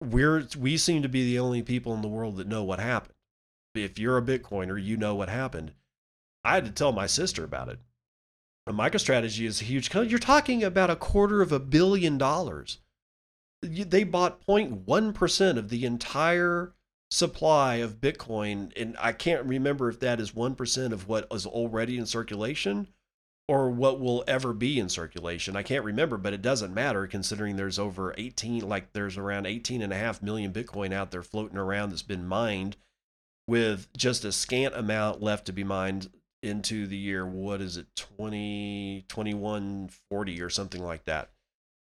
we're 0.00 0.46
we 0.56 0.76
seem 0.76 1.02
to 1.02 1.08
be 1.08 1.24
the 1.24 1.40
only 1.40 1.64
people 1.64 1.94
in 1.94 2.02
the 2.02 2.06
world 2.06 2.36
that 2.36 2.46
know 2.46 2.62
what 2.62 2.78
happened 2.78 3.16
if 3.74 3.98
you're 3.98 4.18
a 4.18 4.22
Bitcoiner, 4.22 4.82
you 4.82 4.96
know 4.96 5.14
what 5.14 5.28
happened. 5.28 5.72
I 6.44 6.54
had 6.54 6.64
to 6.66 6.72
tell 6.72 6.92
my 6.92 7.06
sister 7.06 7.44
about 7.44 7.68
it. 7.68 7.78
A 8.66 8.72
MicroStrategy 8.72 9.46
is 9.46 9.60
a 9.60 9.64
huge. 9.64 9.90
company. 9.90 10.10
You're 10.10 10.18
talking 10.18 10.62
about 10.62 10.90
a 10.90 10.96
quarter 10.96 11.42
of 11.42 11.52
a 11.52 11.58
billion 11.58 12.18
dollars. 12.18 12.78
They 13.62 14.04
bought 14.04 14.44
0.1% 14.46 15.56
of 15.56 15.68
the 15.68 15.84
entire 15.84 16.74
supply 17.10 17.76
of 17.76 18.00
Bitcoin. 18.00 18.72
And 18.76 18.96
I 18.98 19.12
can't 19.12 19.44
remember 19.44 19.88
if 19.88 20.00
that 20.00 20.20
is 20.20 20.32
1% 20.32 20.92
of 20.92 21.08
what 21.08 21.26
is 21.32 21.46
already 21.46 21.98
in 21.98 22.06
circulation 22.06 22.88
or 23.48 23.70
what 23.70 24.00
will 24.00 24.24
ever 24.26 24.52
be 24.52 24.78
in 24.78 24.88
circulation. 24.88 25.56
I 25.56 25.62
can't 25.62 25.84
remember, 25.84 26.16
but 26.16 26.32
it 26.32 26.42
doesn't 26.42 26.74
matter 26.74 27.06
considering 27.06 27.56
there's 27.56 27.78
over 27.78 28.14
18, 28.16 28.68
like 28.68 28.92
there's 28.92 29.16
around 29.16 29.46
18 29.46 29.82
and 29.82 29.92
a 29.92 29.98
half 29.98 30.22
million 30.22 30.52
Bitcoin 30.52 30.92
out 30.92 31.10
there 31.10 31.22
floating 31.22 31.58
around 31.58 31.90
that's 31.90 32.02
been 32.02 32.26
mined 32.26 32.76
with 33.46 33.88
just 33.96 34.24
a 34.24 34.32
scant 34.32 34.74
amount 34.74 35.22
left 35.22 35.46
to 35.46 35.52
be 35.52 35.64
mined 35.64 36.10
into 36.42 36.86
the 36.86 36.96
year 36.96 37.24
what 37.24 37.60
is 37.60 37.76
it 37.76 37.86
20 37.96 39.04
40 39.08 40.42
or 40.42 40.50
something 40.50 40.82
like 40.82 41.04
that. 41.04 41.30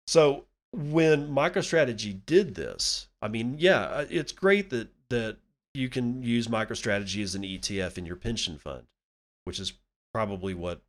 So 0.07 0.45
when 0.75 1.29
microstrategy 1.29 2.21
did 2.27 2.57
this 2.57 3.07
i 3.23 3.29
mean 3.29 3.55
yeah 3.59 3.83
uh, 3.83 4.07
it's 4.11 4.33
great 4.33 4.71
that 4.71 4.89
that 5.09 5.37
you 5.73 5.89
can 5.89 6.21
use 6.23 6.49
microstrategy 6.49 7.23
as 7.23 7.35
an 7.35 7.43
etf 7.43 7.97
in 7.97 8.05
your 8.05 8.17
pension 8.17 8.59
fund 8.59 8.85
which 9.45 9.61
is 9.61 9.75
probably 10.13 10.53
what 10.53 10.83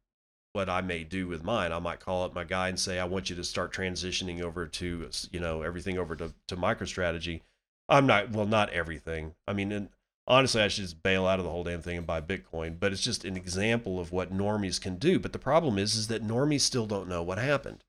what 0.54 0.70
i 0.70 0.82
may 0.82 1.04
do 1.04 1.28
with 1.28 1.44
mine. 1.44 1.72
I 1.72 1.80
might 1.80 2.00
call 2.00 2.24
up 2.24 2.34
my 2.34 2.46
guy 2.46 2.70
and 2.70 2.80
say 2.80 2.98
i 2.98 3.06
want 3.06 3.30
you 3.30 3.36
to 3.36 3.44
start 3.44 3.74
transitioning 3.74 4.42
over 4.42 4.66
to 4.66 5.10
you 5.32 5.40
know 5.40 5.62
everything 5.62 5.98
over 5.98 6.16
to, 6.16 6.34
to 6.48 6.58
microstrategy. 6.58 7.42
I'm 7.88 8.08
not 8.08 8.32
well 8.32 8.48
not 8.48 8.70
everything. 8.70 9.36
I 9.48 9.54
mean 9.54 9.72
and 9.72 9.90
honestly, 10.28 10.62
I 10.62 10.68
should 10.68 10.84
just 10.84 11.04
bail 11.04 11.26
out 11.26 11.40
of 11.40 11.46
the 11.46 11.52
whole 11.52 11.64
damn 11.64 11.82
thing 11.82 11.98
and 11.98 12.08
buy 12.08 12.22
Bitcoin. 12.22 12.80
But 12.80 12.92
it's 12.92 13.02
just 13.02 13.26
an 13.26 13.38
example 13.38 14.00
of 14.00 14.12
what 14.12 14.36
normies 14.36 14.82
can 14.82 14.98
do. 14.98 15.20
But 15.20 15.34
the 15.34 15.40
problem 15.40 15.78
is, 15.78 15.96
is 15.96 16.08
that 16.08 16.26
normies 16.26 16.62
still 16.62 16.86
don't 16.86 17.10
know 17.10 17.24
what 17.24 17.38
happened. 17.38 17.84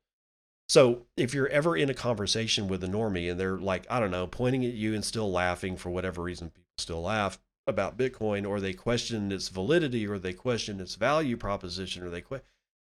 So 0.69 1.07
if 1.17 1.33
you're 1.33 1.49
ever 1.49 1.77
in 1.77 1.91
a 1.91 1.95
conversation 1.95 2.67
with 2.67 2.83
a 2.83 2.89
normie 2.89 3.31
and 3.31 3.39
they're 3.39 3.59
like, 3.59 3.87
I 3.89 4.01
don't 4.01 4.11
know, 4.11 4.27
pointing 4.27 4.65
at 4.65 4.75
you 4.75 4.95
and 4.95 5.05
still 5.05 5.31
laughing 5.31 5.77
for 5.77 5.91
whatever 5.91 6.23
reason, 6.23 6.51
people 6.51 6.65
still 6.79 7.03
laugh 7.03 7.39
about 7.69 7.97
Bitcoin, 7.97 8.49
or 8.49 8.61
they 8.61 8.73
question 8.73 9.33
its 9.33 9.49
validity, 9.49 10.07
or 10.07 10.19
they 10.19 10.33
question 10.33 10.81
its 10.81 10.95
value 10.95 11.37
proposition, 11.37 12.03
or 12.03 12.11
they 12.11 12.21
que- 12.21 12.41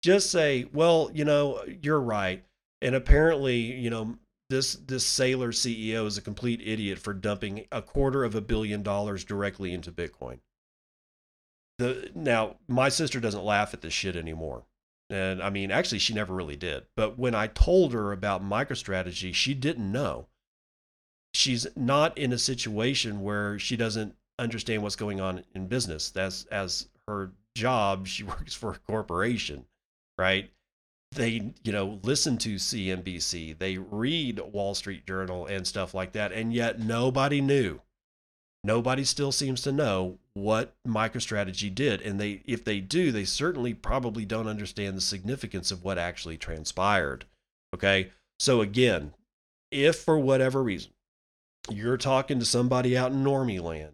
just 0.02 0.30
say, 0.30 0.66
well, 0.72 1.10
you 1.14 1.24
know, 1.24 1.62
you're 1.82 2.00
right. 2.00 2.44
And 2.82 2.94
apparently, 2.94 3.56
you 3.56 3.90
know, 3.90 4.18
this 4.50 4.74
this 4.74 5.04
Saylor 5.04 5.48
CEO 5.48 6.06
is 6.06 6.18
a 6.18 6.22
complete 6.22 6.60
idiot 6.62 6.98
for 6.98 7.14
dumping 7.14 7.66
a 7.72 7.82
quarter 7.82 8.24
of 8.24 8.34
a 8.34 8.40
billion 8.40 8.82
dollars 8.82 9.24
directly 9.24 9.72
into 9.72 9.90
Bitcoin. 9.90 10.40
The 11.78 12.10
now 12.14 12.56
my 12.68 12.88
sister 12.88 13.20
doesn't 13.20 13.44
laugh 13.44 13.74
at 13.74 13.80
this 13.80 13.94
shit 13.94 14.16
anymore. 14.16 14.64
And 15.10 15.42
I 15.42 15.50
mean, 15.50 15.70
actually 15.70 15.98
she 15.98 16.14
never 16.14 16.34
really 16.34 16.56
did. 16.56 16.84
But 16.96 17.18
when 17.18 17.34
I 17.34 17.46
told 17.48 17.92
her 17.92 18.12
about 18.12 18.44
MicroStrategy, 18.44 19.34
she 19.34 19.54
didn't 19.54 19.90
know. 19.90 20.28
She's 21.32 21.66
not 21.76 22.16
in 22.16 22.32
a 22.32 22.38
situation 22.38 23.22
where 23.22 23.58
she 23.58 23.76
doesn't 23.76 24.14
understand 24.38 24.82
what's 24.82 24.96
going 24.96 25.20
on 25.20 25.44
in 25.54 25.66
business. 25.66 26.10
That's 26.10 26.44
as 26.46 26.88
her 27.08 27.32
job, 27.54 28.06
she 28.06 28.22
works 28.24 28.54
for 28.54 28.72
a 28.72 28.78
corporation, 28.78 29.64
right? 30.18 30.50
They 31.14 31.52
you 31.62 31.72
know 31.72 32.00
listen 32.02 32.38
to 32.38 32.56
CNBC, 32.56 33.58
they 33.58 33.78
read 33.78 34.40
Wall 34.40 34.74
Street 34.74 35.06
Journal 35.06 35.46
and 35.46 35.66
stuff 35.66 35.94
like 35.94 36.12
that, 36.12 36.32
and 36.32 36.52
yet 36.52 36.80
nobody 36.80 37.40
knew. 37.40 37.80
Nobody 38.62 39.04
still 39.04 39.30
seems 39.30 39.60
to 39.62 39.72
know 39.72 40.18
what 40.32 40.74
MicroStrategy 40.88 41.74
did, 41.74 42.00
and 42.00 42.18
they 42.18 42.42
if 42.46 42.64
they 42.64 42.80
do, 42.80 43.12
they 43.12 43.24
certainly 43.24 43.74
probably 43.74 44.24
don't 44.24 44.48
understand 44.48 44.96
the 44.96 45.02
significance 45.02 45.70
of 45.70 45.84
what 45.84 45.98
actually 45.98 46.38
transpired. 46.38 47.26
Okay, 47.74 48.10
so 48.38 48.60
again, 48.60 49.14
if 49.70 49.96
for 49.96 50.18
whatever 50.18 50.62
reason 50.62 50.92
you're 51.70 51.96
talking 51.96 52.38
to 52.38 52.44
somebody 52.44 52.96
out 52.96 53.12
in 53.12 53.24
normie 53.24 53.60
land 53.60 53.92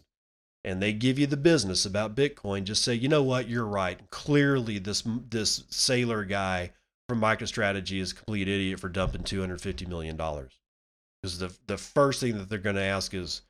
and 0.64 0.82
they 0.82 0.92
give 0.92 1.18
you 1.18 1.26
the 1.26 1.36
business 1.36 1.86
about 1.86 2.16
Bitcoin, 2.16 2.64
just 2.64 2.82
say, 2.82 2.94
you 2.94 3.08
know 3.08 3.22
what, 3.22 3.48
you're 3.48 3.66
right. 3.66 3.98
Clearly, 4.10 4.78
this 4.78 5.02
this 5.30 5.60
Saylor 5.70 6.28
guy 6.28 6.72
from 7.10 7.20
MicroStrategy 7.20 8.00
is 8.00 8.12
a 8.12 8.14
complete 8.14 8.46
idiot 8.46 8.78
for 8.78 8.88
dumping 8.88 9.24
$250 9.24 9.88
million. 9.88 10.16
Because 10.16 11.38
the, 11.40 11.52
the 11.66 11.76
first 11.76 12.20
thing 12.20 12.38
that 12.38 12.48
they're 12.48 12.58
going 12.58 12.76
to 12.76 12.82
ask 12.82 13.12
is, 13.12 13.42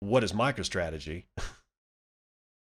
what 0.00 0.24
is 0.24 0.32
MicroStrategy? 0.32 1.24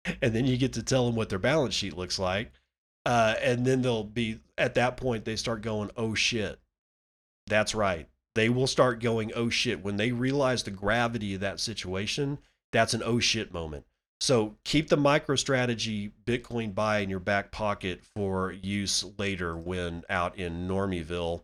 and 0.21 0.35
then 0.35 0.45
you 0.45 0.55
get 0.55 0.73
to 0.73 0.83
tell 0.83 1.07
them 1.07 1.15
what 1.15 1.29
their 1.29 1.39
balance 1.39 1.73
sheet 1.73 1.97
looks 1.97 2.19
like. 2.19 2.51
Uh, 3.03 3.33
and 3.41 3.65
then 3.65 3.81
they'll 3.81 4.03
be, 4.03 4.39
at 4.59 4.75
that 4.75 4.95
point, 4.95 5.25
they 5.25 5.35
start 5.35 5.61
going, 5.63 5.89
oh 5.97 6.13
shit. 6.13 6.59
That's 7.47 7.73
right. 7.73 8.07
They 8.35 8.49
will 8.49 8.67
start 8.67 9.01
going, 9.01 9.31
oh 9.35 9.49
shit. 9.49 9.83
When 9.83 9.97
they 9.97 10.11
realize 10.11 10.61
the 10.61 10.71
gravity 10.71 11.33
of 11.33 11.41
that 11.41 11.59
situation, 11.59 12.37
that's 12.71 12.93
an 12.93 13.01
oh 13.03 13.19
shit 13.19 13.51
moment. 13.51 13.85
So 14.19 14.57
keep 14.65 14.89
the 14.89 14.97
MicroStrategy 14.97 16.11
Bitcoin 16.25 16.73
buy 16.73 16.99
in 16.99 17.09
your 17.09 17.19
back 17.19 17.51
pocket 17.51 18.01
for 18.15 18.51
use 18.51 19.05
later 19.17 19.55
when 19.55 20.03
out 20.09 20.37
in 20.37 20.67
Normieville. 20.67 21.43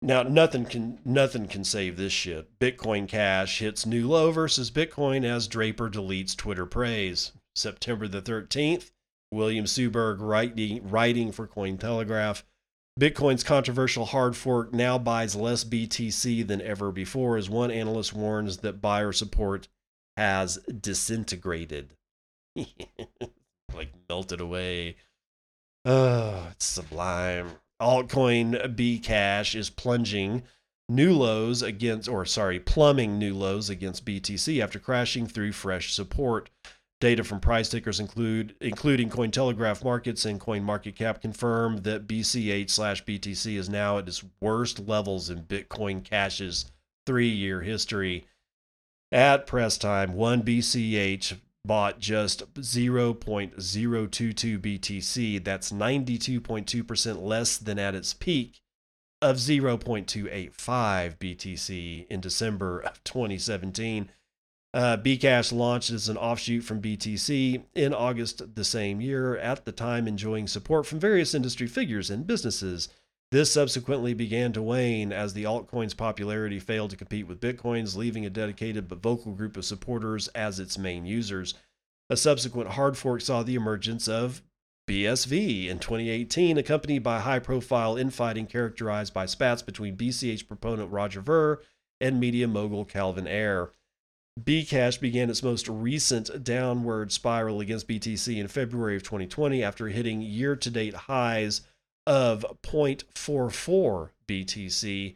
Now 0.00 0.22
nothing 0.22 0.64
can 0.64 1.00
nothing 1.04 1.48
can 1.48 1.64
save 1.64 1.96
this 1.96 2.12
shit. 2.12 2.56
Bitcoin 2.60 3.08
Cash 3.08 3.58
hits 3.58 3.84
new 3.84 4.06
low 4.06 4.30
versus 4.30 4.70
Bitcoin 4.70 5.24
as 5.24 5.48
Draper 5.48 5.90
deletes 5.90 6.36
Twitter 6.36 6.66
praise. 6.66 7.32
September 7.56 8.06
the 8.06 8.22
13th, 8.22 8.92
William 9.32 9.64
Suberg 9.64 10.18
writing 10.20 10.88
writing 10.88 11.32
for 11.32 11.48
Cointelegraph. 11.48 12.44
Bitcoin's 12.98 13.42
controversial 13.44 14.06
hard 14.06 14.36
fork 14.36 14.72
now 14.72 14.98
buys 14.98 15.34
less 15.34 15.64
BTC 15.64 16.46
than 16.46 16.60
ever 16.62 16.92
before 16.92 17.36
as 17.36 17.50
one 17.50 17.70
analyst 17.70 18.12
warns 18.12 18.58
that 18.58 18.80
buyer 18.80 19.12
support 19.12 19.68
has 20.18 20.58
disintegrated. 20.80 21.94
like 22.56 23.92
melted 24.08 24.40
away. 24.40 24.96
Oh, 25.84 26.48
it's 26.50 26.66
sublime. 26.66 27.52
Altcoin 27.80 28.74
Bcash 28.74 29.54
is 29.54 29.70
plunging 29.70 30.42
new 30.88 31.12
lows 31.12 31.62
against, 31.62 32.08
or 32.08 32.24
sorry, 32.24 32.58
plumbing 32.58 33.16
new 33.16 33.32
lows 33.32 33.70
against 33.70 34.04
BTC 34.04 34.60
after 34.60 34.80
crashing 34.80 35.28
through 35.28 35.52
fresh 35.52 35.94
support. 35.94 36.50
Data 37.00 37.22
from 37.22 37.38
price 37.38 37.68
tickers 37.68 38.00
include 38.00 38.56
including 38.60 39.10
Cointelegraph 39.10 39.84
Markets 39.84 40.24
and 40.24 40.40
CoinMarketCap 40.40 41.20
confirm 41.20 41.82
that 41.82 42.08
BCH 42.08 42.70
slash 42.70 43.04
BTC 43.04 43.54
is 43.54 43.68
now 43.68 43.98
at 43.98 44.08
its 44.08 44.24
worst 44.40 44.80
levels 44.80 45.30
in 45.30 45.44
Bitcoin 45.44 46.02
Cash's 46.02 46.72
three-year 47.06 47.60
history. 47.60 48.26
At 49.10 49.46
press 49.46 49.78
time, 49.78 50.12
one 50.14 50.42
BCH 50.42 51.38
bought 51.64 51.98
just 51.98 52.52
0.022 52.54 54.58
BTC. 54.58 55.44
That's 55.44 55.72
92.2% 55.72 57.22
less 57.22 57.56
than 57.56 57.78
at 57.78 57.94
its 57.94 58.12
peak 58.12 58.60
of 59.20 59.36
0.285 59.36 61.18
BTC 61.18 62.06
in 62.08 62.20
December 62.20 62.80
of 62.80 63.02
2017. 63.04 64.10
Uh, 64.74 64.98
Bcash 64.98 65.52
launched 65.52 65.90
as 65.90 66.08
an 66.08 66.18
offshoot 66.18 66.62
from 66.62 66.82
BTC 66.82 67.64
in 67.74 67.94
August 67.94 68.54
the 68.54 68.64
same 68.64 69.00
year, 69.00 69.36
at 69.38 69.64
the 69.64 69.72
time 69.72 70.06
enjoying 70.06 70.46
support 70.46 70.86
from 70.86 71.00
various 71.00 71.34
industry 71.34 71.66
figures 71.66 72.10
and 72.10 72.26
businesses. 72.26 72.88
This 73.30 73.52
subsequently 73.52 74.14
began 74.14 74.54
to 74.54 74.62
wane 74.62 75.12
as 75.12 75.34
the 75.34 75.44
altcoin's 75.44 75.92
popularity 75.92 76.58
failed 76.58 76.90
to 76.90 76.96
compete 76.96 77.26
with 77.26 77.40
Bitcoin's, 77.40 77.94
leaving 77.94 78.24
a 78.24 78.30
dedicated 78.30 78.88
but 78.88 79.02
vocal 79.02 79.32
group 79.32 79.58
of 79.58 79.66
supporters 79.66 80.28
as 80.28 80.58
its 80.58 80.78
main 80.78 81.04
users. 81.04 81.52
A 82.08 82.16
subsequent 82.16 82.70
hard 82.70 82.96
fork 82.96 83.20
saw 83.20 83.42
the 83.42 83.54
emergence 83.54 84.08
of 84.08 84.40
BSV 84.88 85.68
in 85.68 85.78
2018, 85.78 86.56
accompanied 86.56 87.02
by 87.02 87.20
high 87.20 87.38
profile 87.38 87.98
infighting 87.98 88.46
characterized 88.46 89.12
by 89.12 89.26
spats 89.26 89.60
between 89.60 89.98
BCH 89.98 90.48
proponent 90.48 90.90
Roger 90.90 91.20
Ver 91.20 91.60
and 92.00 92.18
media 92.18 92.48
mogul 92.48 92.86
Calvin 92.86 93.26
Ayre. 93.26 93.72
Bcash 94.42 94.98
began 94.98 95.28
its 95.28 95.42
most 95.42 95.68
recent 95.68 96.44
downward 96.44 97.12
spiral 97.12 97.60
against 97.60 97.88
BTC 97.88 98.38
in 98.38 98.48
February 98.48 98.96
of 98.96 99.02
2020 99.02 99.62
after 99.62 99.88
hitting 99.88 100.22
year 100.22 100.56
to 100.56 100.70
date 100.70 100.94
highs 100.94 101.60
of 102.08 102.46
0.44 102.62 104.10
BTC. 104.26 105.14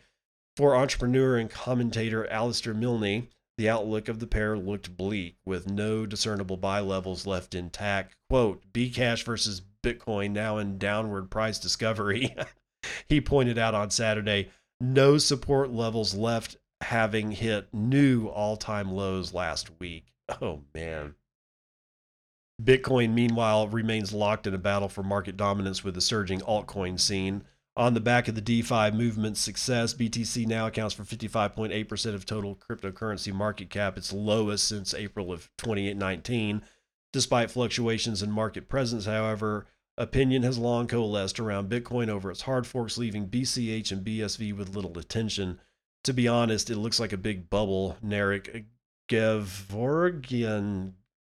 For 0.58 0.76
entrepreneur 0.76 1.38
and 1.38 1.48
commentator 1.48 2.28
Alistair 2.28 2.74
Milne, 2.74 3.28
the 3.56 3.70
outlook 3.70 4.08
of 4.08 4.20
the 4.20 4.26
pair 4.26 4.58
looked 4.58 4.94
bleak, 4.94 5.36
with 5.46 5.70
no 5.70 6.04
discernible 6.04 6.58
buy 6.58 6.80
levels 6.80 7.26
left 7.26 7.54
intact. 7.54 8.14
Quote, 8.28 8.62
Bcash 8.74 9.24
versus 9.24 9.62
Bitcoin 9.82 10.32
now 10.32 10.58
in 10.58 10.76
downward 10.76 11.30
price 11.30 11.58
discovery. 11.58 12.36
he 13.08 13.22
pointed 13.22 13.56
out 13.56 13.74
on 13.74 13.90
Saturday, 13.90 14.50
no 14.78 15.16
support 15.16 15.72
levels 15.72 16.14
left 16.14 16.58
having 16.82 17.30
hit 17.30 17.72
new 17.72 18.26
all 18.26 18.58
time 18.58 18.92
lows 18.92 19.32
last 19.32 19.70
week. 19.80 20.12
Oh, 20.42 20.60
man. 20.74 21.14
Bitcoin, 22.62 23.12
meanwhile, 23.12 23.68
remains 23.68 24.12
locked 24.12 24.46
in 24.46 24.54
a 24.54 24.58
battle 24.58 24.88
for 24.88 25.02
market 25.02 25.36
dominance 25.36 25.82
with 25.82 25.94
the 25.94 26.00
surging 26.00 26.40
altcoin 26.40 26.98
scene. 26.98 27.44
On 27.74 27.94
the 27.94 28.00
back 28.00 28.28
of 28.28 28.34
the 28.34 28.42
DeFi 28.42 28.90
movement's 28.90 29.40
success, 29.40 29.94
BTC 29.94 30.46
now 30.46 30.66
accounts 30.66 30.94
for 30.94 31.04
55.8% 31.04 32.14
of 32.14 32.26
total 32.26 32.54
cryptocurrency 32.56 33.32
market 33.32 33.70
cap, 33.70 33.96
its 33.96 34.12
lowest 34.12 34.68
since 34.68 34.92
April 34.92 35.32
of 35.32 35.48
2019. 35.56 36.62
Despite 37.12 37.50
fluctuations 37.50 38.22
in 38.22 38.30
market 38.30 38.68
presence, 38.68 39.06
however, 39.06 39.66
opinion 39.96 40.42
has 40.42 40.58
long 40.58 40.86
coalesced 40.86 41.40
around 41.40 41.70
Bitcoin 41.70 42.08
over 42.08 42.30
its 42.30 42.42
hard 42.42 42.66
forks, 42.66 42.98
leaving 42.98 43.28
BCH 43.28 43.90
and 43.90 44.04
BSV 44.04 44.54
with 44.54 44.74
little 44.74 44.98
attention. 44.98 45.58
To 46.04 46.12
be 46.12 46.28
honest, 46.28 46.68
it 46.68 46.76
looks 46.76 47.00
like 47.00 47.12
a 47.12 47.18
big 47.18 47.48
bubble. 47.48 47.96
Narek 48.04 48.66
Gevorgyan 49.08 50.92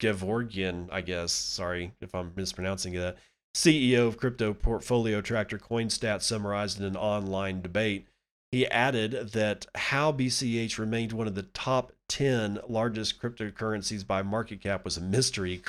Gevorgyan, 0.03 0.89
I 0.91 1.01
guess. 1.01 1.31
Sorry 1.31 1.93
if 2.01 2.13
I'm 2.13 2.33
mispronouncing 2.35 2.93
that. 2.93 3.17
CEO 3.55 4.07
of 4.07 4.17
crypto 4.17 4.53
portfolio 4.53 5.21
tracker 5.21 5.57
CoinStat 5.57 6.21
summarized 6.21 6.79
in 6.79 6.85
an 6.85 6.97
online 6.97 7.61
debate. 7.61 8.07
He 8.51 8.67
added 8.67 9.31
that 9.31 9.65
how 9.75 10.11
BCH 10.11 10.77
remained 10.77 11.13
one 11.13 11.27
of 11.27 11.35
the 11.35 11.43
top 11.43 11.93
10 12.09 12.59
largest 12.67 13.21
cryptocurrencies 13.21 14.05
by 14.05 14.21
market 14.21 14.61
cap 14.61 14.83
was 14.83 14.97
a 14.97 15.01
mystery. 15.01 15.63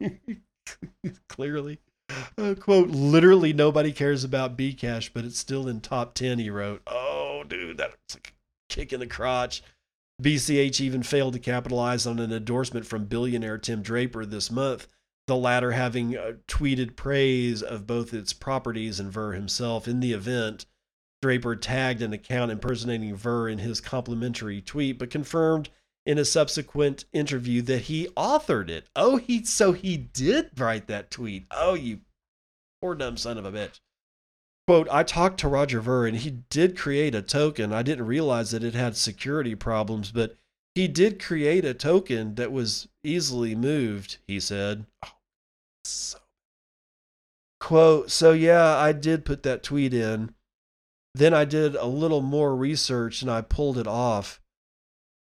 Clearly. 1.28 1.78
Uh, 2.38 2.54
quote, 2.58 2.88
literally 2.88 3.52
nobody 3.52 3.92
cares 3.92 4.24
about 4.24 4.56
Bcash, 4.56 5.10
but 5.12 5.24
it's 5.24 5.38
still 5.38 5.68
in 5.68 5.80
top 5.80 6.14
10, 6.14 6.38
he 6.38 6.50
wrote. 6.50 6.82
Oh, 6.86 7.44
dude, 7.46 7.76
that's 7.76 8.14
like 8.14 8.34
a 8.70 8.74
kick 8.74 8.92
in 8.92 9.00
the 9.00 9.06
crotch. 9.06 9.62
BCH 10.22 10.80
even 10.80 11.02
failed 11.02 11.34
to 11.34 11.38
capitalize 11.38 12.06
on 12.06 12.18
an 12.18 12.32
endorsement 12.32 12.86
from 12.86 13.04
billionaire 13.04 13.58
Tim 13.58 13.82
Draper 13.82 14.24
this 14.24 14.50
month, 14.50 14.86
the 15.26 15.36
latter 15.36 15.72
having 15.72 16.16
uh, 16.16 16.32
tweeted 16.48 16.96
praise 16.96 17.62
of 17.62 17.86
both 17.86 18.14
its 18.14 18.32
properties 18.32 18.98
and 18.98 19.12
Ver 19.12 19.32
himself. 19.32 19.86
In 19.86 20.00
the 20.00 20.12
event, 20.12 20.64
Draper 21.20 21.56
tagged 21.56 22.02
an 22.02 22.12
account 22.12 22.50
impersonating 22.50 23.14
Ver 23.14 23.48
in 23.48 23.58
his 23.58 23.80
complimentary 23.80 24.60
tweet, 24.62 24.98
but 24.98 25.10
confirmed 25.10 25.68
in 26.06 26.18
a 26.18 26.24
subsequent 26.24 27.04
interview 27.12 27.60
that 27.62 27.82
he 27.82 28.06
authored 28.16 28.70
it. 28.70 28.88
Oh, 28.94 29.16
he 29.16 29.44
so 29.44 29.72
he 29.72 29.96
did 29.96 30.50
write 30.58 30.86
that 30.86 31.10
tweet. 31.10 31.46
Oh, 31.50 31.74
you 31.74 32.00
poor 32.80 32.94
dumb 32.94 33.16
son 33.16 33.38
of 33.38 33.44
a 33.44 33.52
bitch. 33.52 33.80
Quote, 34.66 34.88
I 34.90 35.04
talked 35.04 35.38
to 35.40 35.48
Roger 35.48 35.80
Ver 35.80 36.06
and 36.06 36.16
he 36.16 36.42
did 36.50 36.76
create 36.76 37.14
a 37.14 37.22
token. 37.22 37.72
I 37.72 37.82
didn't 37.82 38.06
realize 38.06 38.50
that 38.50 38.64
it 38.64 38.74
had 38.74 38.96
security 38.96 39.54
problems, 39.54 40.10
but 40.10 40.36
he 40.74 40.88
did 40.88 41.22
create 41.22 41.64
a 41.64 41.72
token 41.72 42.34
that 42.34 42.50
was 42.50 42.88
easily 43.04 43.54
moved, 43.54 44.18
he 44.26 44.40
said. 44.40 44.86
Oh, 45.04 45.12
so. 45.84 46.18
Quote, 47.60 48.10
so 48.10 48.32
yeah, 48.32 48.76
I 48.76 48.92
did 48.92 49.24
put 49.24 49.44
that 49.44 49.62
tweet 49.62 49.94
in. 49.94 50.34
Then 51.14 51.32
I 51.32 51.44
did 51.44 51.76
a 51.76 51.86
little 51.86 52.20
more 52.20 52.54
research 52.54 53.22
and 53.22 53.30
I 53.30 53.40
pulled 53.42 53.78
it 53.78 53.86
off. 53.86 54.40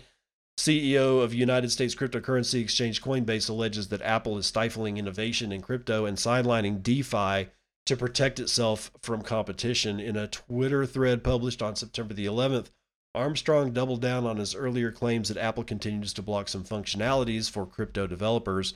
CEO 0.57 1.21
of 1.21 1.35
United 1.35 1.73
States 1.73 1.97
cryptocurrency 1.97 2.61
exchange 2.61 3.03
Coinbase, 3.03 3.51
alleges 3.51 3.89
that 3.89 4.03
Apple 4.03 4.39
is 4.39 4.47
stifling 4.47 4.97
innovation 4.97 5.51
in 5.51 5.61
crypto 5.61 6.05
and 6.07 6.19
sidelining 6.19 6.85
DeFi 6.85 7.51
to 7.87 7.97
protect 7.97 8.41
itself 8.41 8.91
from 9.01 9.23
competition. 9.23 10.01
In 10.01 10.17
a 10.17 10.29
Twitter 10.29 10.87
thread 10.87 11.23
published 11.23 11.63
on 11.63 11.77
September 11.77 12.15
the 12.15 12.27
11th, 12.27 12.71
Armstrong 13.15 13.73
doubled 13.73 14.01
down 14.01 14.27
on 14.27 14.39
his 14.39 14.55
earlier 14.55 14.91
claims 14.91 15.29
that 15.29 15.37
Apple 15.37 15.65
continues 15.65 16.13
to 16.15 16.23
block 16.23 16.49
some 16.49 16.65
functionalities 16.65 17.51
for 17.51 17.67
crypto 17.67 18.07
developers. 18.07 18.75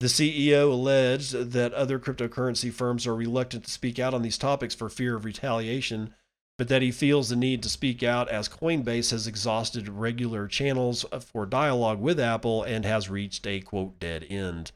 The 0.00 0.06
CEO 0.06 0.70
alleged 0.70 1.32
that 1.52 1.72
other 1.74 1.98
cryptocurrency 1.98 2.72
firms 2.72 3.06
are 3.06 3.14
reluctant 3.14 3.64
to 3.64 3.70
speak 3.70 3.98
out 3.98 4.14
on 4.14 4.22
these 4.22 4.38
topics 4.38 4.74
for 4.74 4.88
fear 4.88 5.14
of 5.14 5.24
retaliation, 5.24 6.14
but 6.58 6.68
that 6.68 6.82
he 6.82 6.90
feels 6.90 7.28
the 7.28 7.36
need 7.36 7.62
to 7.62 7.68
speak 7.68 8.02
out 8.02 8.28
as 8.28 8.48
Coinbase 8.48 9.12
has 9.12 9.26
exhausted 9.26 9.88
regular 9.88 10.46
channels 10.46 11.04
for 11.20 11.46
dialogue 11.46 12.00
with 12.00 12.20
Apple 12.20 12.62
and 12.62 12.84
has 12.84 13.08
reached 13.08 13.46
a 13.46 13.60
quote 13.60 13.98
dead 13.98 14.26
end. 14.28 14.72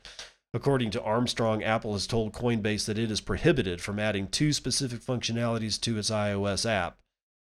According 0.54 0.92
to 0.92 1.02
Armstrong, 1.02 1.62
Apple 1.62 1.92
has 1.92 2.06
told 2.06 2.32
Coinbase 2.32 2.86
that 2.86 2.98
it 2.98 3.10
is 3.10 3.20
prohibited 3.20 3.82
from 3.82 3.98
adding 3.98 4.28
two 4.28 4.52
specific 4.52 5.00
functionalities 5.00 5.78
to 5.82 5.98
its 5.98 6.10
iOS 6.10 6.64
app 6.64 6.98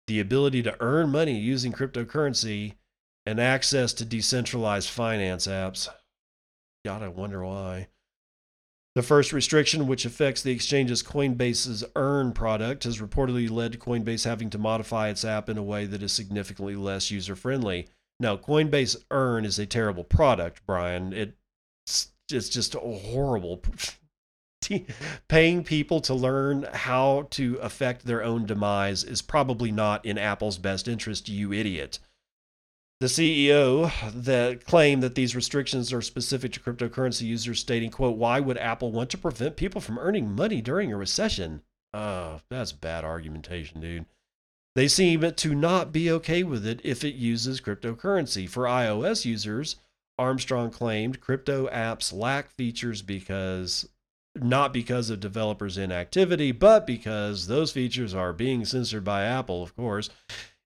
the 0.08 0.20
ability 0.20 0.62
to 0.64 0.76
earn 0.80 1.10
money 1.10 1.38
using 1.38 1.72
cryptocurrency, 1.72 2.74
and 3.26 3.39
access 3.39 3.93
to 3.93 4.06
decentralized 4.06 4.89
finance 4.89 5.47
apps. 5.47 5.89
God, 6.86 7.01
I 7.01 7.08
wonder 7.08 7.43
why. 7.43 7.88
The 8.93 9.01
first 9.01 9.34
restriction, 9.34 9.88
which 9.88 10.06
affects 10.06 10.41
the 10.41 10.51
exchange's 10.51 11.03
Coinbase's 11.03 11.84
Earn 11.95 12.32
product, 12.32 12.86
has 12.86 13.01
reportedly 13.01 13.49
led 13.49 13.74
to 13.74 13.78
Coinbase 13.78 14.24
having 14.24 14.49
to 14.51 14.58
modify 14.58 15.10
its 15.10 15.26
app 15.26 15.49
in 15.49 15.58
a 15.58 15.64
way 15.64 15.86
that 15.86 16.03
is 16.03 16.14
significantly 16.14 16.76
less 16.76 17.12
user 17.12 17.36
friendly. 17.36 17.88
Now, 18.20 18.38
Coinbase 18.38 18.95
Earn 19.12 19.43
is 19.43 19.60
a 19.60 19.66
terrible 19.66 20.06
product, 20.06 20.62
Brian. 20.66 21.12
It's, 21.12 21.34
it's 22.32 22.49
just 22.49 22.73
horrible 22.73 23.61
paying 25.28 25.63
people 25.63 26.01
to 26.01 26.13
learn 26.13 26.63
how 26.73 27.28
to 27.32 27.57
affect 27.57 28.05
their 28.05 28.23
own 28.23 28.45
demise 28.45 29.03
is 29.03 29.21
probably 29.21 29.71
not 29.71 30.05
in 30.05 30.17
Apple's 30.17 30.57
best 30.57 30.88
interest, 30.88 31.30
you 31.30 31.53
idiot. 31.53 31.99
The 33.01 33.07
CEO 33.07 33.91
that 34.13 34.65
claimed 34.65 35.03
that 35.03 35.15
these 35.15 35.36
restrictions 35.36 35.91
are 35.91 36.01
specific 36.01 36.53
to 36.53 36.59
cryptocurrency 36.59 37.23
users, 37.23 37.59
stating, 37.59 37.91
"quote 37.91 38.17
Why 38.17 38.39
would 38.39 38.57
Apple 38.57 38.91
want 38.91 39.09
to 39.11 39.17
prevent 39.17 39.57
people 39.57 39.82
from 39.82 39.99
earning 39.99 40.34
money 40.34 40.61
during 40.61 40.93
a 40.93 40.97
recession?" 40.97 41.61
Oh, 41.93 42.41
that's 42.49 42.71
bad 42.71 43.03
argumentation, 43.03 43.82
dude. 43.82 44.05
They 44.76 44.88
seem 44.88 45.30
to 45.30 45.55
not 45.55 45.91
be 45.91 46.09
okay 46.11 46.43
with 46.43 46.65
it 46.65 46.82
if 46.84 47.03
it 47.03 47.15
uses 47.15 47.61
cryptocurrency. 47.61 48.47
For 48.47 48.63
iOS 48.63 49.26
users, 49.26 49.76
Armstrong 50.18 50.72
claimed 50.72 51.20
crypto 51.20 51.68
apps 51.68 52.13
lack 52.13 52.49
features 52.51 53.01
because 53.01 53.88
not 54.36 54.74
because 54.74 55.09
of 55.09 55.20
developers' 55.20 55.78
inactivity, 55.78 56.51
but 56.51 56.86
because 56.86 57.47
those 57.47 57.72
features 57.72 58.13
are 58.13 58.34
being 58.34 58.66
censored 58.66 59.03
by 59.03 59.24
Apple, 59.24 59.63
of 59.63 59.76
course. 59.76 60.09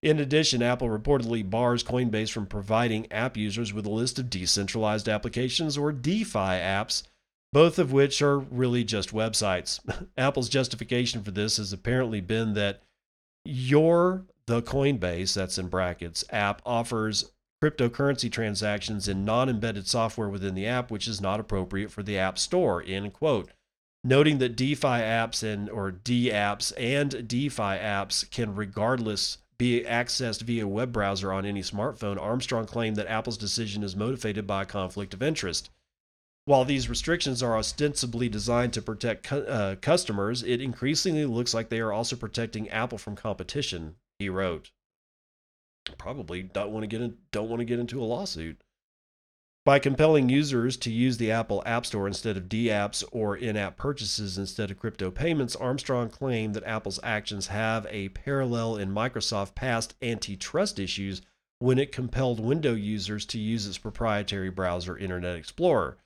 In 0.01 0.19
addition, 0.19 0.63
Apple 0.63 0.87
reportedly 0.87 1.47
bars 1.47 1.83
Coinbase 1.83 2.31
from 2.31 2.45
providing 2.45 3.11
app 3.11 3.35
users 3.35 3.73
with 3.73 3.85
a 3.85 3.91
list 3.91 4.17
of 4.17 4.29
decentralized 4.29 5.09
applications 5.09 5.77
or 5.77 5.91
DeFi 5.91 6.39
apps, 6.39 7.03
both 7.51 7.77
of 7.77 7.91
which 7.91 8.21
are 8.21 8.39
really 8.39 8.83
just 8.83 9.13
websites. 9.13 9.79
Apple's 10.17 10.49
justification 10.49 11.21
for 11.21 11.31
this 11.31 11.57
has 11.57 11.73
apparently 11.73 12.21
been 12.21 12.53
that 12.53 12.81
your 13.43 14.25
the 14.45 14.61
Coinbase, 14.61 15.35
that's 15.35 15.59
in 15.59 15.67
brackets, 15.67 16.23
app 16.31 16.61
offers 16.65 17.31
cryptocurrency 17.63 18.31
transactions 18.31 19.07
in 19.07 19.25
non-embedded 19.25 19.87
software 19.87 20.29
within 20.29 20.55
the 20.55 20.65
app, 20.65 20.89
which 20.91 21.07
is 21.07 21.19
not 21.19 21.39
appropriate 21.39 21.91
for 21.91 22.03
the 22.03 22.17
App 22.17 22.39
Store, 22.39 22.83
end 22.85 23.13
quote 23.13 23.51
noting 24.03 24.37
that 24.37 24.55
DeFi 24.55 24.87
apps 24.87 25.43
and 25.43 25.69
or 25.69 25.91
D 25.91 26.29
apps 26.29 26.71
and 26.77 27.27
DeFi 27.27 27.77
apps 27.77 28.29
can 28.31 28.55
regardless 28.55 29.39
be 29.57 29.83
accessed 29.83 30.41
via 30.43 30.65
web 30.65 30.93
browser 30.93 31.33
on 31.33 31.45
any 31.45 31.61
smartphone, 31.61 32.19
Armstrong 32.19 32.65
claimed 32.65 32.95
that 32.95 33.09
Apple's 33.09 33.37
decision 33.37 33.83
is 33.83 33.95
motivated 33.95 34.47
by 34.47 34.61
a 34.61 34.65
conflict 34.65 35.13
of 35.13 35.21
interest. 35.21 35.69
While 36.45 36.63
these 36.63 36.89
restrictions 36.89 37.43
are 37.43 37.57
ostensibly 37.57 38.29
designed 38.29 38.71
to 38.73 38.81
protect 38.81 39.27
cu- 39.27 39.41
uh, 39.41 39.75
customers, 39.75 40.41
it 40.43 40.61
increasingly 40.61 41.25
looks 41.25 41.53
like 41.53 41.67
they 41.67 41.81
are 41.81 41.91
also 41.91 42.15
protecting 42.15 42.69
Apple 42.69 42.97
from 42.97 43.17
competition. 43.17 43.95
He 44.17 44.29
wrote. 44.29 44.71
Probably 45.97 46.43
don't 46.43 46.71
want 46.71 46.83
to 46.83 46.87
get 46.87 47.01
in, 47.01 47.17
don't 47.31 47.49
want 47.49 47.59
to 47.59 47.65
get 47.65 47.79
into 47.79 48.01
a 48.01 48.05
lawsuit. 48.05 48.61
By 49.65 49.77
compelling 49.77 50.29
users 50.29 50.77
to 50.77 50.91
use 50.91 51.17
the 51.17 51.31
Apple 51.31 51.61
App 51.65 51.85
Store 51.85 52.07
instead 52.07 52.37
of 52.37 52.49
D 52.49 52.67
apps 52.67 53.03
or 53.11 53.35
in 53.35 53.57
app 53.57 53.77
purchases 53.77 54.37
instead 54.37 54.71
of 54.71 54.79
crypto 54.79 55.11
payments, 55.11 55.55
Armstrong 55.55 56.09
claimed 56.09 56.55
that 56.55 56.63
Apple's 56.63 56.99
actions 57.03 57.47
have 57.47 57.85
a 57.89 58.09
parallel 58.09 58.77
in 58.77 58.89
Microsoft 58.89 59.55
past 59.55 59.95
antitrust 60.01 60.79
issues 60.79 61.21
when 61.59 61.77
it 61.77 61.91
compelled 61.91 62.39
window 62.39 62.73
users 62.73 63.25
to 63.25 63.37
use 63.37 63.67
its 63.67 63.77
proprietary 63.77 64.49
browser, 64.49 64.97
Internet 64.97 65.35
Explorer. 65.35 65.97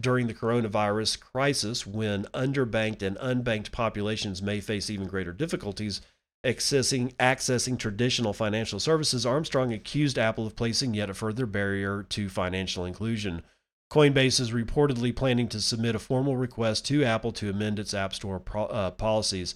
During 0.00 0.26
the 0.26 0.34
coronavirus 0.34 1.20
crisis, 1.20 1.86
when 1.86 2.24
underbanked 2.26 3.02
and 3.02 3.16
unbanked 3.18 3.72
populations 3.72 4.40
may 4.40 4.60
face 4.60 4.88
even 4.88 5.06
greater 5.06 5.32
difficulties, 5.32 6.00
accessing, 6.44 7.14
accessing 7.16 7.78
traditional 7.78 8.32
financial 8.32 8.80
services, 8.80 9.24
Armstrong 9.24 9.72
accused 9.72 10.18
Apple 10.18 10.46
of 10.46 10.56
placing 10.56 10.94
yet 10.94 11.10
a 11.10 11.14
further 11.14 11.46
barrier 11.46 12.04
to 12.10 12.28
financial 12.28 12.84
inclusion. 12.84 13.42
Coinbase 13.90 14.40
is 14.40 14.52
reportedly 14.52 15.14
planning 15.14 15.48
to 15.48 15.60
submit 15.60 15.94
a 15.94 15.98
formal 15.98 16.36
request 16.36 16.86
to 16.86 17.04
Apple 17.04 17.32
to 17.32 17.50
amend 17.50 17.78
its 17.78 17.94
App 17.94 18.14
Store 18.14 18.40
pro, 18.40 18.64
uh, 18.64 18.90
policies. 18.90 19.54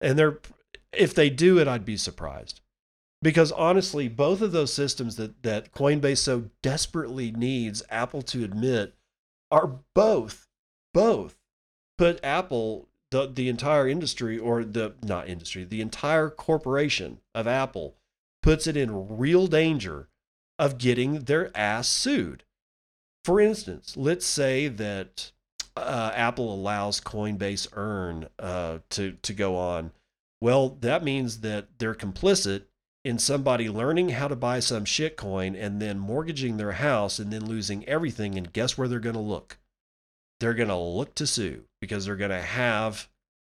And 0.00 0.18
they're, 0.18 0.40
if 0.92 1.14
they 1.14 1.30
do 1.30 1.58
it, 1.58 1.68
I'd 1.68 1.84
be 1.84 1.96
surprised. 1.96 2.60
Because 3.22 3.50
honestly, 3.52 4.08
both 4.08 4.42
of 4.42 4.52
those 4.52 4.74
systems 4.74 5.16
that, 5.16 5.42
that 5.42 5.72
Coinbase 5.72 6.18
so 6.18 6.50
desperately 6.62 7.30
needs 7.30 7.82
Apple 7.88 8.22
to 8.22 8.44
admit 8.44 8.94
are 9.50 9.78
both, 9.94 10.48
both 10.92 11.38
put 11.96 12.20
Apple 12.22 12.88
the 13.10 13.26
the 13.26 13.48
entire 13.48 13.88
industry 13.88 14.38
or 14.38 14.64
the 14.64 14.94
not 15.02 15.28
industry, 15.28 15.64
the 15.64 15.80
entire 15.80 16.30
corporation 16.30 17.20
of 17.34 17.46
Apple 17.46 17.96
puts 18.42 18.66
it 18.66 18.76
in 18.76 19.16
real 19.16 19.46
danger 19.46 20.08
of 20.58 20.78
getting 20.78 21.20
their 21.20 21.56
ass 21.56 21.88
sued. 21.88 22.44
For 23.24 23.40
instance, 23.40 23.96
let's 23.96 24.26
say 24.26 24.68
that 24.68 25.32
uh, 25.76 26.12
Apple 26.14 26.52
allows 26.52 27.00
Coinbase 27.00 27.68
Earn 27.72 28.28
uh, 28.38 28.78
to 28.90 29.12
to 29.22 29.32
go 29.32 29.56
on. 29.56 29.92
Well, 30.40 30.70
that 30.80 31.02
means 31.02 31.40
that 31.40 31.78
they're 31.78 31.94
complicit 31.94 32.64
in 33.04 33.18
somebody 33.18 33.68
learning 33.68 34.10
how 34.10 34.28
to 34.28 34.36
buy 34.36 34.60
some 34.60 34.84
shitcoin 34.84 35.56
and 35.56 35.80
then 35.80 35.98
mortgaging 35.98 36.56
their 36.56 36.72
house 36.72 37.18
and 37.18 37.32
then 37.32 37.46
losing 37.46 37.86
everything. 37.88 38.36
And 38.36 38.52
guess 38.52 38.76
where 38.76 38.88
they're 38.88 38.98
going 38.98 39.14
to 39.14 39.20
look? 39.20 39.58
They're 40.40 40.54
going 40.54 40.68
to 40.68 40.76
look 40.76 41.14
to 41.16 41.26
sue 41.26 41.64
because 41.80 42.04
they're 42.04 42.16
going 42.16 42.30
to 42.30 42.40
have 42.40 43.08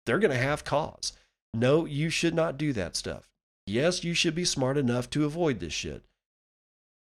they're 0.06 0.20
going 0.20 0.32
to 0.32 0.38
have 0.38 0.66
cause. 0.66 1.14
No, 1.54 1.86
you 1.86 2.10
should 2.10 2.34
not 2.34 2.58
do 2.58 2.74
that 2.74 2.96
stuff. 2.96 3.30
Yes, 3.66 4.04
you 4.04 4.14
should 4.14 4.36
be 4.36 4.44
smart 4.44 4.78
enough 4.78 5.10
to 5.12 5.26
avoid 5.26 5.60
this 5.60 5.72
shit. 5.72 6.04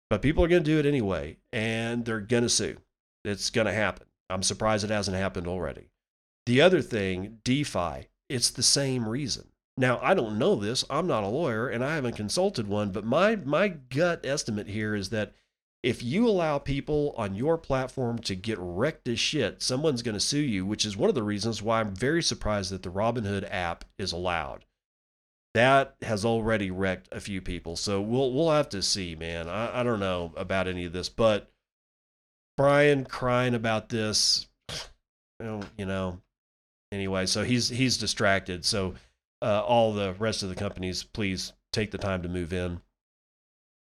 But 0.09 0.21
people 0.21 0.43
are 0.43 0.47
going 0.47 0.63
to 0.63 0.71
do 0.71 0.79
it 0.79 0.85
anyway 0.85 1.37
and 1.51 2.05
they're 2.05 2.21
going 2.21 2.43
to 2.43 2.49
sue. 2.49 2.77
It's 3.25 3.49
going 3.49 3.67
to 3.67 3.73
happen. 3.73 4.07
I'm 4.29 4.43
surprised 4.43 4.83
it 4.83 4.89
hasn't 4.89 5.17
happened 5.17 5.47
already. 5.47 5.89
The 6.45 6.61
other 6.61 6.81
thing, 6.81 7.39
DeFi, 7.43 8.07
it's 8.29 8.49
the 8.49 8.63
same 8.63 9.07
reason. 9.07 9.49
Now, 9.75 9.99
I 10.01 10.13
don't 10.13 10.39
know 10.39 10.55
this. 10.55 10.85
I'm 10.89 11.07
not 11.07 11.23
a 11.23 11.27
lawyer 11.27 11.67
and 11.67 11.83
I 11.83 11.95
haven't 11.95 12.15
consulted 12.15 12.67
one, 12.67 12.91
but 12.91 13.05
my 13.05 13.35
my 13.35 13.67
gut 13.67 14.25
estimate 14.25 14.67
here 14.67 14.95
is 14.95 15.09
that 15.09 15.33
if 15.83 16.03
you 16.03 16.27
allow 16.27 16.57
people 16.57 17.13
on 17.17 17.35
your 17.35 17.57
platform 17.57 18.19
to 18.19 18.35
get 18.35 18.57
wrecked 18.59 19.07
as 19.07 19.19
shit, 19.19 19.61
someone's 19.61 20.01
going 20.01 20.15
to 20.15 20.19
sue 20.19 20.39
you, 20.39 20.65
which 20.65 20.85
is 20.85 20.97
one 20.97 21.09
of 21.09 21.15
the 21.15 21.23
reasons 21.23 21.61
why 21.61 21.79
I'm 21.79 21.93
very 21.93 22.23
surprised 22.23 22.71
that 22.71 22.83
the 22.83 22.89
Robinhood 22.89 23.47
app 23.49 23.85
is 23.97 24.11
allowed. 24.11 24.65
That 25.53 25.95
has 26.01 26.25
already 26.25 26.71
wrecked 26.71 27.09
a 27.11 27.19
few 27.19 27.41
people. 27.41 27.75
So 27.75 28.01
we'll 28.01 28.31
we'll 28.31 28.51
have 28.51 28.69
to 28.69 28.81
see, 28.81 29.15
man. 29.15 29.47
I, 29.47 29.79
I 29.79 29.83
don't 29.83 29.99
know 29.99 30.33
about 30.35 30.67
any 30.67 30.85
of 30.85 30.93
this, 30.93 31.09
but 31.09 31.51
Brian 32.57 33.05
crying 33.05 33.55
about 33.55 33.89
this, 33.89 34.47
you 35.39 35.85
know. 35.85 36.21
Anyway, 36.91 37.25
so 37.25 37.43
he's 37.43 37.69
he's 37.69 37.97
distracted. 37.97 38.65
So 38.65 38.95
uh, 39.41 39.63
all 39.63 39.93
the 39.93 40.13
rest 40.13 40.43
of 40.43 40.49
the 40.49 40.55
companies, 40.55 41.03
please 41.03 41.53
take 41.71 41.91
the 41.91 41.97
time 41.97 42.23
to 42.23 42.29
move 42.29 42.53
in. 42.53 42.81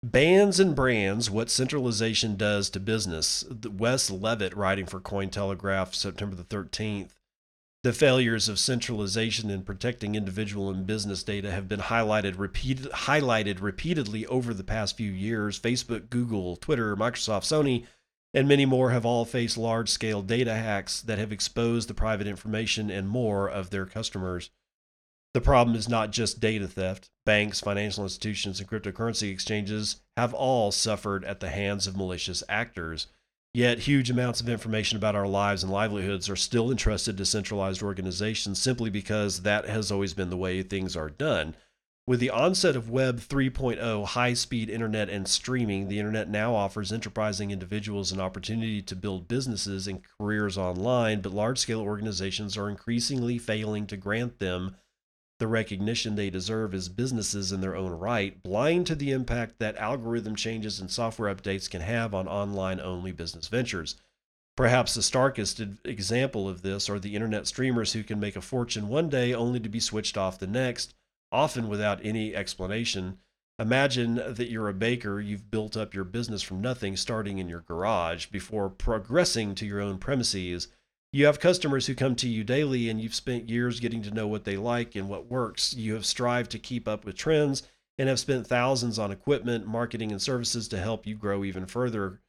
Bans 0.04 0.60
and 0.60 0.76
brands, 0.76 1.28
what 1.28 1.50
centralization 1.50 2.36
does 2.36 2.70
to 2.70 2.78
business. 2.78 3.44
Wes 3.68 4.10
Levitt, 4.12 4.56
writing 4.56 4.86
for 4.86 5.00
Cointelegraph, 5.00 5.92
September 5.92 6.36
the 6.36 6.44
13th. 6.44 7.10
The 7.82 7.92
failures 7.92 8.48
of 8.48 8.60
centralization 8.60 9.50
in 9.50 9.64
protecting 9.64 10.14
individual 10.14 10.70
and 10.70 10.86
business 10.86 11.24
data 11.24 11.50
have 11.50 11.66
been 11.66 11.80
highlighted, 11.80 12.38
repeated, 12.38 12.92
highlighted 12.92 13.60
repeatedly 13.60 14.24
over 14.26 14.54
the 14.54 14.62
past 14.62 14.96
few 14.96 15.10
years. 15.10 15.58
Facebook, 15.58 16.10
Google, 16.10 16.54
Twitter, 16.54 16.96
Microsoft, 16.96 17.42
Sony, 17.42 17.84
and 18.32 18.46
many 18.46 18.66
more 18.66 18.90
have 18.90 19.04
all 19.04 19.24
faced 19.24 19.58
large 19.58 19.88
scale 19.88 20.22
data 20.22 20.54
hacks 20.54 21.00
that 21.00 21.18
have 21.18 21.32
exposed 21.32 21.88
the 21.88 21.94
private 21.94 22.28
information 22.28 22.88
and 22.88 23.08
more 23.08 23.48
of 23.48 23.70
their 23.70 23.86
customers. 23.86 24.50
The 25.38 25.44
problem 25.44 25.76
is 25.76 25.88
not 25.88 26.10
just 26.10 26.40
data 26.40 26.66
theft. 26.66 27.10
Banks, 27.24 27.60
financial 27.60 28.02
institutions, 28.02 28.58
and 28.58 28.68
cryptocurrency 28.68 29.30
exchanges 29.30 30.00
have 30.16 30.34
all 30.34 30.72
suffered 30.72 31.24
at 31.24 31.38
the 31.38 31.48
hands 31.48 31.86
of 31.86 31.96
malicious 31.96 32.42
actors. 32.48 33.06
Yet, 33.54 33.78
huge 33.78 34.10
amounts 34.10 34.40
of 34.40 34.48
information 34.48 34.96
about 34.96 35.14
our 35.14 35.28
lives 35.28 35.62
and 35.62 35.70
livelihoods 35.70 36.28
are 36.28 36.34
still 36.34 36.72
entrusted 36.72 37.16
to 37.16 37.24
centralized 37.24 37.84
organizations 37.84 38.60
simply 38.60 38.90
because 38.90 39.42
that 39.42 39.66
has 39.66 39.92
always 39.92 40.12
been 40.12 40.28
the 40.28 40.36
way 40.36 40.60
things 40.64 40.96
are 40.96 41.08
done. 41.08 41.54
With 42.04 42.18
the 42.18 42.30
onset 42.30 42.74
of 42.74 42.90
Web 42.90 43.20
3.0, 43.20 44.06
high 44.06 44.34
speed 44.34 44.68
internet, 44.68 45.08
and 45.08 45.28
streaming, 45.28 45.86
the 45.86 46.00
internet 46.00 46.28
now 46.28 46.56
offers 46.56 46.92
enterprising 46.92 47.52
individuals 47.52 48.10
an 48.10 48.20
opportunity 48.20 48.82
to 48.82 48.96
build 48.96 49.28
businesses 49.28 49.86
and 49.86 50.02
careers 50.18 50.58
online, 50.58 51.20
but 51.20 51.32
large 51.32 51.60
scale 51.60 51.80
organizations 51.80 52.56
are 52.56 52.68
increasingly 52.68 53.38
failing 53.38 53.86
to 53.86 53.96
grant 53.96 54.40
them 54.40 54.74
the 55.38 55.46
recognition 55.46 56.16
they 56.16 56.30
deserve 56.30 56.74
as 56.74 56.88
businesses 56.88 57.52
in 57.52 57.60
their 57.60 57.76
own 57.76 57.92
right, 57.92 58.42
blind 58.42 58.86
to 58.88 58.94
the 58.94 59.12
impact 59.12 59.58
that 59.58 59.76
algorithm 59.76 60.34
changes 60.34 60.80
and 60.80 60.90
software 60.90 61.32
updates 61.32 61.70
can 61.70 61.80
have 61.80 62.14
on 62.14 62.26
online 62.26 62.80
only 62.80 63.12
business 63.12 63.48
ventures. 63.48 63.96
Perhaps 64.56 64.94
the 64.94 65.02
starkest 65.02 65.62
example 65.84 66.48
of 66.48 66.62
this 66.62 66.90
are 66.90 66.98
the 66.98 67.14
internet 67.14 67.46
streamers 67.46 67.92
who 67.92 68.02
can 68.02 68.18
make 68.18 68.34
a 68.34 68.40
fortune 68.40 68.88
one 68.88 69.08
day 69.08 69.32
only 69.32 69.60
to 69.60 69.68
be 69.68 69.78
switched 69.78 70.18
off 70.18 70.40
the 70.40 70.48
next, 70.48 70.94
often 71.30 71.68
without 71.68 72.04
any 72.04 72.34
explanation. 72.34 73.18
Imagine 73.60 74.16
that 74.16 74.50
you're 74.50 74.68
a 74.68 74.74
baker, 74.74 75.20
you've 75.20 75.50
built 75.50 75.76
up 75.76 75.94
your 75.94 76.04
business 76.04 76.42
from 76.42 76.60
nothing, 76.60 76.96
starting 76.96 77.38
in 77.38 77.48
your 77.48 77.60
garage, 77.60 78.26
before 78.26 78.68
progressing 78.68 79.54
to 79.54 79.66
your 79.66 79.80
own 79.80 79.98
premises 79.98 80.66
you 81.12 81.26
have 81.26 81.40
customers 81.40 81.86
who 81.86 81.94
come 81.94 82.14
to 82.16 82.28
you 82.28 82.44
daily 82.44 82.88
and 82.88 83.00
you've 83.00 83.14
spent 83.14 83.48
years 83.48 83.80
getting 83.80 84.02
to 84.02 84.10
know 84.10 84.26
what 84.26 84.44
they 84.44 84.56
like 84.56 84.94
and 84.94 85.08
what 85.08 85.30
works. 85.30 85.74
You 85.74 85.94
have 85.94 86.04
strived 86.04 86.50
to 86.50 86.58
keep 86.58 86.86
up 86.86 87.04
with 87.04 87.16
trends 87.16 87.62
and 87.96 88.08
have 88.08 88.20
spent 88.20 88.46
thousands 88.46 88.98
on 88.98 89.10
equipment, 89.10 89.66
marketing, 89.66 90.12
and 90.12 90.20
services 90.20 90.68
to 90.68 90.78
help 90.78 91.06
you 91.06 91.14
grow 91.14 91.44
even 91.44 91.66
further. 91.66 92.20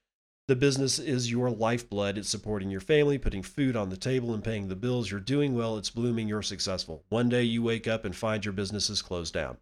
The 0.48 0.56
business 0.56 0.98
is 0.98 1.30
your 1.30 1.52
lifeblood. 1.52 2.18
It's 2.18 2.30
supporting 2.30 2.72
your 2.72 2.82
family, 2.82 3.20
putting 3.20 3.44
food 3.44 3.76
on 3.76 3.90
the 3.90 3.98
table, 3.98 4.34
and 4.34 4.44
paying 4.44 4.68
the 4.68 4.76
bills. 4.76 5.12
You're 5.12 5.20
doing 5.20 5.56
well, 5.56 5.78
it's 5.78 5.92
blooming, 5.92 6.28
you're 6.28 6.42
successful. 6.42 7.04
One 7.10 7.30
day 7.30 7.44
you 7.44 7.62
wake 7.62 7.88
up 7.88 8.04
and 8.04 8.16
find 8.16 8.44
your 8.44 8.54
business 8.54 8.90
is 8.90 9.04
closed 9.04 9.34
down. 9.34 9.58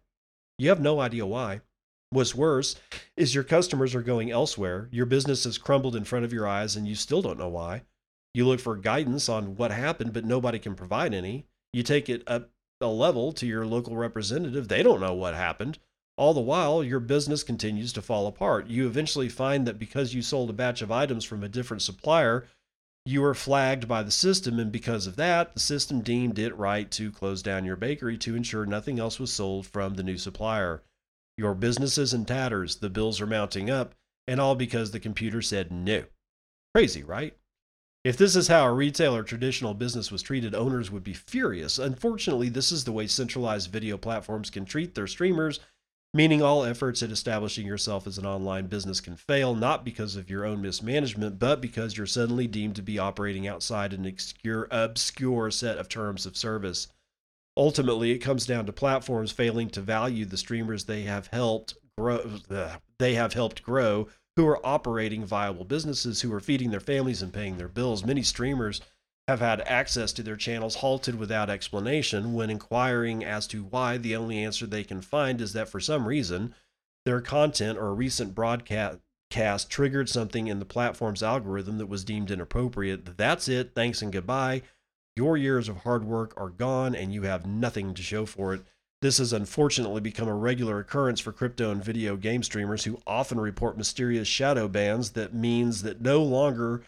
You 0.58 0.70
have 0.70 0.80
no 0.80 1.00
idea 1.00 1.26
why. 1.26 1.60
What's 2.10 2.34
worse 2.34 2.76
is 3.16 3.34
your 3.34 3.44
customers 3.44 3.94
are 3.94 4.00
going 4.00 4.30
elsewhere. 4.30 4.88
Your 4.90 5.04
business 5.04 5.44
has 5.44 5.58
crumbled 5.58 5.94
in 5.94 6.04
front 6.04 6.24
of 6.24 6.32
your 6.32 6.46
eyes, 6.46 6.74
and 6.74 6.88
you 6.88 6.94
still 6.94 7.20
don't 7.20 7.38
know 7.38 7.48
why. 7.48 7.82
You 8.38 8.46
look 8.46 8.60
for 8.60 8.76
guidance 8.76 9.28
on 9.28 9.56
what 9.56 9.72
happened, 9.72 10.12
but 10.12 10.24
nobody 10.24 10.60
can 10.60 10.76
provide 10.76 11.12
any. 11.12 11.46
You 11.72 11.82
take 11.82 12.08
it 12.08 12.22
up 12.28 12.50
a 12.80 12.86
level 12.86 13.32
to 13.32 13.44
your 13.44 13.66
local 13.66 13.96
representative, 13.96 14.68
they 14.68 14.84
don't 14.84 15.00
know 15.00 15.12
what 15.12 15.34
happened. 15.34 15.80
All 16.16 16.32
the 16.32 16.40
while, 16.40 16.84
your 16.84 17.00
business 17.00 17.42
continues 17.42 17.92
to 17.94 18.00
fall 18.00 18.28
apart. 18.28 18.68
You 18.68 18.86
eventually 18.86 19.28
find 19.28 19.66
that 19.66 19.80
because 19.80 20.14
you 20.14 20.22
sold 20.22 20.50
a 20.50 20.52
batch 20.52 20.82
of 20.82 20.92
items 20.92 21.24
from 21.24 21.42
a 21.42 21.48
different 21.48 21.82
supplier, 21.82 22.46
you 23.04 23.22
were 23.22 23.34
flagged 23.34 23.88
by 23.88 24.04
the 24.04 24.12
system, 24.12 24.60
and 24.60 24.70
because 24.70 25.08
of 25.08 25.16
that, 25.16 25.54
the 25.54 25.60
system 25.60 26.00
deemed 26.00 26.38
it 26.38 26.56
right 26.56 26.88
to 26.92 27.10
close 27.10 27.42
down 27.42 27.64
your 27.64 27.74
bakery 27.74 28.16
to 28.18 28.36
ensure 28.36 28.66
nothing 28.66 29.00
else 29.00 29.18
was 29.18 29.32
sold 29.32 29.66
from 29.66 29.94
the 29.94 30.04
new 30.04 30.16
supplier. 30.16 30.84
Your 31.36 31.56
business 31.56 31.98
is 31.98 32.14
in 32.14 32.24
tatters, 32.24 32.76
the 32.76 32.88
bills 32.88 33.20
are 33.20 33.26
mounting 33.26 33.68
up, 33.68 33.96
and 34.28 34.40
all 34.40 34.54
because 34.54 34.92
the 34.92 35.00
computer 35.00 35.42
said 35.42 35.72
no. 35.72 36.04
Crazy, 36.72 37.02
right? 37.02 37.36
If 38.04 38.16
this 38.16 38.36
is 38.36 38.48
how 38.48 38.64
a 38.64 38.72
retail 38.72 39.14
or 39.14 39.22
traditional 39.22 39.74
business 39.74 40.12
was 40.12 40.22
treated, 40.22 40.54
owners 40.54 40.90
would 40.90 41.02
be 41.02 41.14
furious. 41.14 41.78
Unfortunately, 41.78 42.48
this 42.48 42.70
is 42.70 42.84
the 42.84 42.92
way 42.92 43.06
centralized 43.06 43.72
video 43.72 43.98
platforms 43.98 44.50
can 44.50 44.64
treat 44.64 44.94
their 44.94 45.08
streamers, 45.08 45.58
meaning 46.14 46.40
all 46.40 46.64
efforts 46.64 47.02
at 47.02 47.10
establishing 47.10 47.66
yourself 47.66 48.06
as 48.06 48.16
an 48.16 48.24
online 48.24 48.66
business 48.66 49.00
can 49.00 49.16
fail, 49.16 49.54
not 49.54 49.84
because 49.84 50.16
of 50.16 50.30
your 50.30 50.46
own 50.46 50.62
mismanagement, 50.62 51.38
but 51.38 51.60
because 51.60 51.96
you're 51.96 52.06
suddenly 52.06 52.46
deemed 52.46 52.76
to 52.76 52.82
be 52.82 52.98
operating 52.98 53.48
outside 53.48 53.92
an 53.92 54.06
obscure, 54.06 54.68
obscure 54.70 55.50
set 55.50 55.76
of 55.76 55.88
terms 55.88 56.24
of 56.24 56.36
service. 56.36 56.88
Ultimately, 57.56 58.12
it 58.12 58.18
comes 58.18 58.46
down 58.46 58.64
to 58.66 58.72
platforms 58.72 59.32
failing 59.32 59.68
to 59.70 59.80
value 59.80 60.24
the 60.24 60.36
streamers 60.36 60.84
they 60.84 61.02
have 61.02 61.26
helped 61.26 61.74
grow. 61.98 62.38
They 62.98 63.14
have 63.14 63.32
helped 63.34 63.64
grow 63.64 64.08
who 64.38 64.46
are 64.46 64.64
operating 64.64 65.24
viable 65.24 65.64
businesses, 65.64 66.20
who 66.20 66.32
are 66.32 66.38
feeding 66.38 66.70
their 66.70 66.78
families 66.78 67.22
and 67.22 67.32
paying 67.32 67.56
their 67.56 67.66
bills. 67.66 68.04
Many 68.04 68.22
streamers 68.22 68.80
have 69.26 69.40
had 69.40 69.60
access 69.62 70.12
to 70.12 70.22
their 70.22 70.36
channels 70.36 70.76
halted 70.76 71.16
without 71.16 71.50
explanation. 71.50 72.34
When 72.34 72.48
inquiring 72.48 73.24
as 73.24 73.48
to 73.48 73.64
why, 73.64 73.98
the 73.98 74.14
only 74.14 74.44
answer 74.44 74.64
they 74.64 74.84
can 74.84 75.00
find 75.00 75.40
is 75.40 75.54
that 75.54 75.68
for 75.68 75.80
some 75.80 76.06
reason, 76.06 76.54
their 77.04 77.20
content 77.20 77.78
or 77.78 77.88
a 77.88 77.94
recent 77.94 78.32
broadcast 78.32 79.00
triggered 79.68 80.08
something 80.08 80.46
in 80.46 80.60
the 80.60 80.64
platform's 80.64 81.24
algorithm 81.24 81.78
that 81.78 81.88
was 81.88 82.04
deemed 82.04 82.30
inappropriate. 82.30 83.16
That's 83.16 83.48
it. 83.48 83.72
Thanks 83.74 84.02
and 84.02 84.12
goodbye. 84.12 84.62
Your 85.16 85.36
years 85.36 85.68
of 85.68 85.78
hard 85.78 86.04
work 86.04 86.32
are 86.36 86.48
gone 86.48 86.94
and 86.94 87.12
you 87.12 87.22
have 87.22 87.44
nothing 87.44 87.92
to 87.92 88.02
show 88.02 88.24
for 88.24 88.54
it. 88.54 88.62
This 89.00 89.18
has 89.18 89.32
unfortunately 89.32 90.00
become 90.00 90.26
a 90.26 90.34
regular 90.34 90.80
occurrence 90.80 91.20
for 91.20 91.32
crypto 91.32 91.70
and 91.70 91.84
video 91.84 92.16
game 92.16 92.42
streamers 92.42 92.84
who 92.84 93.00
often 93.06 93.38
report 93.38 93.78
mysterious 93.78 94.26
shadow 94.26 94.66
bans 94.66 95.12
that 95.12 95.32
means 95.32 95.82
that 95.82 96.00
no 96.00 96.22
longer 96.22 96.82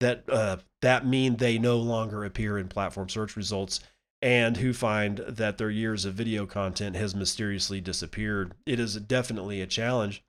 that 0.00 0.24
uh, 0.28 0.58
that 0.82 1.06
mean 1.06 1.36
they 1.36 1.58
no 1.58 1.78
longer 1.78 2.24
appear 2.24 2.58
in 2.58 2.68
platform 2.68 3.08
search 3.08 3.36
results 3.36 3.80
and 4.20 4.58
who 4.58 4.72
find 4.72 5.18
that 5.18 5.56
their 5.56 5.70
years 5.70 6.04
of 6.04 6.14
video 6.14 6.44
content 6.46 6.96
has 6.96 7.14
mysteriously 7.14 7.80
disappeared. 7.80 8.54
It 8.66 8.78
is 8.78 8.96
definitely 8.96 9.60
a 9.62 9.66
challenge 9.66 10.22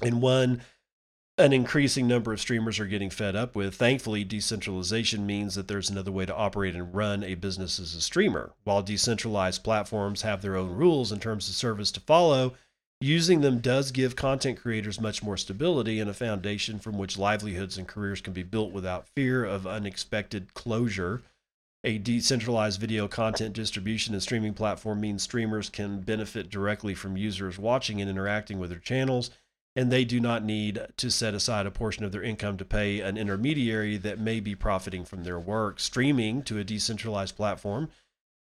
and 0.00 0.22
one 0.22 0.62
an 1.38 1.52
increasing 1.52 2.06
number 2.06 2.32
of 2.32 2.40
streamers 2.40 2.78
are 2.78 2.86
getting 2.86 3.08
fed 3.10 3.34
up 3.34 3.56
with. 3.56 3.74
Thankfully, 3.74 4.22
decentralization 4.22 5.26
means 5.26 5.54
that 5.54 5.66
there's 5.66 5.88
another 5.88 6.12
way 6.12 6.26
to 6.26 6.34
operate 6.34 6.74
and 6.74 6.94
run 6.94 7.24
a 7.24 7.34
business 7.34 7.78
as 7.78 7.94
a 7.94 8.02
streamer. 8.02 8.52
While 8.64 8.82
decentralized 8.82 9.64
platforms 9.64 10.22
have 10.22 10.42
their 10.42 10.56
own 10.56 10.70
rules 10.72 11.10
in 11.10 11.20
terms 11.20 11.48
of 11.48 11.54
service 11.54 11.90
to 11.92 12.00
follow, 12.00 12.52
using 13.00 13.40
them 13.40 13.60
does 13.60 13.92
give 13.92 14.14
content 14.14 14.60
creators 14.60 15.00
much 15.00 15.22
more 15.22 15.38
stability 15.38 16.00
and 16.00 16.10
a 16.10 16.14
foundation 16.14 16.78
from 16.78 16.98
which 16.98 17.18
livelihoods 17.18 17.78
and 17.78 17.88
careers 17.88 18.20
can 18.20 18.34
be 18.34 18.42
built 18.42 18.70
without 18.70 19.08
fear 19.08 19.42
of 19.42 19.66
unexpected 19.66 20.52
closure. 20.52 21.22
A 21.82 21.98
decentralized 21.98 22.78
video 22.78 23.08
content 23.08 23.54
distribution 23.54 24.14
and 24.14 24.22
streaming 24.22 24.54
platform 24.54 25.00
means 25.00 25.22
streamers 25.22 25.70
can 25.70 26.02
benefit 26.02 26.50
directly 26.50 26.94
from 26.94 27.16
users 27.16 27.58
watching 27.58 28.00
and 28.00 28.08
interacting 28.08 28.60
with 28.60 28.70
their 28.70 28.78
channels 28.78 29.30
and 29.74 29.90
they 29.90 30.04
do 30.04 30.20
not 30.20 30.44
need 30.44 30.86
to 30.96 31.10
set 31.10 31.34
aside 31.34 31.66
a 31.66 31.70
portion 31.70 32.04
of 32.04 32.12
their 32.12 32.22
income 32.22 32.56
to 32.58 32.64
pay 32.64 33.00
an 33.00 33.16
intermediary 33.16 33.96
that 33.96 34.18
may 34.18 34.38
be 34.38 34.54
profiting 34.54 35.04
from 35.04 35.24
their 35.24 35.38
work. 35.38 35.80
Streaming 35.80 36.42
to 36.42 36.58
a 36.58 36.64
decentralized 36.64 37.36
platform 37.36 37.88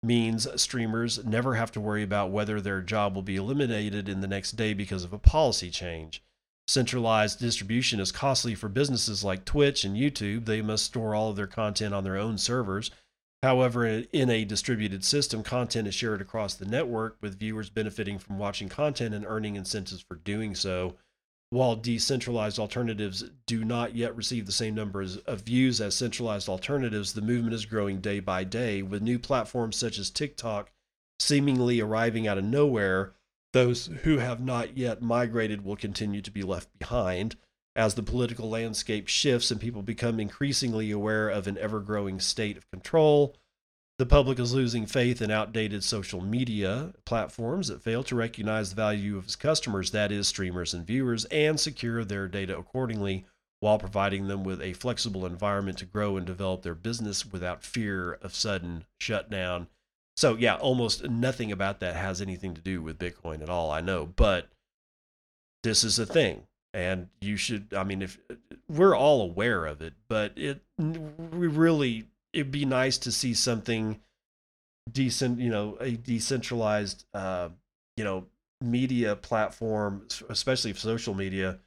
means 0.01 0.47
streamers 0.61 1.23
never 1.25 1.55
have 1.55 1.71
to 1.71 1.81
worry 1.81 2.03
about 2.03 2.31
whether 2.31 2.61
their 2.61 2.81
job 2.81 3.13
will 3.13 3.21
be 3.21 3.35
eliminated 3.35 4.07
in 4.07 4.21
the 4.21 4.27
next 4.27 4.53
day 4.53 4.73
because 4.73 5.03
of 5.03 5.11
a 5.11 5.19
policy 5.19 5.69
change. 5.69 6.23
Centralized 6.67 7.39
distribution 7.39 7.99
is 7.99 8.11
costly 8.11 8.53
for 8.53 8.69
businesses 8.69 9.23
like 9.23 9.45
Twitch 9.45 9.83
and 9.83 9.95
YouTube. 9.95 10.45
They 10.45 10.61
must 10.61 10.85
store 10.85 11.15
all 11.15 11.29
of 11.29 11.35
their 11.35 11.47
content 11.47 11.93
on 11.93 12.03
their 12.03 12.17
own 12.17 12.37
servers. 12.37 12.91
However, 13.41 13.85
in 13.85 14.29
a 14.29 14.45
distributed 14.45 15.05
system, 15.05 15.43
content 15.43 15.87
is 15.87 15.95
shared 15.95 16.21
across 16.21 16.55
the 16.55 16.65
network, 16.65 17.17
with 17.21 17.39
viewers 17.39 17.69
benefiting 17.69 18.19
from 18.19 18.37
watching 18.37 18.67
content 18.67 19.13
and 19.13 19.25
earning 19.25 19.55
incentives 19.55 20.01
for 20.01 20.15
doing 20.15 20.55
so. 20.55 20.95
While 21.49 21.77
decentralized 21.77 22.59
alternatives 22.59 23.23
do 23.45 23.63
not 23.63 23.95
yet 23.95 24.15
receive 24.17 24.45
the 24.45 24.51
same 24.51 24.75
numbers 24.75 25.15
of 25.17 25.41
views 25.41 25.79
as 25.79 25.95
centralized 25.95 26.49
alternatives, 26.49 27.13
the 27.13 27.21
movement 27.21 27.53
is 27.53 27.65
growing 27.65 28.01
day 28.01 28.19
by 28.19 28.43
day, 28.43 28.81
with 28.81 29.01
new 29.01 29.17
platforms 29.17 29.77
such 29.77 29.97
as 29.97 30.09
TikTok 30.09 30.71
seemingly 31.19 31.79
arriving 31.79 32.27
out 32.27 32.37
of 32.37 32.43
nowhere. 32.43 33.13
Those 33.53 33.87
who 34.03 34.17
have 34.17 34.41
not 34.43 34.77
yet 34.77 35.01
migrated 35.01 35.63
will 35.63 35.77
continue 35.77 36.21
to 36.21 36.31
be 36.31 36.43
left 36.43 36.77
behind 36.77 37.37
as 37.77 37.93
the 37.95 38.03
political 38.03 38.49
landscape 38.49 39.07
shifts 39.07 39.49
and 39.49 39.61
people 39.61 39.81
become 39.81 40.19
increasingly 40.19 40.91
aware 40.91 41.29
of 41.29 41.47
an 41.47 41.57
ever 41.57 41.79
growing 41.79 42.19
state 42.19 42.57
of 42.57 42.69
control 42.71 43.37
The 43.97 44.05
public 44.05 44.37
is 44.37 44.53
losing 44.53 44.85
faith 44.85 45.23
in 45.23 45.31
outdated 45.31 45.83
social 45.83 46.21
media 46.21 46.93
platforms 47.03 47.67
that 47.69 47.81
fail 47.81 48.03
to 48.03 48.15
recognize 48.15 48.69
the 48.69 48.75
value 48.75 49.17
of 49.17 49.23
its 49.23 49.35
customers, 49.35 49.89
that 49.89 50.11
is, 50.11 50.27
streamers 50.27 50.73
and 50.73 50.85
viewers, 50.85 51.25
and 51.25 51.59
secure 51.59 52.03
their 52.03 52.27
data 52.27 52.55
accordingly 52.55 53.25
while 53.59 53.79
providing 53.79 54.27
them 54.27 54.43
with 54.43 54.61
a 54.61 54.73
flexible 54.73 55.25
environment 55.25 55.79
to 55.79 55.85
grow 55.85 56.15
and 56.15 56.27
develop 56.27 56.61
their 56.61 56.75
business 56.75 57.25
without 57.25 57.63
fear 57.63 58.13
of 58.21 58.35
sudden 58.35 58.85
shutdown. 58.99 59.67
So, 60.15 60.35
yeah, 60.35 60.57
almost 60.57 61.09
nothing 61.09 61.51
about 61.51 61.79
that 61.79 61.95
has 61.95 62.21
anything 62.21 62.53
to 62.53 62.61
do 62.61 62.83
with 62.83 62.99
Bitcoin 62.99 63.41
at 63.41 63.49
all, 63.49 63.71
I 63.71 63.81
know, 63.81 64.05
but 64.05 64.49
this 65.63 65.83
is 65.83 65.97
a 65.97 66.05
thing. 66.05 66.43
And 66.71 67.07
you 67.19 67.35
should, 67.35 67.73
I 67.75 67.83
mean, 67.83 68.03
if 68.03 68.19
we're 68.69 68.95
all 68.95 69.21
aware 69.21 69.65
of 69.65 69.81
it, 69.81 69.93
but 70.07 70.33
it, 70.35 70.61
we 70.77 71.47
really, 71.47 72.05
it'd 72.33 72.51
be 72.51 72.65
nice 72.65 72.97
to 72.99 73.11
see 73.11 73.33
something 73.33 73.99
decent, 74.91 75.39
you 75.39 75.49
know, 75.49 75.77
a 75.79 75.91
decentralized, 75.91 77.05
uh, 77.13 77.49
you 77.95 78.03
know, 78.03 78.25
media 78.61 79.15
platform, 79.15 80.07
especially 80.29 80.73
social 80.73 81.13
media, 81.13 81.59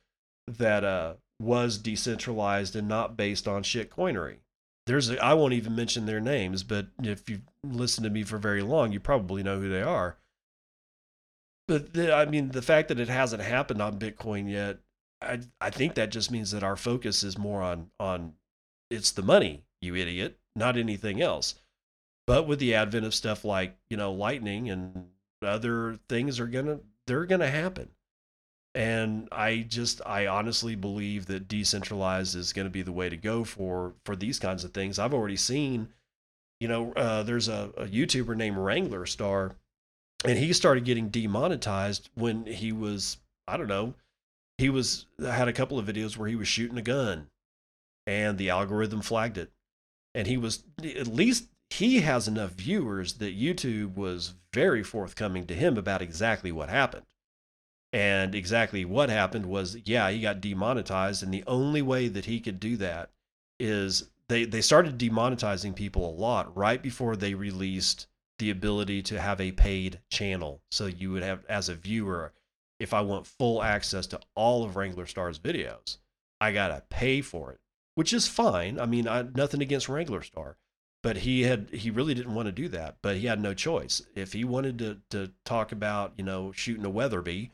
that 0.47 0.85
uh, 0.85 1.15
was 1.41 1.79
decentralized 1.79 2.77
and 2.77 2.89
not 2.89 3.17
based 3.17 3.47
on 3.47 3.63
shit 3.63 3.91
coinery. 3.91 4.37
There's 4.87 5.11
a, 5.11 5.23
I 5.23 5.35
won't 5.35 5.53
even 5.53 5.77
mention 5.77 6.07
their 6.07 6.21
names, 6.21 6.63
but 6.63 6.87
if 7.03 7.29
you've 7.29 7.43
listened 7.65 8.05
to 8.05 8.11
me 8.11 8.25
for 8.25 8.39
very 8.39 8.63
long, 8.63 8.93
you 8.93 9.01
probably 9.01 9.43
know 9.43 9.61
who 9.61 9.69
they 9.69 9.83
are. 9.83 10.17
But 11.69 11.93
the, 11.93 12.13
I 12.13 12.25
mean, 12.25 12.51
the 12.51 12.63
fact 12.63 12.89
that 12.89 12.99
it 12.99 13.09
hasn't 13.09 13.43
happened 13.43 13.81
on 13.81 13.99
Bitcoin 13.99 14.51
yet, 14.51 14.79
I 15.23 15.41
I 15.61 15.71
think 15.71 15.95
that 15.95 16.11
just 16.11 16.31
means 16.31 16.51
that 16.51 16.65
our 16.65 16.77
focus 16.77 17.23
is 17.23 17.39
more 17.39 17.63
on 17.63 17.91
on 18.01 18.35
it's 18.91 19.13
the 19.13 19.23
money, 19.23 19.63
you 19.81 19.95
idiot, 19.97 20.39
not 20.55 20.77
anything 20.77 21.21
else. 21.21 21.55
But 22.27 22.47
with 22.47 22.59
the 22.59 22.75
advent 22.75 23.07
of 23.07 23.15
stuff 23.15 23.45
like 23.45 23.77
you 23.89 23.97
know 23.97 24.13
Lightning 24.13 24.71
and 24.71 25.09
other 25.43 25.99
things 26.09 26.39
are 26.39 26.47
gonna 26.47 26.81
they're 27.07 27.27
gonna 27.27 27.51
happen. 27.51 27.91
And 28.73 29.29
i 29.33 29.67
just 29.69 30.01
i 30.07 30.29
honestly 30.29 30.77
believe 30.77 31.27
that 31.27 31.49
decentralized 31.49 32.37
is 32.37 32.53
going 32.53 32.67
to 32.67 32.71
be 32.71 32.83
the 32.83 32.93
way 32.93 33.09
to 33.09 33.17
go 33.17 33.43
for 33.43 33.95
for 34.05 34.15
these 34.15 34.39
kinds 34.39 34.63
of 34.65 34.73
things. 34.73 34.99
I've 34.99 35.15
already 35.15 35.37
seen 35.37 35.89
you 36.61 36.69
know 36.69 36.93
uh, 36.93 37.23
there's 37.23 37.49
a, 37.49 37.71
a 37.77 37.87
youtuber 37.87 38.37
named 38.37 38.57
wrangler 38.57 39.07
star 39.07 39.57
and 40.25 40.39
he 40.39 40.53
started 40.53 40.85
getting 40.85 41.09
demonetized 41.09 42.11
when 42.15 42.45
he 42.47 42.71
was 42.71 43.17
i 43.49 43.57
don't 43.57 43.69
know 43.69 43.95
he 44.59 44.69
was 44.69 45.07
had 45.19 45.49
a 45.49 45.53
couple 45.53 45.79
of 45.79 45.87
videos 45.87 46.17
where 46.17 46.29
he 46.29 46.37
was 46.37 46.47
shooting 46.47 46.79
a 46.79 46.83
gun 46.83 47.27
and 48.07 48.39
the 48.39 48.51
algorithm 48.51 49.01
flagged 49.01 49.39
it 49.39 49.51
and 50.15 50.27
he 50.27 50.37
was 50.37 50.65
at 50.83 51.07
least 51.07 51.49
he 51.71 52.01
has 52.01 52.27
enough 52.27 52.51
viewers 52.53 53.15
that 53.15 53.39
youtube 53.39 53.95
was 53.95 54.35
very 54.53 54.83
forthcoming 54.83 55.47
to 55.47 55.55
him 55.55 55.77
about 55.77 56.03
exactly 56.03 56.53
what 56.53 56.69
happened. 56.69 57.07
And 57.93 58.35
exactly 58.35 58.85
what 58.85 59.11
happened 59.11 59.47
was, 59.47 59.77
yeah, 59.85 60.11
he 60.11 60.21
got 60.21 60.41
demonetized, 60.41 61.23
and 61.23 61.35
the 61.35 61.45
only 61.47 61.83
way 61.83 62.07
that 62.09 62.27
he 62.27 62.39
could 62.39 62.61
do 62.61 62.77
that 62.77 63.11
is 63.59 64.11
they 64.29 64.45
they 64.45 64.61
started 64.61 64.97
demonetizing 64.97 65.75
people 65.75 66.09
a 66.09 66.15
lot 66.15 66.57
right 66.57 66.81
before 66.81 67.17
they 67.17 67.35
released 67.35 68.07
the 68.39 68.51
ability 68.51 69.03
to 69.03 69.21
have 69.21 69.41
a 69.41 69.53
paid 69.53 70.01
channel. 70.09 70.63
So 70.71 70.87
you 70.87 71.11
would 71.11 71.25
have, 71.25 71.45
as 71.47 71.69
a 71.69 71.75
viewer, 71.75 72.33
if 72.79 72.95
I 72.95 73.01
want 73.01 73.27
full 73.27 73.63
access 73.63 74.07
to 74.09 74.21
all 74.37 74.65
of 74.65 74.77
Wrangler 74.77 75.07
Star's 75.07 75.39
videos, 75.39 75.99
I 76.41 76.53
gotta 76.53 76.85
pay 76.91 77.21
for 77.21 77.53
it, 77.53 77.61
which 78.01 78.15
is 78.15 78.27
fine. 78.27 78.81
I 78.81 78.87
mean, 78.87 79.07
I, 79.07 79.27
nothing 79.35 79.61
against 79.61 79.87
Wrangler 79.87 80.23
Star, 80.23 80.57
but 81.03 81.19
he 81.19 81.43
had 81.43 81.69
he 81.71 81.91
really 81.91 82.15
didn't 82.15 82.35
want 82.35 82.47
to 82.47 82.53
do 82.53 82.67
that. 82.69 82.97
But 83.03 83.17
he 83.17 83.27
had 83.27 83.43
no 83.43 83.53
choice. 83.53 84.01
If 84.15 84.33
he 84.33 84.43
wanted 84.43 84.79
to 84.79 84.99
to 85.11 85.33
talk 85.45 85.71
about 85.71 86.15
you 86.17 86.25
know 86.25 86.51
shooting 86.53 86.87
a 86.87 86.91
Weatherby 86.91 87.53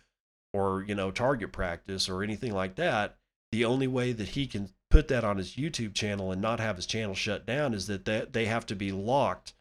or 0.57 0.85
you 0.87 0.95
know 0.95 1.11
target 1.11 1.51
practice 1.53 2.09
or 2.09 2.23
anything 2.23 2.55
like 2.55 2.77
that 2.77 3.17
the 3.53 3.65
only 3.65 3.87
way 3.87 4.13
that 4.13 4.29
he 4.29 4.47
can 4.47 4.71
put 4.91 5.09
that 5.09 5.25
on 5.25 5.37
his 5.37 5.57
youtube 5.57 5.95
channel 5.95 6.33
and 6.33 6.41
not 6.41 6.61
have 6.61 6.77
his 6.77 6.87
channel 6.87 7.15
shut 7.15 7.45
down 7.45 7.75
is 7.75 7.87
that 7.87 8.05
they, 8.05 8.25
they 8.31 8.47
have 8.47 8.65
to 8.65 8.75
be 8.75 8.93
locked 8.93 9.53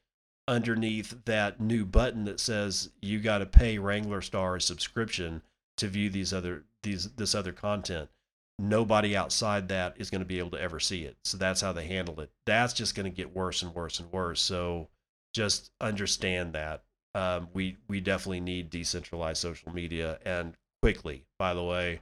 underneath 0.47 1.25
that 1.25 1.59
new 1.59 1.83
button 1.83 2.25
that 2.25 2.39
says 2.39 2.91
you 3.01 3.19
got 3.19 3.39
to 3.39 3.45
pay 3.45 3.77
wrangler 3.77 4.21
star 4.21 4.55
a 4.55 4.61
subscription 4.61 5.41
to 5.75 5.88
view 5.88 6.09
these 6.09 6.31
other 6.31 6.63
these 6.83 7.09
this 7.15 7.36
other 7.36 7.51
content 7.51 8.09
nobody 8.58 9.16
outside 9.16 9.68
that 9.68 9.95
is 9.97 10.10
going 10.10 10.22
to 10.22 10.26
be 10.26 10.39
able 10.39 10.51
to 10.51 10.62
ever 10.62 10.80
see 10.80 11.03
it 11.03 11.18
so 11.26 11.38
that's 11.38 11.62
how 11.62 11.74
they 11.74 11.86
handle 11.86 12.20
it 12.22 12.30
that's 12.45 12.74
just 12.74 12.95
going 12.95 13.03
to 13.03 13.16
get 13.16 13.36
worse 13.36 13.62
and 13.62 13.76
worse 13.76 13.99
and 13.99 14.12
worse 14.12 14.41
so 14.41 14.88
just 15.34 15.72
understand 15.82 16.53
that 16.53 16.84
um, 17.16 17.47
we 17.53 17.78
we 17.88 18.01
definitely 18.01 18.41
need 18.41 18.70
decentralized 18.70 19.41
social 19.41 19.72
media 19.72 20.20
and 20.26 20.56
quickly, 20.82 21.26
by 21.39 21.53
the 21.53 21.64
way. 21.64 22.01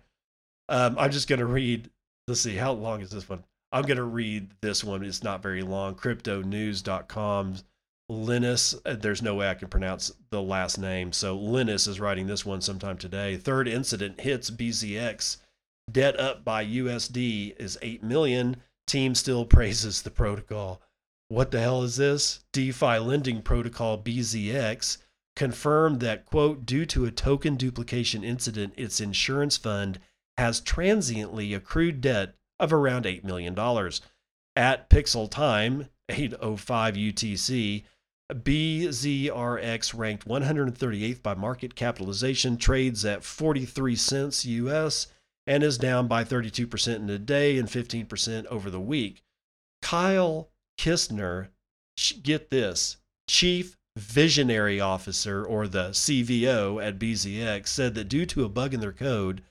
Um, 0.68 0.98
I'm 1.00 1.12
just 1.12 1.30
going 1.30 1.40
to 1.40 1.46
read. 1.46 1.90
Let's 2.28 2.42
see, 2.42 2.56
how 2.56 2.74
long 2.74 3.02
is 3.02 3.12
this 3.12 3.30
one? 3.30 3.44
I'm 3.72 3.84
going 3.84 3.98
to 3.98 4.04
read 4.04 4.50
this 4.62 4.84
one. 4.84 5.04
It's 5.04 5.24
not 5.24 5.42
very 5.42 5.62
long. 5.62 5.96
CryptoNews.com. 5.96 7.56
Linus, 8.10 8.76
uh, 8.86 8.96
there's 8.96 9.22
no 9.22 9.36
way 9.36 9.50
I 9.50 9.56
can 9.56 9.68
pronounce 9.68 10.12
the 10.30 10.42
last 10.42 10.78
name. 10.78 11.12
So 11.12 11.36
Linus 11.38 11.88
is 11.88 12.00
writing 12.00 12.28
this 12.28 12.46
one 12.46 12.62
sometime 12.62 12.98
today. 12.98 13.38
Third 13.38 13.68
incident 13.68 14.22
hits 14.22 14.52
BZX. 14.52 15.38
Debt 15.92 16.20
up 16.20 16.44
by 16.44 16.66
USD 16.66 17.56
is 17.60 17.78
8 17.82 18.04
million. 18.04 18.58
Team 18.88 19.16
still 19.16 19.46
praises 19.46 20.02
the 20.02 20.12
protocol. 20.12 20.82
What 21.28 21.52
the 21.52 21.60
hell 21.60 21.84
is 21.84 21.98
this? 21.98 22.44
DeFi 22.52 23.00
lending 23.00 23.42
protocol 23.42 24.02
BZX 24.02 24.98
confirmed 25.36 26.00
that, 26.02 26.26
quote, 26.26 26.66
due 26.66 26.86
to 26.86 27.06
a 27.06 27.12
token 27.12 27.56
duplication 27.56 28.24
incident, 28.24 28.74
its 28.78 29.02
insurance 29.02 29.58
fund 29.58 30.00
has 30.38 30.60
transiently 30.60 31.54
accrued 31.54 32.02
debt 32.02 32.36
of 32.60 32.72
around 32.72 33.06
$8 33.06 33.24
million. 33.24 33.58
At 34.56 34.90
Pixel 34.90 35.30
Time, 35.30 35.90
805 36.10 36.96
UTC, 36.96 37.84
BZRX 38.32 39.98
ranked 39.98 40.28
138th 40.28 41.22
by 41.24 41.34
market 41.34 41.76
capitalization, 41.76 42.58
trades 42.58 43.04
at 43.06 43.24
43 43.24 43.96
cents 43.96 44.46
US, 44.46 45.08
and 45.46 45.64
is 45.64 45.78
down 45.78 46.08
by 46.08 46.24
32% 46.24 46.96
in 46.96 47.10
a 47.10 47.20
day 47.20 47.58
and 47.58 47.68
15% 47.68 48.46
over 48.48 48.70
the 48.70 48.80
week. 48.80 49.24
Kyle 49.82 50.50
Kistner, 50.78 51.50
get 52.24 52.50
this, 52.50 52.98
chief 53.28 53.78
visionary 53.96 54.80
officer 54.80 55.46
or 55.46 55.68
the 55.68 55.90
CVO 55.90 56.84
at 56.84 56.98
BZX 56.98 57.68
said 57.68 57.94
that 57.96 58.10
due 58.10 58.26
to 58.26 58.44
a 58.44 58.50
bug 58.50 58.74
in 58.74 58.80
their 58.80 58.94
code, 58.94 59.44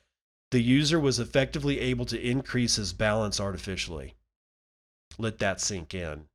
the 0.51 0.61
user 0.61 0.99
was 0.99 1.19
effectively 1.19 1.79
able 1.81 2.05
to 2.07 2.21
increase 2.21 2.77
his 2.77 2.93
balance 2.93 3.41
artificially. 3.41 4.15
Let 5.19 5.39
that 5.39 5.61
sink 5.61 5.95
in. 5.95 6.27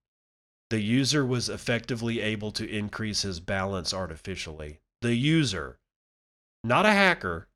The 0.69 0.81
user 0.81 1.25
was 1.25 1.49
effectively 1.49 2.19
able 2.19 2.51
to 2.51 2.67
increase 2.67 3.21
his 3.21 3.39
balance 3.39 3.93
artificially. 3.93 4.79
The 5.01 5.15
user, 5.15 5.77
not 6.63 6.85
a 6.85 6.91
hacker, 6.91 7.47